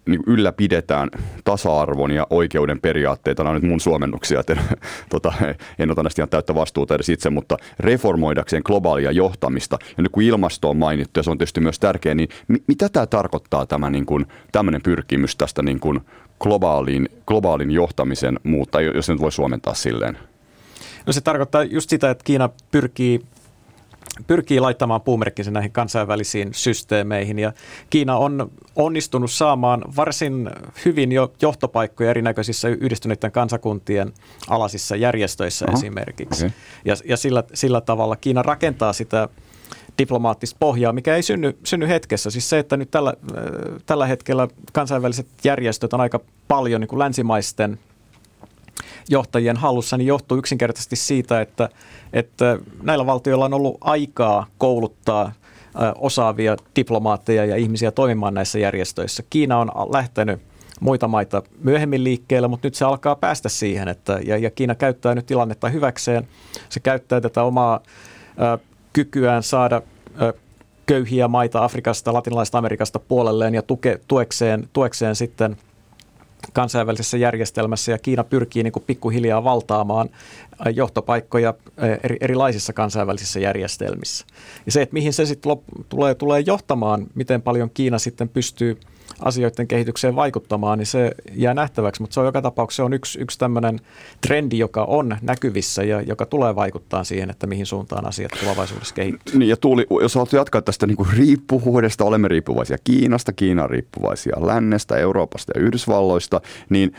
niin 0.07 0.23
ylläpidetään 0.27 1.09
tasa-arvon 1.43 2.11
ja 2.11 2.27
oikeuden 2.29 2.81
periaatteita. 2.81 3.43
Nämä 3.43 3.55
on 3.55 3.61
nyt 3.61 3.69
mun 3.69 3.79
suomennuksia, 3.79 4.39
että 4.39 4.53
en, 4.53 4.59
tota, 5.09 5.33
en 5.79 5.91
ota 5.91 6.03
näistä 6.03 6.21
ihan 6.21 6.29
täyttä 6.29 6.55
vastuuta 6.55 6.95
edes 6.95 7.09
itse, 7.09 7.29
mutta 7.29 7.57
reformoidakseen 7.79 8.61
globaalia 8.65 9.11
johtamista. 9.11 9.77
Ja 9.97 10.03
nyt 10.03 10.11
kun 10.11 10.23
ilmasto 10.23 10.69
on 10.69 10.77
mainittu 10.77 11.19
ja 11.19 11.23
se 11.23 11.31
on 11.31 11.37
tietysti 11.37 11.61
myös 11.61 11.79
tärkeä, 11.79 12.15
niin 12.15 12.29
mitä 12.67 12.89
tämä 12.89 13.05
tarkoittaa 13.05 13.65
tämä 13.65 13.89
niin 13.89 14.05
kuin, 14.05 14.25
tämmöinen 14.51 14.81
pyrkimys 14.81 15.35
tästä 15.35 15.63
niin 15.63 15.79
kuin 15.79 16.01
globaalin, 16.39 17.09
globaalin 17.25 17.71
johtamisen 17.71 18.39
muutta, 18.43 18.81
jos 18.81 19.09
nyt 19.09 19.19
voi 19.19 19.31
suomentaa 19.31 19.73
silleen? 19.73 20.17
No 21.05 21.13
se 21.13 21.21
tarkoittaa 21.21 21.63
just 21.63 21.89
sitä, 21.89 22.09
että 22.09 22.23
Kiina 22.23 22.49
pyrkii 22.71 23.21
pyrkii 24.27 24.59
laittamaan 24.59 25.01
puumerkkinsä 25.01 25.51
näihin 25.51 25.71
kansainvälisiin 25.71 26.53
systeemeihin. 26.53 27.39
Ja 27.39 27.53
Kiina 27.89 28.17
on 28.17 28.51
onnistunut 28.75 29.31
saamaan 29.31 29.83
varsin 29.95 30.49
hyvin 30.85 31.11
jo 31.11 31.33
johtopaikkoja 31.41 32.09
erinäköisissä 32.09 32.67
yhdistyneiden 32.67 33.31
kansakuntien 33.31 34.13
alasissa 34.49 34.95
järjestöissä 34.95 35.65
Aha, 35.67 35.77
esimerkiksi. 35.77 36.45
Okay. 36.45 36.57
Ja, 36.85 36.95
ja 37.05 37.17
sillä, 37.17 37.43
sillä 37.53 37.81
tavalla 37.81 38.15
Kiina 38.15 38.41
rakentaa 38.41 38.93
sitä 38.93 39.29
diplomaattista 39.97 40.57
pohjaa, 40.59 40.93
mikä 40.93 41.15
ei 41.15 41.23
synny, 41.23 41.57
synny 41.63 41.87
hetkessä. 41.87 42.29
Siis 42.29 42.49
se, 42.49 42.59
että 42.59 42.77
nyt 42.77 42.91
tällä, 42.91 43.13
tällä 43.85 44.05
hetkellä 44.05 44.47
kansainväliset 44.73 45.27
järjestöt 45.43 45.93
on 45.93 46.01
aika 46.01 46.19
paljon 46.47 46.81
niin 46.81 46.87
kuin 46.87 46.99
länsimaisten 46.99 47.79
johtajien 49.09 49.57
hallussa, 49.57 49.97
niin 49.97 50.07
johtuu 50.07 50.37
yksinkertaisesti 50.37 50.95
siitä, 50.95 51.41
että, 51.41 51.69
että 52.13 52.59
näillä 52.83 53.05
valtioilla 53.05 53.45
on 53.45 53.53
ollut 53.53 53.77
aikaa 53.81 54.47
kouluttaa 54.57 55.31
osaavia 55.97 56.57
diplomaatteja 56.75 57.45
ja 57.45 57.55
ihmisiä 57.55 57.91
toimimaan 57.91 58.33
näissä 58.33 58.59
järjestöissä. 58.59 59.23
Kiina 59.29 59.57
on 59.57 59.71
lähtenyt 59.93 60.41
muita 60.79 61.07
maita 61.07 61.43
myöhemmin 61.63 62.03
liikkeelle, 62.03 62.47
mutta 62.47 62.67
nyt 62.67 62.75
se 62.75 62.85
alkaa 62.85 63.15
päästä 63.15 63.49
siihen, 63.49 63.87
että, 63.87 64.19
ja, 64.25 64.37
ja 64.37 64.51
Kiina 64.51 64.75
käyttää 64.75 65.15
nyt 65.15 65.25
tilannetta 65.25 65.69
hyväkseen. 65.69 66.27
Se 66.69 66.79
käyttää 66.79 67.21
tätä 67.21 67.43
omaa 67.43 67.79
ä, 68.39 68.57
kykyään 68.93 69.43
saada 69.43 69.81
ä, 70.21 70.33
köyhiä 70.85 71.27
maita 71.27 71.63
Afrikasta, 71.63 72.13
latinalaisesta 72.13 72.57
Amerikasta 72.57 72.99
puolelleen 72.99 73.55
ja 73.55 73.61
tuke, 73.61 73.99
tuekseen, 74.07 74.69
tuekseen 74.73 75.15
sitten 75.15 75.57
kansainvälisessä 76.53 77.17
järjestelmässä 77.17 77.91
ja 77.91 77.97
Kiina 77.97 78.23
pyrkii 78.23 78.63
niin 78.63 78.73
kuin 78.73 78.83
pikkuhiljaa 78.87 79.43
valtaamaan 79.43 80.09
johtopaikkoja 80.75 81.53
eri, 82.03 82.17
erilaisissa 82.21 82.73
kansainvälisissä 82.73 83.39
järjestelmissä. 83.39 84.25
Ja 84.65 84.71
se, 84.71 84.81
että 84.81 84.93
mihin 84.93 85.13
se 85.13 85.25
sitten 85.25 85.57
tulee, 85.89 86.15
tulee 86.15 86.43
johtamaan, 86.45 87.07
miten 87.15 87.41
paljon 87.41 87.69
Kiina 87.73 87.99
sitten 87.99 88.29
pystyy– 88.29 88.77
asioiden 89.21 89.67
kehitykseen 89.67 90.15
vaikuttamaan, 90.15 90.77
niin 90.77 90.85
se 90.85 91.11
jää 91.33 91.53
nähtäväksi, 91.53 92.01
mutta 92.01 92.13
se 92.13 92.19
on 92.19 92.25
joka 92.25 92.41
tapauksessa 92.41 92.85
on 92.85 92.93
yksi, 92.93 93.19
yksi 93.19 93.39
tämmöinen 93.39 93.79
trendi, 94.27 94.57
joka 94.57 94.83
on 94.83 95.17
näkyvissä 95.21 95.83
ja 95.83 96.01
joka 96.01 96.25
tulee 96.25 96.55
vaikuttaa 96.55 97.03
siihen, 97.03 97.29
että 97.29 97.47
mihin 97.47 97.65
suuntaan 97.65 98.07
asiat 98.07 98.31
tulevaisuudessa 98.39 98.95
kehittyy. 98.95 99.39
Niin 99.39 99.49
ja 99.49 99.57
Tuuli, 99.57 99.87
jos 100.01 100.15
haluat 100.15 100.33
jatkaa 100.33 100.61
tästä 100.61 100.87
niin 100.87 100.97
kuin 100.97 101.09
riippuvuudesta, 101.17 102.05
olemme 102.05 102.27
riippuvaisia 102.27 102.77
Kiinasta, 102.83 103.33
Kiina 103.33 103.67
riippuvaisia 103.67 104.35
lännestä, 104.39 104.97
Euroopasta 104.97 105.51
ja 105.55 105.61
Yhdysvalloista, 105.61 106.41
niin 106.69 106.93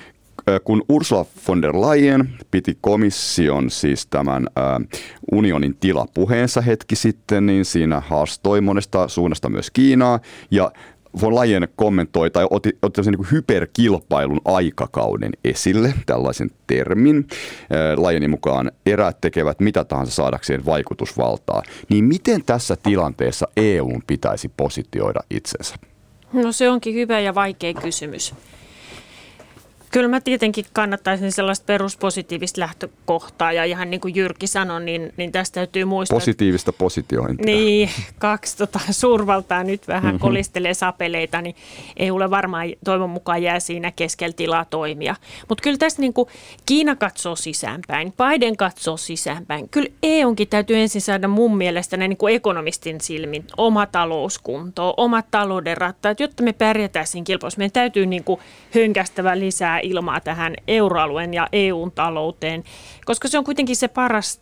kun 0.65 0.83
Ursula 0.89 1.27
von 1.49 1.63
der 1.63 1.73
Leyen 1.73 2.29
piti 2.51 2.79
komission 2.81 3.71
siis 3.71 4.07
tämän 4.07 4.47
unionin 5.33 5.77
tilapuheensa 5.81 6.61
hetki 6.61 6.97
sitten, 6.97 7.47
niin 7.47 7.65
siinä 7.65 8.01
haastoi 8.01 8.61
monesta 8.61 9.09
suunnasta 9.09 9.49
myös 9.49 9.71
Kiinaa 9.71 10.21
ja 10.51 10.73
von 11.21 11.35
Leyen 11.35 11.69
kommentoi 11.77 12.31
tai 12.31 12.47
otti, 12.51 12.79
otti 12.83 13.01
niin 13.01 13.31
hyperkilpailun 13.33 14.41
aikakauden 14.45 15.33
esille, 15.45 15.95
tällaisen 16.07 16.51
termin. 16.67 17.27
Leyenin 18.07 18.31
mukaan 18.31 18.73
eräät 18.87 19.21
tekevät 19.21 19.61
mitä 19.61 19.85
tahansa 19.85 20.13
saadakseen 20.13 20.65
vaikutusvaltaa. 20.67 21.63
Niin 21.89 22.05
miten 22.05 22.45
tässä 22.45 22.77
tilanteessa 22.83 23.49
EUn 23.57 24.03
pitäisi 24.07 24.51
positioida 24.57 25.21
itsensä? 25.31 25.75
No 26.33 26.53
se 26.53 26.71
onkin 26.71 26.95
hyvä 26.95 27.21
ja 27.21 27.35
vaikea 27.35 27.75
kysymys. 27.75 28.35
Kyllä 29.91 30.09
mä 30.09 30.21
tietenkin 30.21 30.65
kannattaisin 30.73 31.33
sellaista 31.33 31.65
peruspositiivista 31.65 32.61
lähtökohtaa 32.61 33.53
ja 33.53 33.65
ihan 33.65 33.91
niin 33.91 34.01
kuin 34.01 34.15
Jyrki 34.15 34.47
sanoi, 34.47 34.85
niin, 34.85 35.13
niin 35.17 35.33
tästä 35.33 35.55
täytyy 35.55 35.85
muistaa. 35.85 36.17
Positiivista 36.17 36.73
positiointia. 36.73 37.47
Niin, 37.47 37.91
kaksi 38.19 38.57
tota, 38.57 38.81
suurvaltaa 38.91 39.65
nyt 39.65 39.89
vähän 39.89 40.05
mm-hmm. 40.05 40.19
kolistelee 40.19 40.75
sapeleita, 40.75 41.43
niin 41.43 41.57
EUlle 41.97 42.31
varmaan 42.31 42.69
toivon 42.85 43.11
mukaan 43.11 43.43
jää 43.43 43.61
siinä 43.61 43.91
keskellä 43.91 44.33
tilaa 44.33 44.65
toimia. 44.65 45.17
Mutta 45.49 45.63
kyllä 45.63 45.79
tässä 45.79 46.03
niin 46.03 46.13
kuin 46.13 46.29
Kiina 46.67 46.97
katsoo 46.97 47.37
sisäänpäin, 47.37 48.13
Biden 48.13 48.57
katsoo 48.57 48.97
sisäänpäin. 48.97 49.69
Kyllä 49.69 49.89
EUnkin 50.03 50.49
täytyy 50.49 50.77
ensin 50.77 51.01
saada 51.01 51.29
mun 51.29 51.57
mielestä 51.57 51.97
näin 51.97 52.09
niin 52.09 52.17
kuin 52.17 52.35
ekonomistin 52.35 53.01
silmin 53.01 53.45
oma 53.57 53.87
talouskunto, 53.87 54.95
omat 54.97 55.27
talouden 55.31 55.77
rattaat, 55.77 56.21
jotta 56.21 56.43
me 56.43 56.53
pärjätään 56.53 57.07
siinä 57.07 57.25
kilpailussa. 57.25 57.59
Meidän 57.59 57.73
täytyy 57.73 58.07
niin 58.07 58.25
kuin 58.25 58.41
hönkästävä 58.75 59.39
lisää 59.39 59.78
ilmaa 59.83 60.21
tähän 60.21 60.55
euroalueen 60.69 61.35
ja 61.35 61.49
EUn 61.53 61.93
talouteen, 61.93 62.65
koska 63.05 63.29
se 63.29 63.39
on 63.39 63.45
kuitenkin 63.45 63.77
se 63.77 63.89
paras 63.89 64.41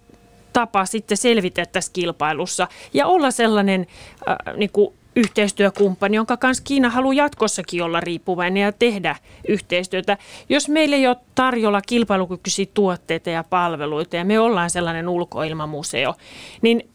tapa 0.52 0.86
sitten 0.86 1.16
selvitä 1.16 1.66
tässä 1.66 1.92
kilpailussa 1.92 2.68
ja 2.94 3.06
olla 3.06 3.30
sellainen 3.30 3.86
äh, 4.28 4.56
niin 4.56 4.70
kuin 4.72 4.94
yhteistyökumppani, 5.16 6.16
jonka 6.16 6.36
kanssa 6.36 6.62
Kiina 6.64 6.90
haluaa 6.90 7.14
jatkossakin 7.14 7.82
olla 7.82 8.00
riippuvainen 8.00 8.62
ja 8.62 8.72
tehdä 8.72 9.16
yhteistyötä. 9.48 10.18
Jos 10.48 10.68
meillä 10.68 10.96
ei 10.96 11.06
ole 11.06 11.16
tarjolla 11.34 11.80
kilpailukykyisiä 11.80 12.66
tuotteita 12.74 13.30
ja 13.30 13.44
palveluita 13.44 14.16
ja 14.16 14.24
me 14.24 14.38
ollaan 14.38 14.70
sellainen 14.70 15.08
ulkoilmamuseo, 15.08 16.14
niin 16.62 16.88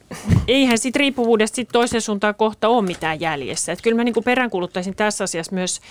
eihän 0.47 0.77
siitä 0.77 0.99
riippuvuudesta 0.99 1.55
sit 1.55 1.69
toisen 1.71 2.01
suuntaan 2.01 2.35
kohta 2.35 2.67
ole 2.67 2.85
mitään 2.85 3.19
jäljessä. 3.19 3.71
Et 3.71 3.81
kyllä 3.81 3.97
mä 3.97 4.03
niin 4.03 4.23
peräänkuluttaisin 4.25 4.95
tässä 4.95 5.23
asiassa 5.23 5.55
myös 5.55 5.81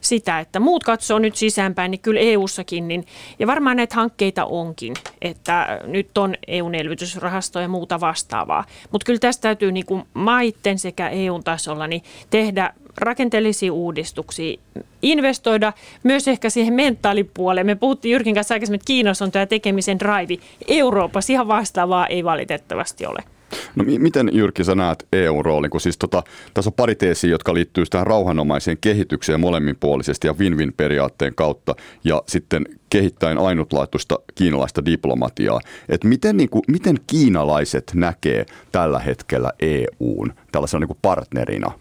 sitä, 0.00 0.40
että 0.40 0.60
muut 0.60 0.84
katsoo 0.84 1.18
nyt 1.18 1.36
sisäänpäin, 1.36 1.90
niin 1.90 2.00
kyllä 2.00 2.20
EU-sakin, 2.20 2.88
niin, 2.88 3.06
ja 3.38 3.46
varmaan 3.46 3.76
näitä 3.76 3.94
hankkeita 3.94 4.44
onkin, 4.44 4.94
että 5.22 5.80
nyt 5.86 6.18
on 6.18 6.34
EUn 6.46 6.74
elvytysrahasto 6.74 7.60
ja 7.60 7.68
muuta 7.68 8.00
vastaavaa. 8.00 8.64
Mutta 8.92 9.04
kyllä 9.04 9.18
tästä 9.18 9.42
täytyy 9.42 9.72
niin 9.72 9.86
kuin 9.86 10.02
maitten 10.14 10.78
sekä 10.78 11.08
EUn 11.08 11.44
tasolla 11.44 11.86
niin 11.86 12.02
tehdä 12.30 12.74
rakenteellisia 12.96 13.72
uudistuksia, 13.72 14.58
investoida 15.02 15.72
myös 16.02 16.28
ehkä 16.28 16.50
siihen 16.50 16.74
mentaalipuoleen. 16.74 17.66
Me 17.66 17.74
puhuttiin 17.74 18.12
Jyrkin 18.12 18.34
kanssa 18.34 18.54
aikaisemmin, 18.54 18.78
että 18.78 18.86
Kiinassa 18.86 19.24
on 19.24 19.32
tämä 19.32 19.46
tekemisen 19.46 19.98
drive. 19.98 20.42
Euroopassa 20.68 21.32
ihan 21.32 21.48
vastaavaa 21.48 22.06
ei 22.06 22.24
valitettavasti 22.24 23.06
ole. 23.06 23.35
No 23.76 23.84
m- 23.84 24.02
miten 24.02 24.30
Jyrki 24.32 24.64
sä 24.64 24.74
näet 24.74 25.06
EU-roolin, 25.12 25.70
kun 25.70 25.80
siis 25.80 25.98
tota, 25.98 26.22
tässä 26.54 26.68
on 26.68 26.74
pari 26.74 26.94
teesiä, 26.94 27.30
jotka 27.30 27.54
liittyy 27.54 27.84
tähän 27.90 28.06
rauhanomaiseen 28.06 28.78
kehitykseen 28.80 29.40
molemminpuolisesti 29.40 30.26
ja 30.26 30.32
win-win-periaatteen 30.32 31.34
kautta 31.34 31.74
ja 32.04 32.22
sitten 32.28 32.66
kehittäen 32.90 33.38
ainutlaatuista 33.38 34.18
kiinalaista 34.34 34.84
diplomatiaa. 34.84 35.60
Et 35.88 36.04
miten, 36.04 36.36
niin 36.36 36.50
kuin, 36.50 36.62
miten 36.68 36.96
kiinalaiset 37.06 37.92
näkee 37.94 38.46
tällä 38.72 38.98
hetkellä 38.98 39.52
EUn 39.60 40.32
tällaisena 40.52 40.80
niin 40.80 40.88
kuin 40.88 40.98
partnerina, 41.02 41.72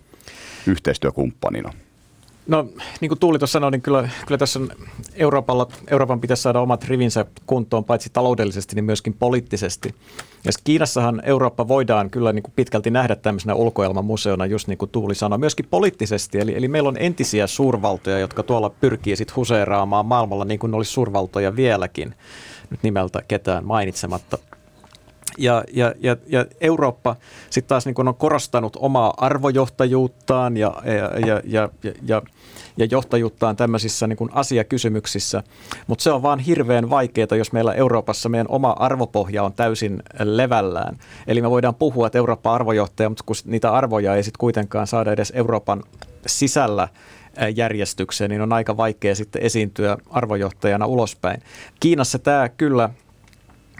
yhteistyökumppanina? 0.68 1.74
No 2.48 2.68
niin 3.02 3.10
kuin 3.10 3.20
Tuuli 3.20 3.40
tuossa 3.40 3.54
sanoi, 3.54 3.72
niin 3.72 3.82
kyllä, 3.82 4.10
kyllä 4.26 4.38
tässä 4.38 4.60
on 4.60 4.70
Euroopalla, 5.14 5.68
Euroopan 5.88 6.22
pitäisi 6.22 6.44
saada 6.44 6.60
omat 6.60 6.84
rivinsä 6.84 7.26
kuntoon 7.46 7.84
paitsi 7.84 8.10
taloudellisesti, 8.14 8.76
niin 8.76 8.86
myöskin 8.86 9.14
poliittisesti. 9.14 9.96
Ja 10.46 10.52
Kiinassahan 10.64 11.22
Eurooppa 11.26 11.68
voidaan 11.68 12.10
kyllä 12.10 12.34
niin 12.34 12.44
kuin 12.44 12.54
pitkälti 12.56 12.92
nähdä 12.92 13.16
tämmöisenä 13.16 13.56
ulkoelmamuseona, 13.56 14.46
just 14.46 14.68
niin 14.68 14.78
kuin 14.78 14.92
Tuuli 14.92 15.16
sanoi, 15.16 15.40
myöskin 15.40 15.68
poliittisesti. 15.70 16.40
Eli, 16.40 16.56
eli 16.58 16.68
meillä 16.68 16.90
on 16.90 16.98
entisiä 17.00 17.48
suurvaltoja, 17.48 18.20
jotka 18.20 18.44
tuolla 18.44 18.70
pyrkii 18.70 19.16
sitten 19.16 19.36
huseeraamaan 19.36 20.06
maailmalla 20.06 20.46
niin 20.46 20.60
kuin 20.60 20.72
ne 20.72 20.78
olisi 20.78 20.92
suurvaltoja 20.92 21.56
vieläkin, 21.56 22.16
nyt 22.70 22.84
nimeltä 22.84 23.22
ketään 23.28 23.66
mainitsematta. 23.66 24.38
Ja, 25.38 25.64
ja, 25.74 25.94
ja, 26.00 26.18
ja 26.28 26.46
Eurooppa 26.62 27.16
sitten 27.50 27.70
taas 27.70 27.86
niin 27.86 28.08
on 28.08 28.16
korostanut 28.16 28.78
omaa 28.80 29.14
arvojohtajuuttaan 29.18 30.58
ja, 30.58 30.74
ja, 30.86 31.20
ja, 31.28 31.42
ja, 31.46 31.70
ja 32.04 32.22
ja 32.78 32.88
johtajuuttaan 32.92 33.56
tämmöisissä 33.56 34.08
niin 34.08 34.18
asiakysymyksissä. 34.32 35.44
Mutta 35.88 36.04
se 36.04 36.12
on 36.12 36.24
vaan 36.24 36.40
hirveän 36.40 36.90
vaikeaa, 36.90 37.36
jos 37.38 37.52
meillä 37.52 37.74
Euroopassa 37.74 38.30
meidän 38.30 38.48
oma 38.50 38.76
arvopohja 38.80 39.44
on 39.44 39.54
täysin 39.54 40.04
levällään. 40.20 40.98
Eli 41.28 41.42
me 41.42 41.50
voidaan 41.50 41.76
puhua, 41.76 42.08
että 42.08 42.18
Eurooppa 42.18 42.56
arvojohtaja, 42.56 43.10
mutta 43.10 43.24
kun 43.26 43.36
niitä 43.46 43.72
arvoja 43.72 44.16
ei 44.16 44.24
sitten 44.24 44.40
kuitenkaan 44.40 44.88
saada 44.88 45.12
edes 45.12 45.34
Euroopan 45.36 45.84
sisällä 46.28 46.88
järjestykseen, 47.56 48.30
niin 48.30 48.42
on 48.42 48.54
aika 48.54 48.78
vaikea 48.78 49.16
sitten 49.16 49.42
esiintyä 49.42 49.98
arvojohtajana 50.10 50.86
ulospäin. 50.86 51.42
Kiinassa 51.80 52.20
tämä 52.20 52.50
kyllä– 52.50 52.90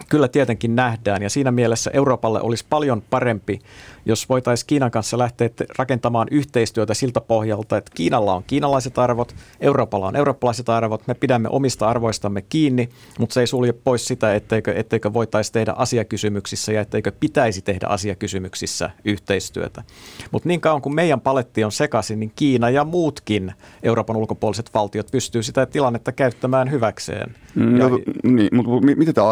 kyllä 0.08 0.28
tietenkin 0.28 0.76
nähdään 0.76 1.22
ja 1.22 1.30
siinä 1.30 1.50
mielessä 1.50 1.90
Euroopalle 1.94 2.40
olisi 2.40 2.66
paljon 2.70 3.02
parempi, 3.10 3.58
jos 4.06 4.28
voitaisiin 4.28 4.66
Kiinan 4.66 4.90
kanssa 4.90 5.18
lähteä 5.18 5.50
rakentamaan 5.78 6.28
yhteistyötä 6.30 6.94
siltä 6.94 7.20
pohjalta, 7.20 7.76
että 7.76 7.90
Kiinalla 7.94 8.34
on 8.34 8.44
kiinalaiset 8.46 8.98
arvot, 8.98 9.34
Euroopalla 9.60 10.06
on 10.06 10.16
eurooppalaiset 10.16 10.68
arvot, 10.68 11.06
me 11.06 11.14
pidämme 11.14 11.48
omista 11.48 11.88
arvoistamme 11.88 12.42
kiinni, 12.42 12.88
mutta 13.18 13.34
se 13.34 13.40
ei 13.40 13.46
sulje 13.46 13.72
pois 13.72 14.04
sitä, 14.04 14.34
etteikö, 14.34 14.72
etteikö 14.76 15.12
voitaisiin 15.12 15.52
tehdä 15.52 15.74
asiakysymyksissä 15.76 16.72
ja 16.72 16.80
etteikö 16.80 17.12
pitäisi 17.20 17.62
tehdä 17.62 17.86
asiakysymyksissä 17.86 18.90
yhteistyötä. 19.04 19.82
Mutta 20.30 20.48
niin 20.48 20.60
kauan 20.60 20.82
kuin 20.82 20.94
meidän 20.94 21.20
paletti 21.20 21.64
on 21.64 21.72
sekaisin, 21.72 22.20
niin 22.20 22.32
Kiina 22.36 22.70
ja 22.70 22.84
muutkin 22.84 23.52
Euroopan 23.82 24.16
ulkopuoliset 24.16 24.70
valtiot 24.74 25.10
pystyy 25.12 25.42
sitä 25.42 25.66
tilannetta 25.66 26.12
käyttämään 26.12 26.70
hyväkseen. 26.70 27.34
Mm, 27.54 27.76
ja, 27.76 27.88
no, 27.88 27.98
niin, 28.22 28.48
mutta 28.56 28.86
miten 28.96 29.14
tämä 29.14 29.26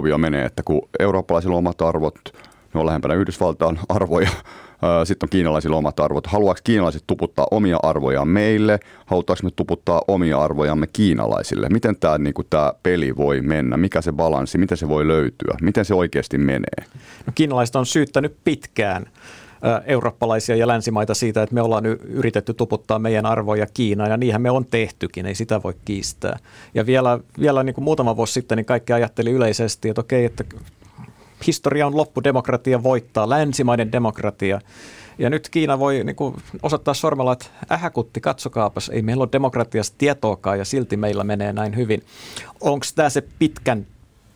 arvokuvio 0.00 0.18
menee, 0.18 0.44
että 0.44 0.62
kun 0.62 0.88
eurooppalaisilla 0.98 1.54
on 1.54 1.58
omat 1.58 1.82
arvot, 1.82 2.14
ne 2.74 2.80
on 2.80 2.86
lähempänä 2.86 3.14
Yhdysvaltain 3.14 3.78
arvoja, 3.88 4.30
sitten 5.04 5.26
on 5.26 5.30
kiinalaisilla 5.30 5.76
omat 5.76 6.00
arvot. 6.00 6.26
Haluaako 6.26 6.60
kiinalaiset 6.64 7.04
tuputtaa 7.06 7.46
omia 7.50 7.78
arvojaan 7.82 8.28
meille? 8.28 8.80
Halutaanko 9.06 9.40
me 9.42 9.50
tuputtaa 9.50 10.02
omia 10.08 10.38
arvojamme 10.38 10.86
kiinalaisille? 10.86 11.68
Miten 11.68 11.96
tämä, 11.96 12.18
niin 12.18 12.34
kuin, 12.34 12.46
tämä 12.50 12.72
peli 12.82 13.16
voi 13.16 13.40
mennä? 13.40 13.76
Mikä 13.76 14.00
se 14.00 14.12
balanssi? 14.12 14.58
Miten 14.58 14.78
se 14.78 14.88
voi 14.88 15.08
löytyä? 15.08 15.56
Miten 15.62 15.84
se 15.84 15.94
oikeasti 15.94 16.38
menee? 16.38 16.84
No, 17.26 17.32
kiinalaiset 17.34 17.76
on 17.76 17.86
syyttänyt 17.86 18.36
pitkään 18.44 19.06
eurooppalaisia 19.86 20.56
ja 20.56 20.66
länsimaita 20.66 21.14
siitä, 21.14 21.42
että 21.42 21.54
me 21.54 21.62
ollaan 21.62 21.86
yritetty 21.86 22.54
tuputtaa 22.54 22.98
meidän 22.98 23.26
arvoja 23.26 23.66
Kiinaan 23.74 24.10
ja 24.10 24.16
niinhän 24.16 24.42
me 24.42 24.50
on 24.50 24.66
tehtykin, 24.66 25.26
ei 25.26 25.34
sitä 25.34 25.62
voi 25.62 25.74
kiistää. 25.84 26.38
Ja 26.74 26.86
vielä, 26.86 27.18
vielä 27.40 27.62
niin 27.62 27.74
kuin 27.74 27.84
muutama 27.84 28.16
vuosi 28.16 28.32
sitten 28.32 28.56
niin 28.56 28.64
kaikki 28.66 28.92
ajatteli 28.92 29.30
yleisesti, 29.30 29.88
että 29.88 30.00
okei, 30.00 30.24
että 30.24 30.44
historia 31.46 31.86
on 31.86 31.96
loppu, 31.96 32.24
demokratia 32.24 32.82
voittaa, 32.82 33.28
länsimaiden 33.28 33.92
demokratia. 33.92 34.60
Ja 35.18 35.30
nyt 35.30 35.48
Kiina 35.48 35.78
voi 35.78 36.04
niin 36.04 36.16
kuin, 36.16 36.34
osoittaa 36.62 36.94
sormella, 36.94 37.32
että 37.32 37.46
ähäkutti, 37.72 38.20
katsokaapas, 38.20 38.88
ei 38.88 39.02
meillä 39.02 39.22
ole 39.22 39.28
demokratiasta 39.32 39.94
tietoakaan 39.98 40.58
ja 40.58 40.64
silti 40.64 40.96
meillä 40.96 41.24
menee 41.24 41.52
näin 41.52 41.76
hyvin. 41.76 42.02
Onko 42.60 42.86
tämä 42.94 43.10
se 43.10 43.22
pitkän 43.38 43.86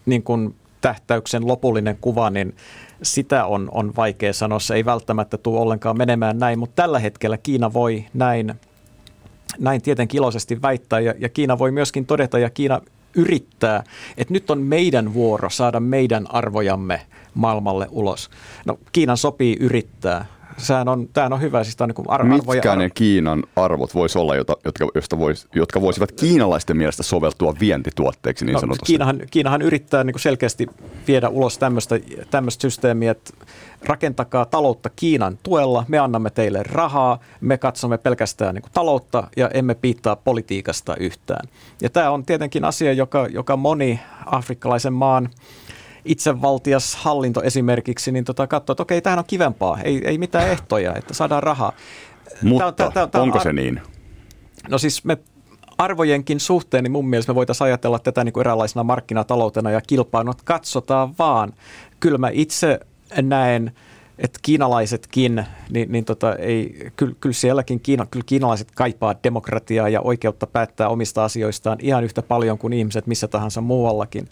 niin 0.06 0.22
kuin, 0.22 0.54
tähtäyksen 0.84 1.46
lopullinen 1.46 1.98
kuva, 2.00 2.30
niin 2.30 2.56
sitä 3.02 3.46
on, 3.46 3.68
on 3.72 3.92
vaikea 3.96 4.32
sanoa. 4.32 4.58
Se 4.58 4.74
ei 4.74 4.84
välttämättä 4.84 5.38
tule 5.38 5.60
ollenkaan 5.60 5.98
menemään 5.98 6.38
näin, 6.38 6.58
mutta 6.58 6.82
tällä 6.82 6.98
hetkellä 6.98 7.38
Kiina 7.38 7.72
voi 7.72 8.04
näin, 8.14 8.54
näin 9.58 9.82
tietenkin 9.82 10.18
iloisesti 10.18 10.62
väittää 10.62 11.00
ja, 11.00 11.14
ja 11.18 11.28
Kiina 11.28 11.58
voi 11.58 11.70
myöskin 11.70 12.06
todeta 12.06 12.38
ja 12.38 12.50
Kiina 12.50 12.80
yrittää, 13.14 13.84
että 14.16 14.34
nyt 14.34 14.50
on 14.50 14.62
meidän 14.62 15.14
vuoro 15.14 15.50
saada 15.50 15.80
meidän 15.80 16.26
arvojamme 16.30 17.00
maailmalle 17.34 17.86
ulos. 17.90 18.30
No 18.66 18.78
Kiinan 18.92 19.16
sopii 19.16 19.56
yrittää. 19.60 20.26
Sehän 20.56 20.88
on, 20.88 21.08
tämähän 21.12 21.32
on 21.32 21.40
hyvä. 21.40 21.64
Siis 21.64 21.80
on 21.80 21.88
niin 21.88 22.10
arvoja, 22.10 22.38
Mitkä 22.38 22.76
ne 22.76 22.90
Kiinan 22.90 23.42
arvot 23.56 23.94
voisi 23.94 24.18
olla, 24.18 24.36
jota, 24.36 24.56
jotka, 24.64 24.88
josta 24.94 25.18
vois, 25.18 25.48
jotka 25.54 25.80
voisivat 25.80 26.12
kiinalaisten 26.12 26.76
mielestä 26.76 27.02
soveltua 27.02 27.54
vientituotteeksi 27.60 28.44
niin 28.44 28.52
no, 28.54 28.60
sanotusti? 28.60 28.86
Kiinahan, 28.86 29.20
Kiinahan 29.30 29.62
yrittää 29.62 30.04
niin 30.04 30.18
selkeästi 30.18 30.66
viedä 31.08 31.28
ulos 31.28 31.58
tämmöistä, 31.58 32.00
tämmöistä 32.30 32.62
systeemiä, 32.62 33.10
että 33.10 33.30
rakentakaa 33.86 34.44
taloutta 34.44 34.90
Kiinan 34.96 35.38
tuella, 35.42 35.84
me 35.88 35.98
annamme 35.98 36.30
teille 36.30 36.62
rahaa, 36.62 37.18
me 37.40 37.58
katsomme 37.58 37.98
pelkästään 37.98 38.54
niin 38.54 38.64
taloutta 38.74 39.28
ja 39.36 39.50
emme 39.54 39.74
piittaa 39.74 40.16
politiikasta 40.16 40.96
yhtään. 40.96 41.48
Ja 41.82 41.90
tämä 41.90 42.10
on 42.10 42.24
tietenkin 42.24 42.64
asia, 42.64 42.92
joka, 42.92 43.26
joka 43.26 43.56
moni 43.56 44.00
afrikkalaisen 44.26 44.92
maan 44.92 45.28
itsevaltias 46.04 46.96
hallinto 46.96 47.42
esimerkiksi, 47.42 48.12
niin 48.12 48.24
tota, 48.24 48.46
katsoo, 48.46 48.72
että 48.72 48.82
okei, 48.82 49.02
tämähän 49.02 49.18
on 49.18 49.24
kivempaa, 49.26 49.78
ei, 49.80 50.02
ei 50.04 50.18
mitään 50.18 50.48
ehtoja, 50.48 50.94
että 50.94 51.14
saadaan 51.14 51.42
rahaa. 51.42 51.72
Mutta 52.42 52.72
tää, 52.72 52.90
tää, 52.90 53.06
tää, 53.06 53.22
onko 53.22 53.38
ar- 53.38 53.42
se 53.42 53.52
niin? 53.52 53.80
No 54.68 54.78
siis 54.78 55.04
me 55.04 55.18
arvojenkin 55.78 56.40
suhteen, 56.40 56.84
niin 56.84 56.92
mun 56.92 57.08
mielestä 57.08 57.32
me 57.32 57.34
voitaisiin 57.34 57.64
ajatella 57.64 57.98
tätä 57.98 58.24
niin 58.24 58.32
kuin 58.32 58.42
eräänlaisena 58.42 58.84
markkinataloutena 58.84 59.70
ja 59.70 59.80
kilpailuna, 59.80 60.32
katsotaan 60.44 61.14
vaan. 61.18 61.52
Kyllä 62.00 62.18
mä 62.18 62.28
itse 62.32 62.80
näen, 63.22 63.72
että 64.18 64.38
kiinalaisetkin, 64.42 65.44
niin, 65.70 65.92
niin 65.92 66.04
tota, 66.04 66.36
ei, 66.36 66.90
kyllä, 66.96 67.14
kyllä 67.20 67.32
sielläkin 67.32 67.80
Kiina, 67.80 68.06
kyllä 68.06 68.24
kiinalaiset 68.26 68.68
kaipaa 68.74 69.14
demokratiaa 69.24 69.88
ja 69.88 70.00
oikeutta 70.00 70.46
päättää 70.46 70.88
omista 70.88 71.24
asioistaan 71.24 71.78
ihan 71.80 72.04
yhtä 72.04 72.22
paljon 72.22 72.58
kuin 72.58 72.72
ihmiset 72.72 73.06
missä 73.06 73.28
tahansa 73.28 73.60
muuallakin. 73.60 74.28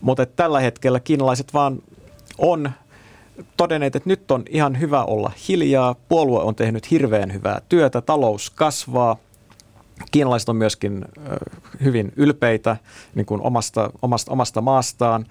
Mutta 0.00 0.26
tällä 0.26 0.60
hetkellä 0.60 1.00
kiinalaiset 1.00 1.54
vaan 1.54 1.82
on 2.38 2.70
todenneet, 3.56 3.96
että 3.96 4.08
nyt 4.08 4.30
on 4.30 4.44
ihan 4.50 4.80
hyvä 4.80 5.04
olla 5.04 5.32
hiljaa. 5.48 5.94
Puolue 6.08 6.42
on 6.42 6.54
tehnyt 6.54 6.90
hirveän 6.90 7.32
hyvää 7.32 7.60
työtä, 7.68 8.00
talous 8.00 8.50
kasvaa. 8.50 9.16
Kiinalaiset 10.10 10.48
on 10.48 10.56
myöskin 10.56 11.04
hyvin 11.84 12.12
ylpeitä 12.16 12.76
niin 13.14 13.26
kuin 13.26 13.40
omasta, 13.40 13.90
omasta, 14.02 14.32
omasta 14.32 14.60
maastaan. 14.60 15.26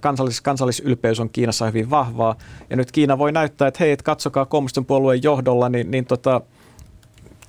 Kansallis, 0.00 0.40
kansallisylpeys 0.40 1.20
on 1.20 1.30
Kiinassa 1.30 1.66
hyvin 1.66 1.90
vahvaa. 1.90 2.36
Ja 2.70 2.76
nyt 2.76 2.92
Kiina 2.92 3.18
voi 3.18 3.32
näyttää, 3.32 3.68
että 3.68 3.84
hei, 3.84 3.92
et 3.92 4.02
katsokaa 4.02 4.46
kommunistin 4.46 4.84
puolueen 4.84 5.22
johdolla, 5.22 5.68
niin, 5.68 5.90
niin 5.90 6.04
tota, 6.04 6.40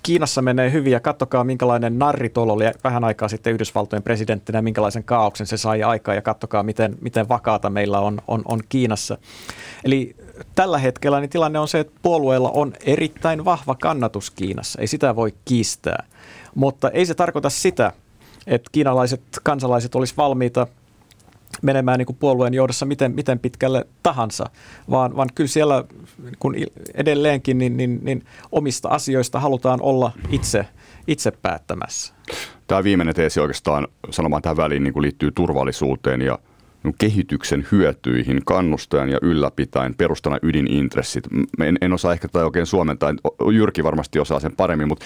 Kiinassa 0.04 0.42
menee 0.42 0.72
hyvin 0.72 0.92
ja 0.94 1.00
katsokaa 1.00 1.44
minkälainen 1.44 2.00
narri 2.00 2.30
tuolla 2.30 2.54
oli 2.54 2.64
vähän 2.84 3.04
aikaa 3.04 3.28
sitten 3.28 3.54
Yhdysvaltojen 3.54 4.04
presidenttinä, 4.04 4.62
minkälaisen 4.62 5.04
kaauksen 5.04 5.48
se 5.48 5.58
sai 5.58 5.84
aikaa 5.84 6.16
ja 6.16 6.22
katsokaa 6.22 6.64
miten, 6.64 6.98
miten 7.02 7.30
vakaata 7.30 7.70
meillä 7.70 8.00
on, 8.00 8.22
on, 8.28 8.42
on 8.46 8.60
Kiinassa. 8.70 9.18
Eli 9.86 10.16
tällä 10.56 10.78
hetkellä 10.78 11.20
niin 11.20 11.30
tilanne 11.30 11.60
on 11.60 11.68
se, 11.68 11.80
että 11.80 12.00
puolueella 12.02 12.50
on 12.50 12.74
erittäin 12.86 13.46
vahva 13.46 13.76
kannatus 13.76 14.32
Kiinassa, 14.32 14.82
ei 14.82 14.88
sitä 14.88 15.16
voi 15.16 15.34
kiistää. 15.46 16.06
Mutta 16.56 16.90
ei 16.90 17.06
se 17.06 17.14
tarkoita 17.14 17.50
sitä, 17.50 17.92
että 18.48 18.70
kiinalaiset 18.72 19.22
kansalaiset 19.44 19.96
olisivat 19.96 20.18
valmiita 20.18 20.68
menemään 21.62 21.98
niin 21.98 22.06
kuin 22.06 22.18
puolueen 22.18 22.54
johdossa 22.54 22.86
miten, 22.86 23.12
miten 23.16 23.40
pitkälle 23.40 23.86
tahansa, 24.04 24.46
vaan, 24.90 25.16
vaan 25.16 25.30
kyllä 25.36 25.48
siellä 25.48 25.84
kun 26.40 26.56
edelleenkin 26.94 27.58
niin, 27.58 27.78
niin, 27.78 28.00
niin 28.02 28.26
omista 28.52 28.90
asioista 28.90 29.40
halutaan 29.40 29.82
olla 29.82 30.12
itse, 30.30 30.66
itse 31.08 31.32
päättämässä. 31.32 32.14
Tämä 32.68 32.84
viimeinen 32.84 33.16
teesi 33.16 33.40
oikeastaan 33.40 33.88
sanomaan 34.10 34.42
tähän 34.42 34.58
väliin 34.58 34.84
niin 34.84 34.94
kuin 34.94 35.04
liittyy 35.04 35.32
turvallisuuteen 35.32 36.22
ja 36.22 36.40
kehityksen 36.98 37.68
hyötyihin 37.72 38.42
kannustajan 38.46 39.10
ja 39.10 39.18
ylläpitäen 39.22 39.96
perustana 39.96 40.38
ydinintressit. 40.42 41.24
En, 41.60 41.78
en 41.82 41.94
osaa 41.94 42.14
ehkä 42.14 42.28
tätä 42.28 42.46
oikein 42.46 42.66
suomentaa, 42.66 43.14
Jyrki 43.54 43.84
varmasti 43.84 44.20
osaa 44.20 44.40
sen 44.40 44.56
paremmin, 44.56 44.88
mutta 44.88 45.06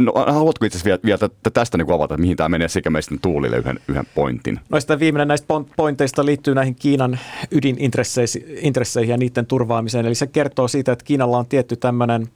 no, 0.00 0.12
haluatko 0.12 0.64
itse 0.64 0.78
asiassa 0.78 0.84
vielä, 1.04 1.18
vielä 1.20 1.52
tästä 1.52 1.78
niin 1.78 1.92
avata, 1.92 2.16
mihin 2.16 2.36
tämä 2.36 2.48
menee 2.48 2.68
sekä 2.68 2.90
meistä 2.90 3.14
Tuulille 3.22 3.56
yhden, 3.56 3.80
yhden 3.88 4.06
pointin? 4.14 4.60
No 4.68 4.80
sitä 4.80 4.98
viimeinen 4.98 5.28
näistä 5.28 5.54
pointeista 5.76 6.26
liittyy 6.26 6.54
näihin 6.54 6.74
Kiinan 6.74 7.18
ydinintresseihin 7.50 9.10
ja 9.10 9.16
niiden 9.16 9.46
turvaamiseen. 9.46 10.06
Eli 10.06 10.14
se 10.14 10.26
kertoo 10.26 10.68
siitä, 10.68 10.92
että 10.92 11.04
Kiinalla 11.04 11.38
on 11.38 11.46
tietty 11.46 11.76
tämmöinen 11.76 12.28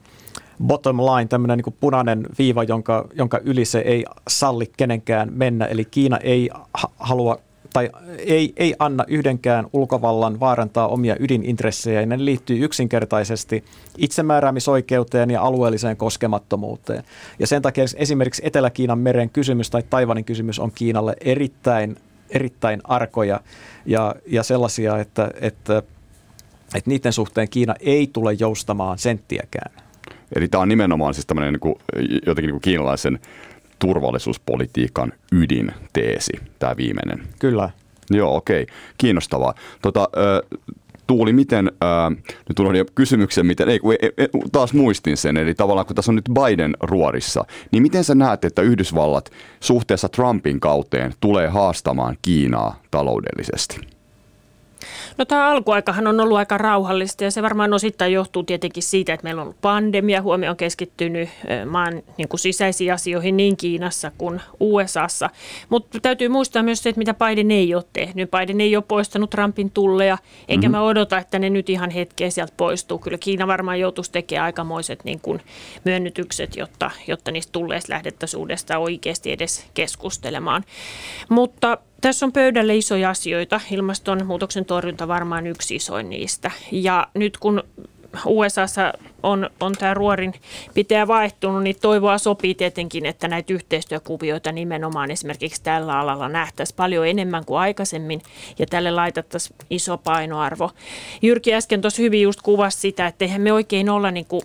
bottom 0.67 0.97
line, 0.97 1.29
tämmöinen 1.29 1.59
niin 1.59 1.77
punainen 1.81 2.27
viiva, 2.39 2.65
jonka, 2.65 3.09
jonka 3.15 3.41
yli 3.45 3.65
se 3.65 3.79
ei 3.79 4.05
salli 4.29 4.71
kenenkään 4.77 5.29
mennä. 5.33 5.65
Eli 5.65 5.85
Kiina 5.85 6.19
ei 6.19 6.51
halua 6.99 7.39
tai 7.77 7.91
ei, 8.19 8.53
ei 8.57 8.75
anna 8.79 9.05
yhdenkään 9.09 9.67
ulkovallan 9.73 10.41
vaarantaa 10.41 10.89
omia 10.89 11.17
ydinintressejä. 11.21 12.07
Ne 12.07 12.25
liittyy 12.25 12.65
yksinkertaisesti 12.65 13.65
itsemääräämisoikeuteen 13.99 15.31
ja 15.31 15.43
alueelliseen 15.43 15.97
koskemattomuuteen. 15.97 17.05
Ja 17.39 17.47
sen 17.47 17.63
takia 17.63 17.85
esimerkiksi 17.97 18.43
Etelä-Kiinan 18.45 18.99
meren 18.99 19.31
kysymys 19.31 19.71
tai 19.71 19.83
Taivanin 19.91 20.25
kysymys 20.25 20.59
on 20.59 20.73
Kiinalle 20.75 21.17
erittäin, 21.21 21.97
erittäin 22.31 22.81
arkoja 22.85 23.41
ja, 23.87 24.15
ja 24.27 24.43
sellaisia, 24.43 24.99
että, 24.99 25.31
että, 25.41 25.83
että 26.75 26.91
niiden 26.91 27.13
suhteen 27.13 27.49
Kiina 27.49 27.75
ei 27.81 28.11
tule 28.13 28.33
joustamaan 28.33 28.99
senttiäkään. 28.99 29.73
Eli 30.37 30.49
tämä 30.49 30.63
on 30.63 30.69
nimenomaan 30.69 31.15
siis 31.15 31.27
tämmöinen 31.27 31.53
niin 31.53 31.61
kuin, 31.61 31.75
jotenkin 32.27 32.47
niin 32.47 32.55
kuin 32.55 32.61
kiinalaisen 32.61 33.19
turvallisuuspolitiikan 33.79 35.13
ydinteesi, 35.33 36.33
tämä 36.59 36.77
viimeinen. 36.77 37.23
Kyllä. 37.39 37.71
Joo, 38.11 38.37
okei. 38.37 38.63
Okay. 38.63 38.75
Kiinnostavaa. 38.99 39.55
Tota, 39.83 40.09
Tuuli, 41.07 41.33
miten, 41.33 41.73
ää, 41.81 42.11
nyt 42.49 42.59
unohdin 42.59 42.87
kysymyksen, 42.95 43.47
miten, 43.47 43.69
ei, 43.69 43.81
ei, 44.03 44.11
ei, 44.19 44.29
taas 44.53 44.73
muistin 44.73 45.17
sen, 45.17 45.37
eli 45.37 45.55
tavallaan 45.55 45.87
kun 45.87 45.97
tässä 45.97 46.13
on 46.13 46.17
nyt 46.17 46.31
Biden 46.35 46.77
ruorissa, 46.81 47.45
niin 47.73 47.83
miten 47.83 48.05
sä 48.05 48.15
näet, 48.15 48.45
että 48.45 48.63
Yhdysvallat 48.63 49.31
suhteessa 49.61 50.09
Trumpin 50.09 50.61
kauteen 50.61 51.13
tulee 51.21 51.49
haastamaan 51.49 52.17
Kiinaa 52.23 52.81
taloudellisesti? 52.91 53.96
No 55.19 55.25
tämä 55.25 55.49
alkuaikahan 55.49 56.07
on 56.07 56.21
ollut 56.21 56.39
aika 56.39 56.59
rauhallista 56.59 57.25
ja 57.25 57.31
se 57.31 57.43
varmaan 57.43 57.73
osittain 57.73 58.13
johtuu 58.13 58.43
tietenkin 58.43 58.83
siitä, 58.83 59.15
että 59.15 59.25
meillä 59.25 59.41
on 59.41 59.47
ollut 59.47 59.61
pandemia. 59.61 60.23
Huomio 60.23 60.51
on 60.51 60.57
keskittynyt 60.57 61.29
maan 61.67 62.03
niin 62.19 62.29
kuin 62.29 62.41
sisäisiin 62.41 62.93
asioihin 62.93 63.37
niin 63.37 63.57
Kiinassa 63.57 64.13
kuin 64.19 64.41
USAssa. 64.61 65.31
Mutta 65.69 66.01
täytyy 66.01 66.29
muistaa 66.29 66.63
myös 66.63 66.83
se, 66.83 66.89
että 66.89 66.99
mitä 66.99 67.15
Biden 67.15 67.51
ei 67.51 67.75
ole 67.75 67.85
tehnyt. 67.93 68.31
Biden 68.31 68.61
ei 68.61 68.77
ole 68.77 68.85
poistanut 68.89 69.31
Trumpin 69.31 69.71
tulleja, 69.71 70.19
eikä 70.49 70.69
mm-hmm. 70.69 70.71
mä 70.71 70.83
odota, 70.83 71.19
että 71.19 71.39
ne 71.39 71.51
nyt 71.51 71.71
ihan 71.71 71.91
hetkeä 71.91 72.31
sieltä 72.31 72.53
poistuu. 72.57 72.99
Kyllä 72.99 73.19
Kiina 73.19 73.47
varmaan 73.47 73.81
joutuisi 73.81 74.13
tekemään 74.13 74.45
aikamoiset 74.45 75.05
niin 75.05 75.21
kuin 75.21 75.41
myönnytykset, 75.85 76.57
jotta, 76.57 76.91
jotta 77.07 77.31
niistä 77.31 77.53
tulleista 77.53 77.93
lähdettäisiin 77.93 78.41
uudestaan 78.41 78.81
oikeasti 78.81 79.33
edes 79.33 79.67
keskustelemaan. 79.75 80.65
Mutta 81.29 81.79
tässä 82.01 82.27
on 82.27 82.33
pöydällä 82.33 82.73
isoja 82.73 83.11
asioita. 83.11 83.61
Ilmastonmuutoksen 83.71 84.65
torjunta 84.65 85.09
varmaan 85.09 85.47
yksi 85.47 85.75
isoin 85.77 86.11
niistä. 86.11 86.51
Ja 86.73 87.07
nyt 87.15 87.39
kun 87.39 87.63
USAssa 88.27 88.93
on, 89.23 89.51
on 89.61 89.73
tämä 89.73 89.95
ruorin 89.95 90.35
pitää 90.75 91.07
vaihtunut, 91.07 91.63
niin 91.63 91.77
toivoa 91.81 92.19
sopii 92.19 92.55
tietenkin, 92.55 93.07
että 93.07 93.29
näitä 93.29 93.53
yhteistyökuvioita 93.53 94.53
nimenomaan 94.53 95.11
esimerkiksi 95.11 95.63
tällä 95.63 95.99
alalla 95.99 96.29
nähtäisiin 96.29 96.77
paljon 96.77 97.07
enemmän 97.07 97.45
kuin 97.45 97.59
aikaisemmin 97.59 98.23
ja 98.59 98.67
tälle 98.67 98.91
laitettaisiin 98.91 99.57
iso 99.71 99.99
painoarvo. 99.99 100.71
Jyrki 101.23 101.55
äsken 101.55 101.81
tuossa 101.81 102.03
hyvin 102.03 102.23
just 102.23 102.43
kuvasi 102.43 102.81
sitä, 102.81 103.07
että 103.07 103.25
eihän 103.25 103.41
me 103.41 103.53
oikein 103.53 103.91
olla 103.91 104.11
niin 104.11 104.27
kuin 104.27 104.43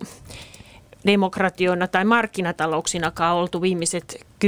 demokratioina 1.05 1.87
tai 1.87 2.05
markkinatalouksinakaan 2.05 3.35
oltu 3.35 3.61
viimeiset 3.61 4.25
10-15 4.45 4.47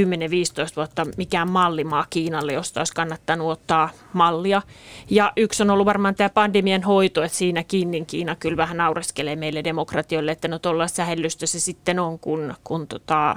vuotta 0.76 1.06
mikään 1.16 1.50
mallimaa 1.50 2.06
Kiinalle, 2.10 2.52
josta 2.52 2.80
olisi 2.80 2.94
kannattanut 2.94 3.52
ottaa 3.52 3.90
mallia. 4.12 4.62
Ja 5.10 5.32
yksi 5.36 5.62
on 5.62 5.70
ollut 5.70 5.86
varmaan 5.86 6.14
tämä 6.14 6.28
pandemian 6.28 6.82
hoito, 6.82 7.22
että 7.22 7.38
siinäkin 7.38 7.90
niin 7.90 8.06
Kiina 8.06 8.36
kyllä 8.36 8.56
vähän 8.56 8.76
naureskelee 8.76 9.36
meille 9.36 9.64
demokratioille, 9.64 10.32
että 10.32 10.48
no 10.48 10.58
tuolla 10.58 10.88
sähellystä 10.88 11.46
se 11.46 11.60
sitten 11.60 11.98
on, 11.98 12.18
kun, 12.18 12.54
kun 12.64 12.86
tota, 12.86 13.36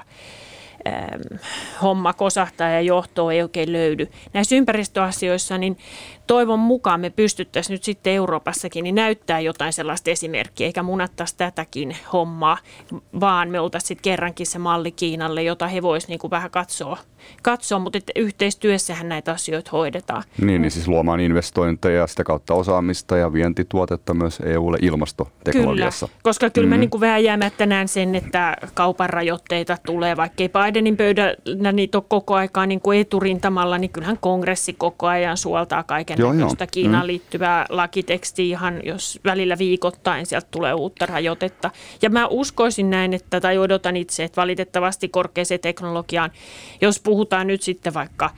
homma 1.82 2.14
kosahtaa 2.14 2.70
ja 2.70 2.82
johtoa 2.82 3.34
ei 3.34 3.42
oikein 3.42 3.74
löydy. 3.74 4.08
Näissä 4.34 4.56
ympäristöasioissa 4.56 5.58
niin 5.58 5.78
toivon 6.28 6.60
mukaan 6.60 7.00
me 7.00 7.10
pystyttäisiin 7.10 7.74
nyt 7.74 7.84
sitten 7.84 8.14
Euroopassakin 8.14 8.84
niin 8.84 8.96
näyttää 8.96 9.40
jotain 9.40 9.74
sellaista 9.74 10.10
esimerkkiä, 10.10 10.68
eikä 10.68 10.84
munattaisi 10.84 11.38
tätäkin 11.38 11.98
hommaa, 12.14 12.58
vaan 13.20 13.50
me 13.50 13.60
oltaisiin 13.60 13.88
sitten 13.88 14.04
kerrankin 14.04 14.46
se 14.46 14.60
malli 14.60 14.92
Kiinalle, 14.92 15.44
jota 15.44 15.68
he 15.68 15.82
voisivat 15.82 16.10
niin 16.10 16.32
vähän 16.32 16.52
katsoa, 16.52 16.98
katsoa 17.44 17.80
mutta 17.80 17.98
että 17.98 18.12
yhteistyössähän 18.16 19.10
näitä 19.10 19.32
asioita 19.32 19.72
hoidetaan. 19.72 20.24
Niin, 20.42 20.62
niin 20.62 20.72
siis 20.72 20.88
luomaan 20.88 21.20
investointeja, 21.20 22.08
sitä 22.08 22.24
kautta 22.24 22.54
osaamista 22.54 23.18
ja 23.18 23.34
vientituotetta 23.34 24.14
myös 24.14 24.40
EUlle 24.46 24.78
ilmastoteknologiassa. 24.82 26.08
Kyllä, 26.08 26.20
koska 26.24 26.50
kyllä 26.50 26.66
mm-hmm. 26.66 26.76
mä 26.76 26.80
niin 26.80 26.90
kuin 26.90 27.24
jäämättä 27.24 27.66
näen 27.66 27.88
sen, 27.88 28.16
että 28.16 28.58
kaupan 28.74 29.10
rajoitteita 29.10 29.78
tulee, 29.86 30.18
vaikka 30.18 30.44
ei 30.44 30.50
Bidenin 30.50 30.98
pöydällä 30.98 31.72
niitä 31.72 31.98
ole 31.98 32.06
koko 32.08 32.36
aikaa 32.36 32.66
niin 32.66 32.82
kuin 32.82 33.00
eturintamalla, 33.00 33.78
niin 33.78 33.92
kyllähän 33.92 34.18
kongressi 34.22 34.74
koko 34.74 35.08
ajan 35.08 35.38
suoltaa 35.38 35.84
kaiken 35.84 36.17
kaikenlaista 36.18 36.68
Kiinaan 36.68 37.04
mm. 37.04 37.08
liittyvää 37.08 37.66
lakitekstiä 37.70 38.46
ihan, 38.46 38.82
jos 38.84 39.20
välillä 39.26 39.58
viikoittain 39.58 40.26
sieltä 40.26 40.48
tulee 40.52 40.74
uutta 40.74 41.06
rajoitetta. 41.06 41.72
Ja 42.02 42.10
mä 42.10 42.28
uskoisin 42.28 42.90
näin, 42.90 43.14
että, 43.14 43.42
tai 43.42 43.58
odotan 43.58 43.98
itse, 43.98 44.24
että 44.24 44.42
valitettavasti 44.42 45.10
korkeaseen 45.10 45.60
teknologiaan, 45.60 46.32
jos 46.82 47.00
puhutaan 47.00 47.48
nyt 47.48 47.62
sitten 47.62 47.94
vaikka– 47.94 48.30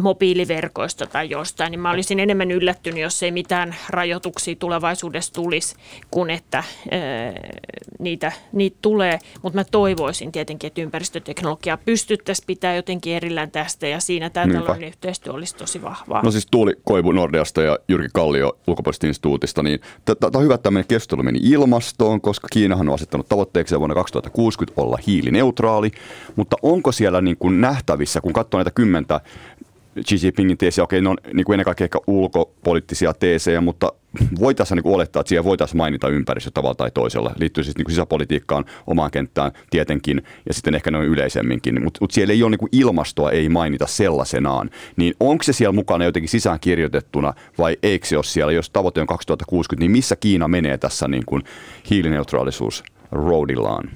mobiiliverkoista 0.00 1.06
tai 1.06 1.30
jostain, 1.30 1.70
niin 1.70 1.80
mä 1.80 1.90
olisin 1.90 2.20
enemmän 2.20 2.50
yllättynyt, 2.50 3.00
jos 3.00 3.22
ei 3.22 3.30
mitään 3.30 3.74
rajoituksia 3.88 4.56
tulevaisuudessa 4.56 5.32
tulisi, 5.32 5.76
kuin 6.10 6.30
että 6.30 6.64
niitä, 7.98 8.32
niitä 8.52 8.76
tulee. 8.82 9.18
Mutta 9.42 9.58
mä 9.58 9.64
toivoisin 9.64 10.32
tietenkin, 10.32 10.68
että 10.68 10.80
ympäristöteknologiaa 10.80 11.76
pystyttäisiin 11.76 12.46
pitää 12.46 12.76
jotenkin 12.76 13.14
erillään 13.14 13.50
tästä 13.50 13.86
ja 13.86 14.00
siinä 14.00 14.30
tämä 14.30 14.54
talouden 14.54 14.88
yhteistyö 14.88 15.32
olisi 15.32 15.56
tosi 15.56 15.82
vahvaa. 15.82 16.22
No 16.22 16.30
siis 16.30 16.46
Tuuli 16.50 16.72
Koivu 16.84 17.12
Nordeasta 17.12 17.62
ja 17.62 17.78
Jyrki 17.88 18.08
Kallio 18.14 18.58
ulkopuolisesta 18.66 19.06
instituutista, 19.06 19.62
niin 19.62 19.80
tämä 20.04 20.30
on 20.34 20.44
hyvä, 20.44 20.54
että 20.54 20.62
tämmöinen 20.62 20.88
keskustelu 20.88 21.22
meni 21.22 21.38
ilmastoon, 21.42 22.20
koska 22.20 22.48
Kiinahan 22.52 22.88
on 22.88 22.94
asettanut 22.94 23.28
tavoitteeksi 23.28 23.78
vuonna 23.78 23.94
2060 23.94 24.82
olla 24.82 24.98
hiilineutraali, 25.06 25.90
mutta 26.36 26.56
onko 26.62 26.92
siellä 26.92 27.20
niin 27.20 27.36
kuin 27.36 27.60
nähtävissä, 27.60 28.20
kun 28.20 28.32
katsoo 28.32 28.58
näitä 28.58 28.70
kymmentä 28.70 29.20
Xi 30.06 30.26
Jinpingin 30.26 30.58
teesiä, 30.58 30.84
okei, 30.84 31.00
ne 31.00 31.08
on 31.08 31.16
niin 31.32 31.44
kuin 31.44 31.54
ennen 31.54 31.64
kaikkea 31.64 31.84
ehkä 31.84 31.98
ulkopoliittisia 32.06 33.12
teesejä, 33.14 33.60
mutta 33.60 33.92
voitaisiin 34.40 34.76
niin 34.76 34.94
olettaa, 34.94 35.20
että 35.20 35.28
siellä 35.28 35.44
voitaisiin 35.44 35.76
mainita 35.76 36.08
ympäristö 36.08 36.50
tavalla 36.54 36.74
tai 36.74 36.90
toisella. 36.90 37.32
Liittyy 37.38 37.64
siis 37.64 37.76
niin 37.76 37.84
kuin 37.84 37.92
sisäpolitiikkaan, 37.92 38.64
omaan 38.86 39.10
kenttään 39.10 39.52
tietenkin 39.70 40.22
ja 40.46 40.54
sitten 40.54 40.74
ehkä 40.74 40.90
noin 40.90 41.08
yleisemminkin. 41.08 41.84
Mutta 41.84 41.98
mut 42.00 42.10
siellä 42.10 42.32
ei 42.32 42.42
ole 42.42 42.50
niin 42.50 42.58
kuin 42.58 42.68
ilmastoa, 42.72 43.30
ei 43.30 43.48
mainita 43.48 43.86
sellaisenaan. 43.86 44.70
Niin 44.96 45.14
onko 45.20 45.42
se 45.42 45.52
siellä 45.52 45.72
mukana 45.72 46.04
jotenkin 46.04 46.28
sisään 46.28 46.60
kirjoitettuna 46.60 47.34
vai 47.58 47.76
eikö 47.82 48.06
se 48.06 48.16
ole 48.16 48.24
siellä? 48.24 48.52
Jos 48.52 48.70
tavoite 48.70 49.00
on 49.00 49.06
2060, 49.06 49.82
niin 49.82 49.90
missä 49.90 50.16
Kiina 50.16 50.48
menee 50.48 50.78
tässä 50.78 51.08
niin 51.08 51.24
kuin 51.26 51.42
hiilineutraalisuus 51.90 52.84
roadillaan? 53.12 53.90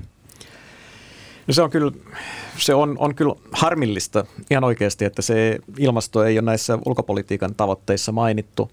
No 1.47 1.55
se 1.55 1.63
on 1.63 1.71
kyllä, 1.71 1.93
se 2.59 2.75
on, 2.75 2.97
on 2.99 3.15
kyllä 3.15 3.35
harmillista 3.53 4.25
ihan 4.51 4.65
oikeasti, 4.65 5.05
että 5.05 5.23
se 5.23 5.59
ilmasto 5.79 6.25
ei 6.25 6.39
ole 6.39 6.45
näissä 6.45 6.79
ulkopolitiikan 6.87 7.55
tavoitteissa 7.55 8.13
mainittu. 8.13 8.71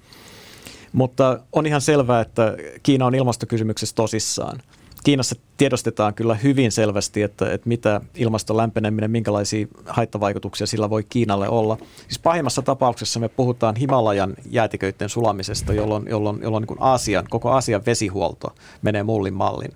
Mutta 0.94 1.40
on 1.54 1.66
ihan 1.66 1.82
selvää, 1.82 2.22
että 2.22 2.58
Kiina 2.84 3.06
on 3.06 3.16
ilmastokysymyksessä 3.16 3.96
tosissaan. 3.96 4.62
Kiinassa 5.04 5.36
tiedostetaan 5.58 6.14
kyllä 6.14 6.36
hyvin 6.36 6.72
selvästi, 6.72 7.22
että, 7.22 7.54
että 7.54 7.70
mitä 7.70 8.02
ilmaston 8.16 8.58
lämpeneminen, 8.58 9.12
minkälaisia 9.12 9.68
haittavaikutuksia 9.86 10.68
sillä 10.68 10.90
voi 10.90 11.04
Kiinalle 11.04 11.50
olla. 11.50 11.78
Siis 12.02 12.20
pahimmassa 12.20 12.62
tapauksessa 12.62 13.20
me 13.20 13.30
puhutaan 13.30 13.76
Himalajan 13.76 14.34
jäätiköiden 14.50 15.10
sulamisesta, 15.10 15.74
jolloin, 15.74 16.06
jolloin, 16.10 16.40
jolloin 16.42 16.66
niin 16.70 16.78
Aasian, 16.80 17.26
koko 17.30 17.50
Aasian 17.50 17.86
vesihuolto 17.86 18.56
menee 18.82 19.04
mullin 19.04 19.34
mallin. 19.34 19.72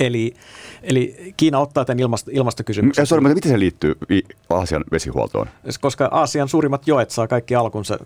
Eli, 0.00 0.34
eli 0.82 1.34
Kiina 1.36 1.58
ottaa 1.58 1.84
tämän 1.84 2.00
ilmasto, 2.00 2.30
ilmastokysymyksen. 2.34 3.06
Sorry, 3.06 3.20
mutta 3.20 3.34
miten 3.34 3.52
se 3.52 3.58
liittyy 3.58 3.94
Aasian 4.50 4.84
vesihuoltoon? 4.92 5.46
Koska 5.80 6.08
Aasian 6.12 6.48
suurimmat 6.48 6.86
joet 6.86 7.10
saa 7.10 7.28
kaikki 7.28 7.54
alkunsa 7.54 7.98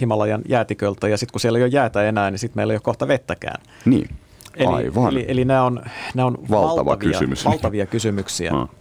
Himalajan 0.00 0.42
jäätiköltä 0.48 1.08
ja 1.08 1.16
sitten 1.16 1.32
kun 1.32 1.40
siellä 1.40 1.58
ei 1.58 1.62
ole 1.62 1.70
jäätä 1.70 2.02
enää, 2.02 2.30
niin 2.30 2.38
sitten 2.38 2.58
meillä 2.58 2.72
ei 2.72 2.76
ole 2.76 2.80
kohta 2.80 3.08
vettäkään. 3.08 3.62
Niin, 3.84 4.08
eli, 4.56 4.66
aivan. 4.66 5.12
Eli, 5.12 5.24
eli 5.28 5.44
nämä 5.44 5.62
on, 5.64 5.82
nämä 6.14 6.26
on 6.26 6.38
Valtava 6.50 6.84
valtavia, 6.84 7.12
kysymys. 7.12 7.44
valtavia 7.44 7.86
kysymyksiä. 7.86 8.50
Hmm. 8.50 8.68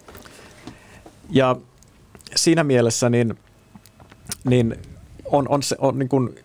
Ja 1.33 1.55
siinä 2.35 2.63
mielessä 2.63 3.09
niin, 3.09 3.35
niin 4.43 4.75
on, 5.25 5.47
on, 5.49 5.63
se, 5.63 5.75
on 5.79 5.99
niin 5.99 6.09
kuin 6.09 6.35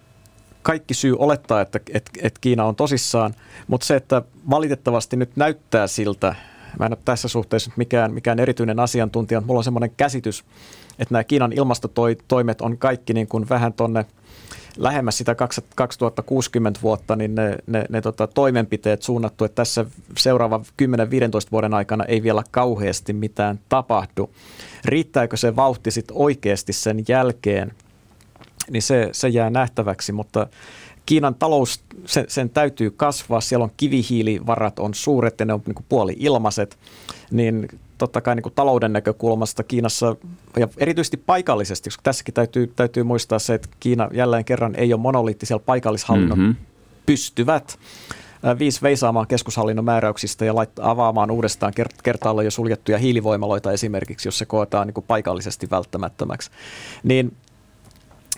kaikki 0.67 0.95
syy 0.95 1.17
olettaa, 1.19 1.61
että, 1.61 1.81
että, 1.95 2.11
että 2.23 2.41
Kiina 2.41 2.65
on 2.65 2.77
tosissaan, 2.77 3.35
mutta 3.69 3.87
se, 3.87 3.97
että 3.97 4.23
valitettavasti 4.51 5.17
nyt 5.17 5.31
näyttää 5.37 5.87
siltä, 5.87 6.35
mä 6.79 6.87
en 6.87 6.93
ole 6.93 6.99
tässä 7.05 7.29
suhteessa 7.29 7.71
mikään, 7.77 8.13
mikään 8.13 8.39
erityinen 8.39 8.81
asiantuntija, 8.81 9.41
mutta 9.41 9.47
mulla 9.47 9.59
on 9.59 9.65
semmoinen 9.65 9.91
käsitys, 9.97 10.45
että 10.99 11.15
nämä 11.15 11.25
Kiinan 11.25 11.53
ilmastotoimet 11.53 12.61
on 12.61 12.79
kaikki 12.79 13.13
niin 13.13 13.29
kuin 13.29 13.49
vähän 13.49 13.73
tonne 13.73 14.07
lähemmäs 14.77 15.19
sitä 15.19 15.37
2060 15.75 16.81
vuotta, 16.83 17.17
niin 17.17 17.35
ne, 17.35 17.57
ne, 17.67 17.85
ne 17.89 18.01
tota, 18.01 18.27
toimenpiteet 18.27 19.03
suunnattu, 19.03 19.45
että 19.45 19.55
tässä 19.55 19.85
seuraavan 20.19 20.61
10-15 20.61 20.65
vuoden 21.53 21.75
aikana 21.75 22.05
ei 22.05 22.23
vielä 22.23 22.43
kauheasti 22.51 23.13
mitään 23.13 23.59
tapahdu. 23.69 24.31
Riittääkö 24.85 25.37
se 25.37 25.57
vauhti 25.57 25.91
sitten 25.91 26.17
oikeasti 26.17 26.73
sen 26.73 27.05
jälkeen– 27.09 27.73
niin 28.71 28.83
se, 28.83 29.09
se 29.13 29.29
jää 29.29 29.51
nähtäväksi, 29.51 30.13
mutta 30.13 30.47
Kiinan 31.07 31.35
talous, 31.35 31.81
sen, 32.05 32.25
sen 32.29 32.51
täytyy 32.51 32.91
kasvaa, 32.91 33.41
siellä 33.41 33.65
on 33.65 33.71
kivihiilivarat 33.77 34.79
on 34.79 34.95
suuret 34.95 35.41
ja 35.41 35.47
ne 35.47 35.53
on 35.53 35.63
niin 35.67 35.75
kuin 35.75 35.87
puoli 35.89 36.17
ilmaiset, 36.19 36.79
niin 37.31 37.69
totta 37.99 38.21
kai 38.21 38.35
niin 38.35 38.43
kuin 38.43 38.55
talouden 38.55 38.93
näkökulmasta 38.93 39.63
Kiinassa 39.63 40.17
ja 40.57 40.69
erityisesti 40.79 41.17
paikallisesti, 41.17 41.91
koska 41.91 42.03
tässäkin 42.03 42.35
täytyy, 42.35 42.73
täytyy 42.77 43.03
muistaa 43.03 43.39
se, 43.39 43.55
että 43.55 43.69
Kiina 43.81 44.09
jälleen 44.13 44.45
kerran 44.45 44.75
ei 44.75 44.93
ole 44.93 45.01
monoliitti 45.01 45.47
siellä 45.47 45.63
paikallishallinnon 45.67 46.39
mm-hmm. 46.39 46.57
pystyvät 47.07 47.79
viisi 48.59 48.83
veisaamaan 48.83 49.27
keskushallinnon 49.27 49.85
määräyksistä 49.85 50.45
ja 50.45 50.55
laittaa 50.55 50.91
avaamaan 50.91 51.31
uudestaan 51.31 51.73
kertaalla 52.03 52.43
jo 52.43 52.51
suljettuja 52.51 52.99
hiilivoimaloita 52.99 53.73
esimerkiksi, 53.73 54.29
jos 54.29 54.39
se 54.39 54.47
koetaan 54.47 54.87
niin 54.87 54.95
kuin 54.95 55.05
paikallisesti 55.09 55.71
välttämättömäksi. 55.71 56.51
Niin 57.03 57.37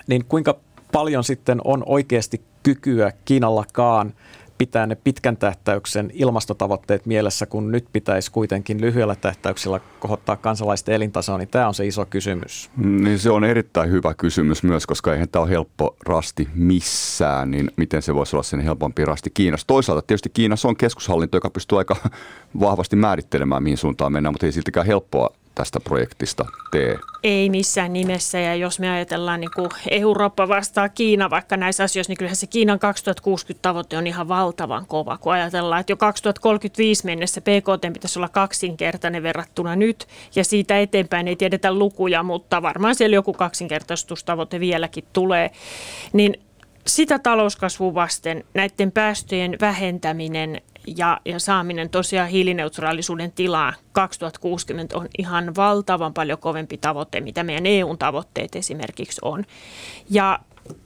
niin 0.08 0.24
kuinka 0.24 0.56
paljon 0.92 1.24
sitten 1.24 1.60
on 1.64 1.82
oikeasti 1.86 2.40
kykyä 2.62 3.12
Kiinallakaan 3.24 4.14
pitää 4.58 4.86
ne 4.86 4.94
pitkän 4.94 5.36
tähtäyksen 5.36 6.10
ilmastotavoitteet 6.14 7.06
mielessä, 7.06 7.46
kun 7.46 7.72
nyt 7.72 7.86
pitäisi 7.92 8.32
kuitenkin 8.32 8.80
lyhyellä 8.80 9.14
tähtäyksellä 9.14 9.80
kohottaa 10.00 10.36
kansalaisten 10.36 10.94
elintasoa, 10.94 11.38
niin 11.38 11.48
tämä 11.48 11.68
on 11.68 11.74
se 11.74 11.86
iso 11.86 12.06
kysymys. 12.06 12.70
Niin 12.76 13.18
se 13.18 13.30
on 13.30 13.44
erittäin 13.44 13.90
hyvä 13.90 14.14
kysymys 14.14 14.62
myös, 14.62 14.86
koska 14.86 15.12
eihän 15.12 15.28
tämä 15.28 15.42
ole 15.42 15.50
helppo 15.50 15.96
rasti 16.06 16.48
missään, 16.54 17.50
niin 17.50 17.70
miten 17.76 18.02
se 18.02 18.14
voisi 18.14 18.36
olla 18.36 18.42
sen 18.42 18.60
helpompi 18.60 19.04
rasti 19.04 19.30
Kiinassa. 19.34 19.66
Toisaalta 19.66 20.06
tietysti 20.06 20.30
Kiinassa 20.32 20.68
on 20.68 20.76
keskushallinto, 20.76 21.36
joka 21.36 21.50
pystyy 21.50 21.78
aika 21.78 21.96
vahvasti 22.60 22.96
määrittelemään, 22.96 23.62
mihin 23.62 23.78
suuntaan 23.78 24.12
mennään, 24.12 24.32
mutta 24.32 24.46
ei 24.46 24.52
siltikään 24.52 24.86
helppoa 24.86 25.30
tästä 25.58 25.80
projektista 25.80 26.44
tee? 26.70 26.98
Ei 27.22 27.50
missään 27.50 27.92
nimessä. 27.92 28.38
Ja 28.38 28.54
jos 28.54 28.78
me 28.78 28.90
ajatellaan 28.90 29.40
niin 29.40 29.50
kuin 29.54 29.68
Eurooppa 29.90 30.48
vastaa 30.48 30.88
Kiina 30.88 31.30
vaikka 31.30 31.56
näissä 31.56 31.84
asioissa, 31.84 32.10
niin 32.10 32.18
kyllähän 32.18 32.36
se 32.36 32.46
Kiinan 32.46 32.78
2060 32.78 33.62
tavoite 33.62 33.98
on 33.98 34.06
ihan 34.06 34.28
valtavan 34.28 34.86
kova, 34.86 35.18
kun 35.18 35.32
ajatellaan, 35.32 35.80
että 35.80 35.92
jo 35.92 35.96
2035 35.96 37.04
mennessä 37.04 37.40
PKT 37.40 37.92
pitäisi 37.92 38.18
olla 38.18 38.28
kaksinkertainen 38.28 39.22
verrattuna 39.22 39.76
nyt 39.76 40.06
ja 40.34 40.44
siitä 40.44 40.78
eteenpäin 40.80 41.28
ei 41.28 41.36
tiedetä 41.36 41.72
lukuja, 41.72 42.22
mutta 42.22 42.62
varmaan 42.62 42.94
siellä 42.94 43.14
joku 43.14 43.32
kaksinkertaistustavoite 43.32 44.60
vieläkin 44.60 45.04
tulee, 45.12 45.50
niin 46.12 46.40
sitä 46.86 47.18
talouskasvua 47.18 47.94
vasten 47.94 48.44
näiden 48.54 48.92
päästöjen 48.92 49.56
vähentäminen 49.60 50.60
ja, 50.96 51.20
ja 51.24 51.38
saaminen 51.38 51.90
tosiaan 51.90 52.28
hiilineutraalisuuden 52.28 53.32
tilaa 53.32 53.72
2060 53.92 54.98
on 54.98 55.08
ihan 55.18 55.54
valtavan 55.56 56.14
paljon 56.14 56.38
kovempi 56.38 56.78
tavoite, 56.78 57.20
mitä 57.20 57.42
meidän 57.42 57.66
eu 57.66 57.96
tavoitteet 57.96 58.56
esimerkiksi 58.56 59.20
on. 59.22 59.44
Ja 60.10 60.38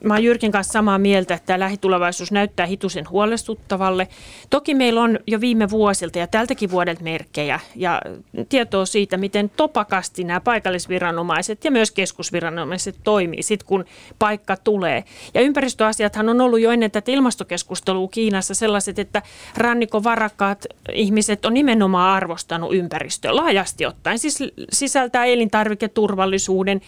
mä 0.03 0.13
oon 0.13 0.23
Jyrkin 0.23 0.51
kanssa 0.51 0.71
samaa 0.71 0.97
mieltä, 0.97 1.33
että 1.33 1.45
tämä 1.45 1.59
lähitulevaisuus 1.59 2.31
näyttää 2.31 2.65
hitusen 2.65 3.09
huolestuttavalle. 3.09 4.07
Toki 4.49 4.75
meillä 4.75 5.01
on 5.01 5.19
jo 5.27 5.41
viime 5.41 5.69
vuosilta 5.69 6.19
ja 6.19 6.27
tältäkin 6.27 6.71
vuodelta 6.71 7.03
merkkejä 7.03 7.59
ja 7.75 8.01
tietoa 8.49 8.85
siitä, 8.85 9.17
miten 9.17 9.49
topakasti 9.49 10.23
nämä 10.23 10.39
paikallisviranomaiset 10.39 11.65
ja 11.65 11.71
myös 11.71 11.91
keskusviranomaiset 11.91 12.95
toimii 13.03 13.43
sit 13.43 13.63
kun 13.63 13.85
paikka 14.19 14.57
tulee. 14.57 15.03
Ja 15.33 15.41
ympäristöasiathan 15.41 16.29
on 16.29 16.41
ollut 16.41 16.59
jo 16.59 16.71
ennen 16.71 16.91
tätä 16.91 17.11
ilmastokeskustelua 17.11 18.07
Kiinassa 18.07 18.53
sellaiset, 18.53 18.99
että 18.99 19.21
rannikon 19.57 20.03
varakkaat 20.03 20.65
ihmiset 20.93 21.45
on 21.45 21.53
nimenomaan 21.53 22.15
arvostanut 22.15 22.73
ympäristöä 22.73 23.35
laajasti 23.35 23.85
ottaen. 23.85 24.19
Siis 24.19 24.39
sisältää 24.71 25.25
elintarviketurvallisuuden 25.25 26.81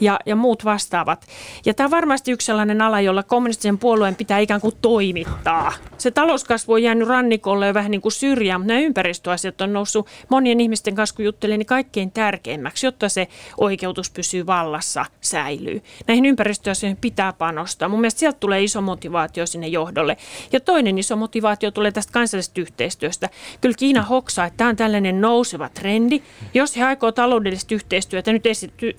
ja, 0.00 0.18
ja 0.26 0.36
muut 0.36 0.64
vastaavat. 0.64 1.26
Ja 1.66 1.74
tämä 1.74 1.86
on 1.86 1.90
varmasti 2.28 2.32
yksi 2.32 2.46
sellainen 2.46 2.82
ala, 2.82 3.00
jolla 3.00 3.22
kommunistisen 3.22 3.78
puolueen 3.78 4.16
pitää 4.16 4.38
ikään 4.38 4.60
kuin 4.60 4.74
toimittaa. 4.82 5.72
Se 5.98 6.10
talouskasvu 6.10 6.72
on 6.72 6.82
jäänyt 6.82 7.08
rannikolle 7.08 7.66
jo 7.66 7.74
vähän 7.74 7.90
niin 7.90 8.00
kuin 8.00 8.12
syrjään, 8.12 8.60
mutta 8.60 8.72
nämä 8.72 8.80
ympäristöasiat 8.80 9.60
on 9.60 9.72
noussut 9.72 10.06
monien 10.28 10.60
ihmisten 10.60 10.94
kanssa, 10.94 11.16
kun 11.16 11.24
juttelen, 11.24 11.58
niin 11.58 11.66
kaikkein 11.66 12.10
tärkeimmäksi, 12.10 12.86
jotta 12.86 13.08
se 13.08 13.28
oikeutus 13.56 14.10
pysyy 14.10 14.46
vallassa, 14.46 15.04
säilyy. 15.20 15.82
Näihin 16.06 16.26
ympäristöasioihin 16.26 16.96
pitää 16.96 17.32
panostaa. 17.32 17.88
Mun 17.88 18.00
mielestä 18.00 18.20
sieltä 18.20 18.38
tulee 18.40 18.62
iso 18.62 18.80
motivaatio 18.80 19.46
sinne 19.46 19.68
johdolle. 19.68 20.16
Ja 20.52 20.60
toinen 20.60 20.98
iso 20.98 21.16
motivaatio 21.16 21.70
tulee 21.70 21.92
tästä 21.92 22.12
kansallisesta 22.12 22.60
yhteistyöstä. 22.60 23.28
Kyllä 23.60 23.74
Kiina 23.78 24.02
hoksaa, 24.02 24.46
että 24.46 24.56
tämä 24.56 24.70
on 24.70 24.76
tällainen 24.76 25.20
nouseva 25.20 25.68
trendi. 25.68 26.22
Jos 26.54 26.76
he 26.76 26.84
aikoo 26.84 27.12
taloudellista 27.12 27.74
yhteistyötä 27.74 28.32
nyt 28.32 28.44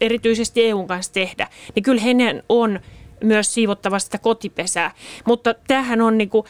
erityisesti 0.02 0.66
EUn 0.66 0.88
kanssa 0.88 1.14
tehdä, 1.14 1.48
niin 1.76 1.84
kyllä 1.84 2.02
heidän 2.02 2.44
on 2.50 2.80
myös 3.24 3.54
siivottava 3.54 4.00
sitä 4.00 4.18
kotipesää. 4.18 4.92
Mutta 5.26 5.56
tämähän 5.68 6.02
on 6.02 6.18
niin 6.18 6.30
kuin, 6.30 6.46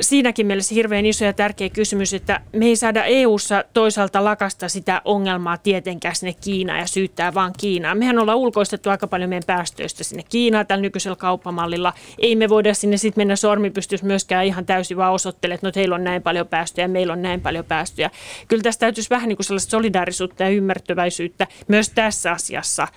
siinäkin 0.00 0.46
mielessä 0.46 0.74
hirveän 0.74 1.06
iso 1.06 1.24
ja 1.24 1.32
tärkeä 1.32 1.68
kysymys, 1.68 2.14
että 2.14 2.40
me 2.52 2.66
ei 2.66 2.76
saada 2.76 3.04
EU-ssa 3.04 3.64
toisaalta 3.74 4.24
lakasta 4.24 4.68
sitä 4.68 5.02
ongelmaa 5.04 5.56
tietenkään 5.56 6.16
sinne 6.16 6.34
Kiinaan 6.40 6.78
ja 6.78 6.86
syyttää 6.86 7.34
vaan 7.34 7.52
Kiinaa. 7.58 7.94
Mehän 7.94 8.18
ollaan 8.18 8.38
ulkoistettu 8.38 8.90
aika 8.90 9.06
paljon 9.06 9.28
meidän 9.30 9.46
päästöistä 9.46 10.04
sinne 10.04 10.22
Kiinaan 10.28 10.66
tällä 10.66 10.82
nykyisellä 10.82 11.16
kauppamallilla. 11.16 11.92
Ei 12.18 12.36
me 12.36 12.48
voida 12.48 12.74
sinne 12.74 12.96
sitten 12.96 13.20
mennä 13.20 13.36
sormipystys 13.36 14.02
myöskään 14.02 14.46
ihan 14.46 14.66
täysin 14.66 14.96
vaan 14.96 15.12
osoittelemaan, 15.12 15.56
että 15.56 15.66
no 15.66 15.72
teillä 15.72 15.94
on 15.94 16.04
näin 16.04 16.22
paljon 16.22 16.48
päästöjä, 16.48 16.88
meillä 16.88 17.12
on 17.12 17.22
näin 17.22 17.40
paljon 17.40 17.64
päästöjä. 17.64 18.10
Kyllä 18.48 18.62
tästä 18.62 18.80
täytyisi 18.80 19.10
vähän 19.10 19.28
niin 19.28 19.36
kuin 19.36 19.46
sellaista 19.46 19.70
solidaarisuutta 19.70 20.42
ja 20.42 20.48
ymmärtäväisyyttä 20.48 21.46
myös 21.68 21.90
tässä 21.90 22.32
asiassa 22.32 22.88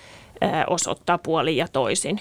osoittaa 0.66 1.18
puolin 1.18 1.56
ja 1.56 1.68
toisin. 1.68 2.20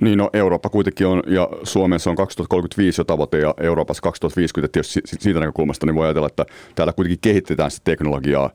Niin, 0.00 0.18
no 0.18 0.30
Eurooppa 0.32 0.68
kuitenkin 0.68 1.06
on, 1.06 1.22
ja 1.26 1.48
Suomessa 1.62 2.10
on 2.10 2.16
2035 2.16 3.00
jo 3.00 3.04
tavoite, 3.04 3.38
ja 3.38 3.54
Euroopassa 3.60 4.02
2050, 4.02 4.72
tietysti 4.72 5.00
siitä 5.04 5.40
näkökulmasta 5.40 5.86
niin 5.86 5.94
voi 5.94 6.06
ajatella, 6.06 6.26
että 6.26 6.46
täällä 6.74 6.92
kuitenkin 6.92 7.18
kehitetään 7.20 7.70
sitä 7.70 7.84
teknologiaa 7.84 8.50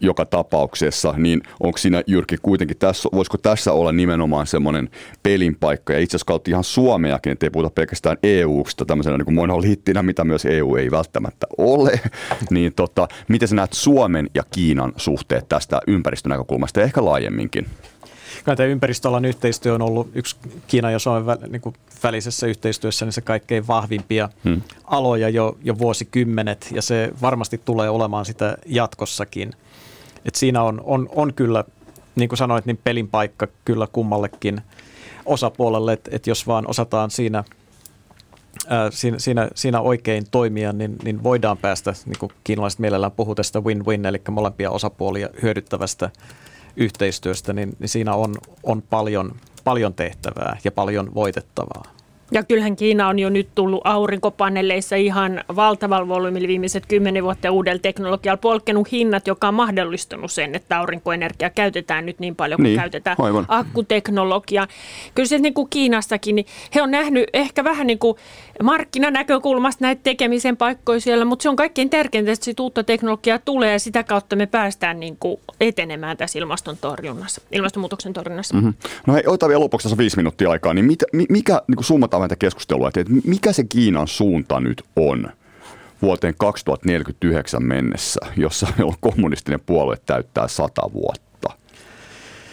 joka 0.00 0.26
tapauksessa, 0.26 1.14
niin 1.16 1.42
onko 1.60 1.78
siinä 1.78 2.02
Jyrki 2.06 2.36
kuitenkin 2.42 2.76
tässä, 2.76 3.08
voisiko 3.12 3.38
tässä 3.38 3.72
olla 3.72 3.92
nimenomaan 3.92 4.46
semmoinen 4.46 4.90
pelin 5.22 5.56
paikka 5.60 5.92
ja 5.92 5.98
itse 5.98 6.16
asiassa 6.16 6.26
kautta 6.26 6.50
ihan 6.50 6.64
Suomeakin, 6.64 7.32
ettei 7.32 7.50
puhuta 7.50 7.70
pelkästään 7.70 8.16
EU-sta 8.22 8.84
tämmöisenä 8.84 9.16
niin 9.16 9.24
kuin 9.24 9.34
monoliittinä, 9.34 10.02
mitä 10.02 10.24
myös 10.24 10.44
EU 10.44 10.76
ei 10.76 10.90
välttämättä 10.90 11.46
ole, 11.58 12.00
niin 12.50 12.74
tota, 12.74 13.08
miten 13.28 13.48
sä 13.48 13.54
näet 13.54 13.72
Suomen 13.72 14.30
ja 14.34 14.42
Kiinan 14.54 14.92
suhteet 14.96 15.48
tästä 15.48 15.80
ympäristönäkökulmasta 15.86 16.80
ja 16.80 16.84
ehkä 16.84 17.04
laajemminkin? 17.04 17.66
Kyllä 18.44 18.56
tämä 18.56 18.66
ympäristöalan 18.66 19.24
yhteistyö 19.24 19.74
on 19.74 19.82
ollut 19.82 20.08
yksi 20.14 20.36
Kiinan 20.66 20.92
ja 20.92 20.98
Suomen 20.98 21.26
vä, 21.26 21.38
niin 21.48 21.60
kuin 21.60 21.74
välisessä 22.02 22.46
yhteistyössä 22.46 23.04
niin 23.04 23.12
se 23.12 23.20
kaikkein 23.20 23.66
vahvimpia 23.66 24.28
hmm. 24.44 24.62
aloja 24.84 25.28
jo, 25.28 25.58
jo 25.62 25.78
vuosikymmenet 25.78 26.68
ja 26.72 26.82
se 26.82 27.12
varmasti 27.22 27.60
tulee 27.64 27.90
olemaan 27.90 28.24
sitä 28.24 28.56
jatkossakin. 28.66 29.52
Et 30.24 30.34
siinä 30.34 30.62
on, 30.62 30.80
on, 30.84 31.08
on 31.14 31.34
kyllä, 31.34 31.64
niin 32.16 32.28
kuin 32.28 32.38
sanoit, 32.38 32.66
niin 32.66 32.78
pelin 32.84 33.08
paikka 33.08 33.46
kyllä 33.64 33.86
kummallekin 33.92 34.60
osapuolelle, 35.26 35.92
että 35.92 36.10
et 36.14 36.26
jos 36.26 36.46
vaan 36.46 36.70
osataan 36.70 37.10
siinä 37.10 37.44
Ää, 38.68 38.90
siinä, 38.90 39.18
siinä, 39.18 39.48
siinä 39.54 39.80
oikein 39.80 40.24
toimia, 40.30 40.72
niin, 40.72 40.96
niin 41.04 41.22
voidaan 41.22 41.58
päästä, 41.58 41.94
niin 42.06 42.18
kuin 42.18 42.32
kiinalaiset 42.44 42.80
mielellään 42.80 43.12
puhuu 43.12 43.34
tästä 43.34 43.60
win-win, 43.60 44.06
eli 44.06 44.20
molempia 44.30 44.70
osapuolia 44.70 45.28
hyödyttävästä 45.42 46.10
yhteistyöstä, 46.76 47.52
niin, 47.52 47.76
niin 47.78 47.88
siinä 47.88 48.14
on, 48.14 48.34
on 48.62 48.82
paljon, 48.82 49.36
paljon 49.64 49.94
tehtävää 49.94 50.58
ja 50.64 50.72
paljon 50.72 51.14
voitettavaa. 51.14 51.95
Ja 52.32 52.42
kyllähän 52.42 52.76
Kiina 52.76 53.08
on 53.08 53.18
jo 53.18 53.28
nyt 53.30 53.48
tullut 53.54 53.80
aurinkopaneeleissa 53.84 54.96
ihan 54.96 55.44
valtavalla 55.56 56.08
volyymilla 56.08 56.48
viimeiset 56.48 56.86
kymmenen 56.86 57.24
vuotta 57.24 57.50
uudella 57.50 57.78
teknologialla 57.78 58.36
polkenut 58.36 58.92
hinnat, 58.92 59.26
joka 59.26 59.48
on 59.48 59.54
mahdollistanut 59.54 60.32
sen, 60.32 60.54
että 60.54 60.78
aurinkoenergia 60.78 61.50
käytetään 61.50 62.06
nyt 62.06 62.18
niin 62.18 62.36
paljon 62.36 62.58
kuin 62.58 62.64
niin, 62.64 62.80
käytetään 62.80 63.16
aivan. 63.20 63.44
akkuteknologiaa. 63.48 64.66
Kyllä 65.14 65.26
se 65.28 65.38
niin 65.38 65.54
kuin 65.54 65.68
Kiinassakin, 65.70 66.36
niin 66.36 66.46
he 66.74 66.82
on 66.82 66.90
nähnyt 66.90 67.24
ehkä 67.32 67.64
vähän 67.64 67.86
niin 67.86 67.98
kuin 67.98 68.16
markkinanäkökulmasta 68.62 69.84
näitä 69.84 70.00
tekemisen 70.02 70.56
paikkoja 70.56 71.00
siellä, 71.00 71.24
mutta 71.24 71.42
se 71.42 71.48
on 71.48 71.56
kaikkein 71.56 71.90
tärkeintä, 71.90 72.32
että 72.32 72.44
siitä 72.44 72.62
uutta 72.62 72.84
teknologiaa 72.84 73.38
tulee 73.38 73.72
ja 73.72 73.78
sitä 73.78 74.04
kautta 74.04 74.36
me 74.36 74.46
päästään 74.46 75.00
niin 75.00 75.16
kuin 75.20 75.40
etenemään 75.60 76.16
tässä 76.16 76.38
ilmaston 76.38 76.76
torjunnassa, 76.80 77.42
ilmastonmuutoksen 77.52 78.12
torjunnassa. 78.12 78.54
Mm-hmm. 78.54 78.74
No 79.06 79.14
hei, 79.14 79.22
otetaan 79.26 79.48
vielä 79.48 79.60
lopuksi 79.60 79.84
tässä 79.84 79.98
viisi 79.98 80.16
minuuttia 80.16 80.50
aikaa, 80.50 80.74
niin 80.74 80.84
mit, 80.84 80.98
mikä, 81.28 81.62
niin 81.68 81.76
kuin 81.76 81.84
summataan 82.16 82.22
meitä 82.22 82.36
keskustelua, 82.36 82.88
että 82.88 83.12
mikä 83.24 83.52
se 83.52 83.64
Kiinan 83.64 84.08
suunta 84.08 84.60
nyt 84.60 84.82
on 84.96 85.28
vuoteen 86.02 86.34
2049 86.38 87.62
mennessä, 87.62 88.20
jossa 88.36 88.66
kommunistinen 89.00 89.60
puolue 89.66 89.96
täyttää 90.06 90.48
sata 90.48 90.82
vuotta? 90.92 91.48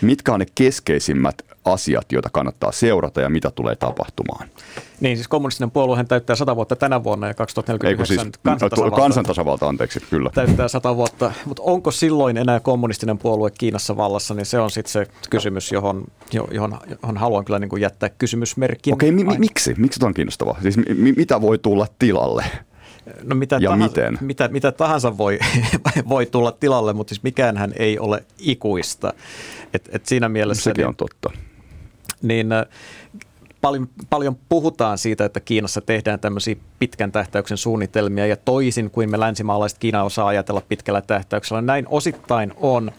Mitkä 0.01 0.33
on 0.33 0.39
ne 0.39 0.45
keskeisimmät 0.55 1.41
asiat, 1.65 2.11
joita 2.11 2.29
kannattaa 2.31 2.71
seurata 2.71 3.21
ja 3.21 3.29
mitä 3.29 3.51
tulee 3.51 3.75
tapahtumaan? 3.75 4.47
Niin, 4.99 5.17
siis 5.17 5.27
kommunistinen 5.27 5.71
puoluehan 5.71 6.07
täyttää 6.07 6.35
100 6.35 6.55
vuotta 6.55 6.75
tänä 6.75 7.03
vuonna 7.03 7.27
ja 7.27 7.33
2049 7.33 8.25
siis, 8.25 8.39
kansantasavalta, 8.43 8.95
kansantasavalta, 8.95 9.67
anteeksi, 9.67 9.99
kyllä. 10.09 10.29
Täyttää 10.33 10.67
100 10.67 10.95
vuotta, 10.95 11.31
mutta 11.45 11.63
onko 11.63 11.91
silloin 11.91 12.37
enää 12.37 12.59
kommunistinen 12.59 13.17
puolue 13.17 13.51
Kiinassa 13.51 13.97
vallassa, 13.97 14.33
niin 14.33 14.45
se 14.45 14.59
on 14.59 14.71
sitten 14.71 14.91
se 14.91 15.07
kysymys, 15.29 15.71
johon, 15.71 16.03
johon, 16.51 16.77
johon 17.01 17.17
haluan 17.17 17.45
kyllä 17.45 17.59
niin 17.59 17.69
kuin 17.69 17.81
jättää 17.81 18.09
kysymysmerkin. 18.09 18.93
Okei, 18.93 19.11
mi- 19.11 19.23
miksi? 19.23 19.73
Miksi 19.77 19.99
tämä 19.99 20.07
on 20.07 20.13
kiinnostavaa? 20.13 20.57
Siis 20.61 20.77
mi- 20.77 21.13
mitä 21.13 21.41
voi 21.41 21.57
tulla 21.57 21.87
tilalle? 21.99 22.45
No 23.23 23.35
mitä, 23.35 23.57
ja 23.61 23.69
tahansa, 23.69 23.87
miten? 23.87 24.17
Mitä, 24.21 24.47
mitä 24.47 24.71
tahansa 24.71 25.17
voi, 25.17 25.39
voi 26.09 26.25
tulla 26.25 26.51
tilalle, 26.51 26.93
mutta 26.93 27.15
siis 27.15 27.23
mikäänhän 27.23 27.73
ei 27.79 27.99
ole 27.99 28.23
ikuista. 28.39 29.13
Et, 29.73 29.89
et 29.91 30.05
siinä 30.05 30.29
mielessä... 30.29 30.63
Sekin 30.63 30.81
niin, 30.81 30.87
on 30.87 30.95
totta. 30.95 31.31
Niin 32.23 32.47
paljon, 33.61 33.89
paljon 34.09 34.37
puhutaan 34.49 34.97
siitä, 34.97 35.25
että 35.25 35.39
Kiinassa 35.39 35.81
tehdään 35.81 36.19
tämmöisiä 36.19 36.55
pitkän 36.79 37.11
tähtäyksen 37.11 37.57
suunnitelmia 37.57 38.27
ja 38.27 38.35
toisin 38.35 38.89
kuin 38.89 39.11
me 39.11 39.19
länsimaalaiset 39.19 39.79
Kiina 39.79 40.03
osaa 40.03 40.27
ajatella 40.27 40.61
pitkällä 40.69 41.01
tähtäyksellä. 41.01 41.61
Näin 41.61 41.85
osittain 41.89 42.53
on, 42.57 42.91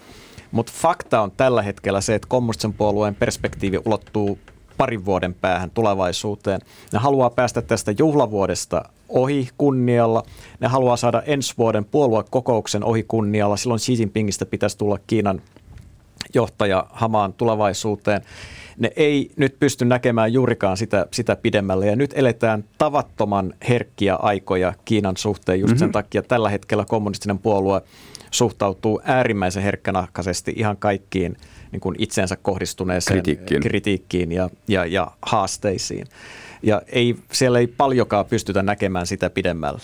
mutta 0.53 0.73
fakta 0.77 1.21
on 1.21 1.31
tällä 1.31 1.63
hetkellä 1.63 2.01
se, 2.01 2.15
että 2.15 2.29
kommunistisen 2.29 2.73
puolueen 2.73 3.15
perspektiivi 3.15 3.79
ulottuu 3.85 4.39
parin 4.77 5.05
vuoden 5.05 5.35
päähän 5.35 5.71
tulevaisuuteen. 5.71 6.61
Ne 6.93 6.99
haluaa 6.99 7.31
päästä 7.31 7.63
tästä 7.63 7.95
juhlavuodesta 7.99 8.83
ohi 9.09 9.49
kunnialla. 9.59 10.23
Ne 10.61 10.69
haluaa 10.69 10.97
saada 10.97 11.23
ensi 11.23 11.55
vuoden 11.59 11.85
puoluekokouksen 11.85 12.85
ohi 12.85 13.03
kunnialla. 13.03 13.57
Silloin 13.57 13.81
Xi 13.81 13.93
Jinpingistä 13.99 14.47
pitäisi 14.47 14.79
tulla 14.79 14.99
Kiinan 15.07 15.43
johtaja 16.35 16.87
hamaan 16.91 17.33
tulevaisuuteen 17.33 18.23
ne 18.79 18.91
ei 18.97 19.31
nyt 19.37 19.59
pysty 19.61 19.85
näkemään 19.85 20.33
juurikaan 20.33 20.77
sitä, 20.77 21.07
sitä 21.13 21.37
pidemmälle. 21.37 21.87
Ja 21.87 21.97
nyt 21.97 22.11
eletään 22.15 22.65
tavattoman 22.79 23.55
herkkiä 23.69 24.15
aikoja 24.15 24.75
Kiinan 24.85 25.17
suhteen 25.17 25.61
just 25.61 25.79
sen 25.79 25.79
mm-hmm. 25.79 25.93
takia. 25.93 26.23
Tällä 26.23 26.51
hetkellä 26.51 26.85
kommunistinen 26.85 27.39
puolue 27.39 27.83
suhtautuu 28.31 29.01
äärimmäisen 29.05 29.63
herkkänahkaisesti 29.63 30.53
ihan 30.57 30.77
kaikkiin 30.77 31.37
niin 31.73 31.81
kuin 31.81 31.97
itseensä 31.99 32.37
kohdistuneeseen 32.37 33.23
kritiikkiin, 33.23 33.63
kritiikkiin 33.63 34.33
ja, 34.33 34.51
ja, 34.69 34.87
ja 34.87 35.11
haasteisiin. 35.23 36.07
Ja 36.63 36.83
ei, 36.87 37.17
siellä 37.33 37.59
ei 37.59 37.67
paljonkaan 37.67 38.27
pystytä 38.27 38.63
näkemään 38.63 39.07
sitä 39.07 39.31
pidemmälle. 39.31 39.81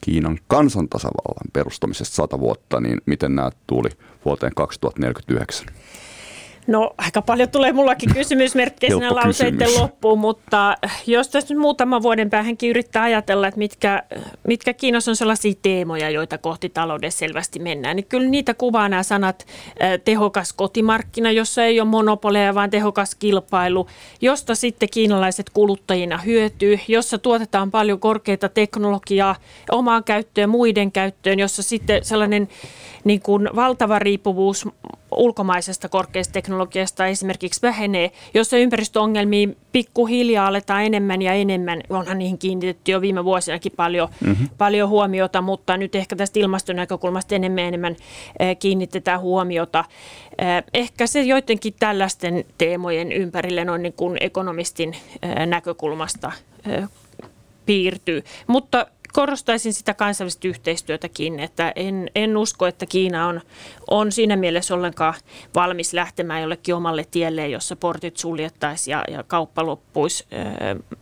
Kiinan 0.00 0.38
kansantasavallan 0.46 1.50
perustamisesta 1.52 2.14
sata 2.14 2.40
vuotta, 2.40 2.80
niin 2.80 3.00
miten 3.06 3.34
nämä 3.34 3.50
tuli 3.66 3.90
vuoteen 4.24 4.52
2049? 4.56 5.66
No 6.66 6.90
aika 6.98 7.22
paljon 7.22 7.48
tulee 7.48 7.72
mullakin 7.72 8.14
kysymysmerkkejä 8.14 8.90
sinne 8.90 9.10
lauseiden 9.10 9.74
loppuun, 9.78 10.18
mutta 10.18 10.76
jos 11.06 11.28
tässä 11.28 11.54
nyt 11.54 11.60
muutaman 11.60 12.02
vuoden 12.02 12.30
päähänkin 12.30 12.70
yrittää 12.70 13.02
ajatella, 13.02 13.48
että 13.48 13.58
mitkä, 13.58 14.02
mitkä 14.46 14.74
Kiinassa 14.74 15.10
on 15.10 15.16
sellaisia 15.16 15.54
teemoja, 15.62 16.10
joita 16.10 16.38
kohti 16.38 16.68
taloudessa 16.68 17.18
selvästi 17.18 17.58
mennään, 17.58 17.96
niin 17.96 18.06
kyllä 18.06 18.28
niitä 18.28 18.54
kuvaa 18.54 18.88
nämä 18.88 19.02
sanat 19.02 19.46
tehokas 20.04 20.52
kotimarkkina, 20.52 21.30
jossa 21.30 21.64
ei 21.64 21.80
ole 21.80 21.88
monopoleja, 21.88 22.54
vaan 22.54 22.70
tehokas 22.70 23.14
kilpailu, 23.14 23.86
josta 24.20 24.54
sitten 24.54 24.88
kiinalaiset 24.92 25.50
kuluttajina 25.50 26.18
hyötyy, 26.18 26.78
jossa 26.88 27.18
tuotetaan 27.18 27.70
paljon 27.70 28.00
korkeita 28.00 28.48
teknologiaa 28.48 29.36
omaan 29.70 30.04
käyttöön, 30.04 30.50
muiden 30.50 30.92
käyttöön, 30.92 31.38
jossa 31.38 31.62
sitten 31.62 32.04
sellainen 32.04 32.48
niin 33.04 33.20
kuin 33.20 33.48
valtava 33.56 33.98
riippuvuus 33.98 34.68
ulkomaisesta 35.16 35.88
korkeasta 35.88 36.32
teknologiasta 36.32 37.06
esimerkiksi 37.06 37.62
vähenee, 37.62 38.10
jos 38.34 38.50
se 38.50 38.62
ympäristöongelmiin 38.62 39.56
pikkuhiljaa 39.72 40.46
aletaan 40.46 40.84
enemmän 40.84 41.22
ja 41.22 41.32
enemmän, 41.32 41.80
onhan 41.88 42.18
niihin 42.18 42.38
kiinnitetty 42.38 42.92
jo 42.92 43.00
viime 43.00 43.24
vuosinakin 43.24 43.72
paljon, 43.76 44.08
mm-hmm. 44.26 44.48
paljon 44.58 44.88
huomiota, 44.88 45.42
mutta 45.42 45.76
nyt 45.76 45.94
ehkä 45.94 46.16
tästä 46.16 46.40
ilmaston 46.40 46.76
näkökulmasta 46.76 47.34
enemmän 47.34 47.62
ja 47.62 47.68
enemmän 47.68 47.96
eh, 48.38 48.58
kiinnitetään 48.58 49.20
huomiota. 49.20 49.84
Eh, 50.38 50.64
ehkä 50.74 51.06
se 51.06 51.22
joidenkin 51.22 51.74
tällaisten 51.80 52.44
teemojen 52.58 53.12
ympärille 53.12 53.70
on 53.70 53.82
niin 53.82 53.92
kuin 53.92 54.16
ekonomistin 54.20 54.96
eh, 55.22 55.46
näkökulmasta 55.46 56.32
piirtyy, 57.66 58.24
mutta 58.46 58.86
korostaisin 59.14 59.72
sitä 59.72 59.94
kansainvälistä 59.94 60.48
yhteistyötäkin, 60.48 61.40
että 61.40 61.72
en, 61.76 62.10
en 62.14 62.36
usko, 62.36 62.66
että 62.66 62.86
Kiina 62.86 63.26
on, 63.26 63.40
on 63.90 64.12
siinä 64.12 64.36
mielessä 64.36 64.74
ollenkaan 64.74 65.14
valmis 65.54 65.92
lähtemään 65.92 66.42
jollekin 66.42 66.74
omalle 66.74 67.06
tielle, 67.10 67.48
jossa 67.48 67.76
portit 67.76 68.16
suljettaisiin 68.16 68.92
ja, 68.92 69.04
ja 69.10 69.22
kauppa 69.22 69.66
loppuisi 69.66 70.26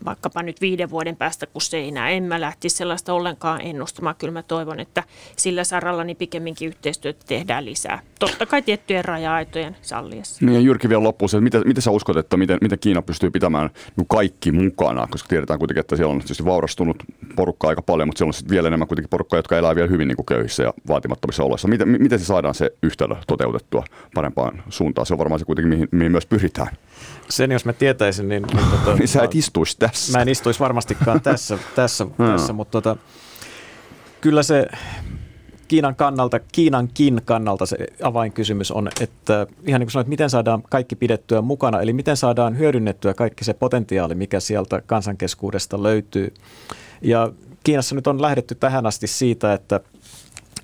vaikkapa 0.05 0.43
nyt 0.43 0.61
viiden 0.61 0.91
vuoden 0.91 1.17
päästä 1.17 1.47
kuin 1.47 1.63
seinää. 1.63 2.11
En 2.11 2.23
mä 2.23 2.41
lähtisi 2.41 2.77
sellaista 2.77 3.13
ollenkaan 3.13 3.61
ennustamaan. 3.61 4.17
Kyllä 4.17 4.33
mä 4.33 4.43
toivon, 4.43 4.81
että 4.81 5.03
sillä 5.37 5.65
saralla 5.65 6.05
niin 6.05 6.17
pikemminkin 6.17 6.69
yhteistyötä 6.69 7.25
tehdään 7.27 7.65
lisää. 7.65 8.03
Totta 8.19 8.47
kai 8.47 8.63
tiettyjen 8.63 9.05
raja-aitojen 9.05 9.77
salliessa. 9.83 10.45
Niin 10.45 10.55
ja 10.55 10.61
Jyrki 10.61 10.89
vielä 10.89 11.03
loppuun 11.03 11.29
se, 11.29 11.37
että 11.37 11.45
miten, 11.45 11.63
miten 11.65 11.83
sä 11.83 11.91
uskot, 11.91 12.17
että 12.17 12.37
miten, 12.37 12.59
miten 12.61 12.79
Kiina 12.79 13.03
pystyy 13.03 13.31
pitämään 13.31 13.71
kaikki 14.09 14.53
mukana, 14.53 15.07
koska 15.11 15.29
tiedetään 15.29 15.59
kuitenkin, 15.59 15.81
että 15.81 15.97
siellä 15.97 16.13
on 16.13 16.19
tietysti 16.19 16.45
vaurastunut 16.45 16.97
porukka 17.37 17.69
aika 17.69 17.83
paljon, 17.83 18.02
mutta 18.07 18.19
siellä 18.19 18.33
on 18.45 18.51
vielä 18.51 18.67
enemmän 18.67 18.89
kuitenkin 18.89 19.11
porukkaa, 19.11 19.39
jotka 19.39 19.59
elää 19.59 19.75
vielä 19.75 19.89
hyvin 19.89 20.09
niin 20.09 20.17
kuin 20.17 20.27
köyhissä 20.27 20.63
ja 20.63 20.75
vaatimattomissa 20.89 21.45
oloissa. 21.45 21.69
Miten, 21.69 21.89
miten 21.89 22.19
se 22.19 22.25
saadaan 22.25 22.55
se 22.55 22.71
yhtälö 22.83 23.17
toteutettua 23.27 23.85
parempaan 24.15 24.63
suuntaan? 24.69 25.07
Se 25.07 25.15
on 25.15 25.19
varmaan 25.19 25.39
se 25.39 25.45
kuitenkin, 25.45 25.69
mihin, 25.69 25.89
mihin 25.91 26.13
myös 26.13 26.27
pyritään. 26.27 26.77
Sen 27.29 27.53
jos 27.53 27.65
mä 27.65 27.73
tietäisin, 27.73 28.29
niin... 28.29 28.43
niin, 28.43 28.67
tota, 28.71 28.95
niin 28.99 29.09
sä 29.09 29.23
et 29.23 29.35
istuisi 29.35 29.77
tässä. 29.79 30.19
Mä 30.19 30.23
en 30.23 30.29
istuisi 30.29 30.61
varmastikaan 30.61 31.21
tässä, 31.21 31.59
tässä, 31.75 32.07
tässä 32.33 32.53
mutta 32.53 32.81
tota, 32.81 32.97
kyllä 34.21 34.43
se 34.43 34.67
Kiinan 35.73 35.97
kannalta, 35.97 36.41
Kiinankin 36.53 37.21
kannalta 37.25 37.67
se 37.67 37.77
avainkysymys 38.03 38.71
on, 38.71 38.89
että 39.01 39.47
ihan 39.67 39.81
niin 39.81 39.87
kuin 39.87 39.93
sanoit, 39.93 40.09
miten 40.09 40.31
saadaan 40.31 40.63
kaikki 40.71 40.97
pidettyä 40.97 41.43
mukana, 41.43 41.81
eli 41.81 41.93
miten 41.93 42.17
saadaan 42.17 42.59
hyödynnettyä 42.59 43.15
kaikki 43.15 43.45
se 43.45 43.55
potentiaali, 43.55 44.15
mikä 44.15 44.41
sieltä 44.41 44.83
kansankeskuudesta 44.87 45.83
löytyy. 45.83 46.35
Ja 47.03 47.33
Kiinassa 47.65 47.95
nyt 47.95 48.07
on 48.07 48.23
lähdetty 48.23 48.55
tähän 48.55 48.87
asti 48.87 49.07
siitä, 49.07 49.53
että 49.53 49.81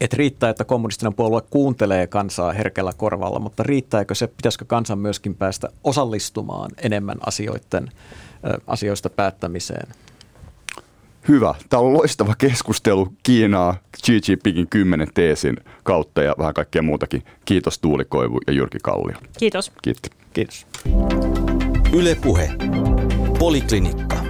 että 0.01 0.17
riittää, 0.17 0.51
että 0.51 0.65
kommunistinen 0.65 1.15
puolue 1.15 1.43
kuuntelee 1.51 2.07
kansaa 2.07 2.53
herkällä 2.53 2.93
korvalla, 2.97 3.39
mutta 3.39 3.63
riittääkö 3.63 4.15
se, 4.15 4.27
pitäisikö 4.27 4.65
kansan 4.65 4.99
myöskin 4.99 5.35
päästä 5.35 5.69
osallistumaan 5.85 6.71
enemmän 6.83 7.19
asioiden, 7.27 7.93
asioista 8.67 9.11
päättämiseen? 9.11 9.89
Hyvä. 11.29 11.55
Tämä 11.69 11.81
on 11.81 11.93
loistava 11.93 12.35
keskustelu 12.35 13.13
Kiinaa 13.23 13.77
Xi 14.07 14.21
Jinpingin 14.29 14.69
kymmenen 14.69 15.09
teesin 15.15 15.57
kautta 15.83 16.23
ja 16.23 16.35
vähän 16.39 16.55
kaikkea 16.55 16.83
muutakin. 16.83 17.25
Kiitos 17.45 17.79
Tuuli 17.79 18.05
Koivu 18.05 18.41
ja 18.47 18.53
Jyrki 18.53 18.79
Kallio. 18.83 19.17
Kiitos. 19.39 19.73
Kiitos. 19.83 20.11
Kiitos. 20.33 20.67
Yle 21.93 22.15
Puhe. 22.15 22.51
Poliklinikka. 23.39 24.28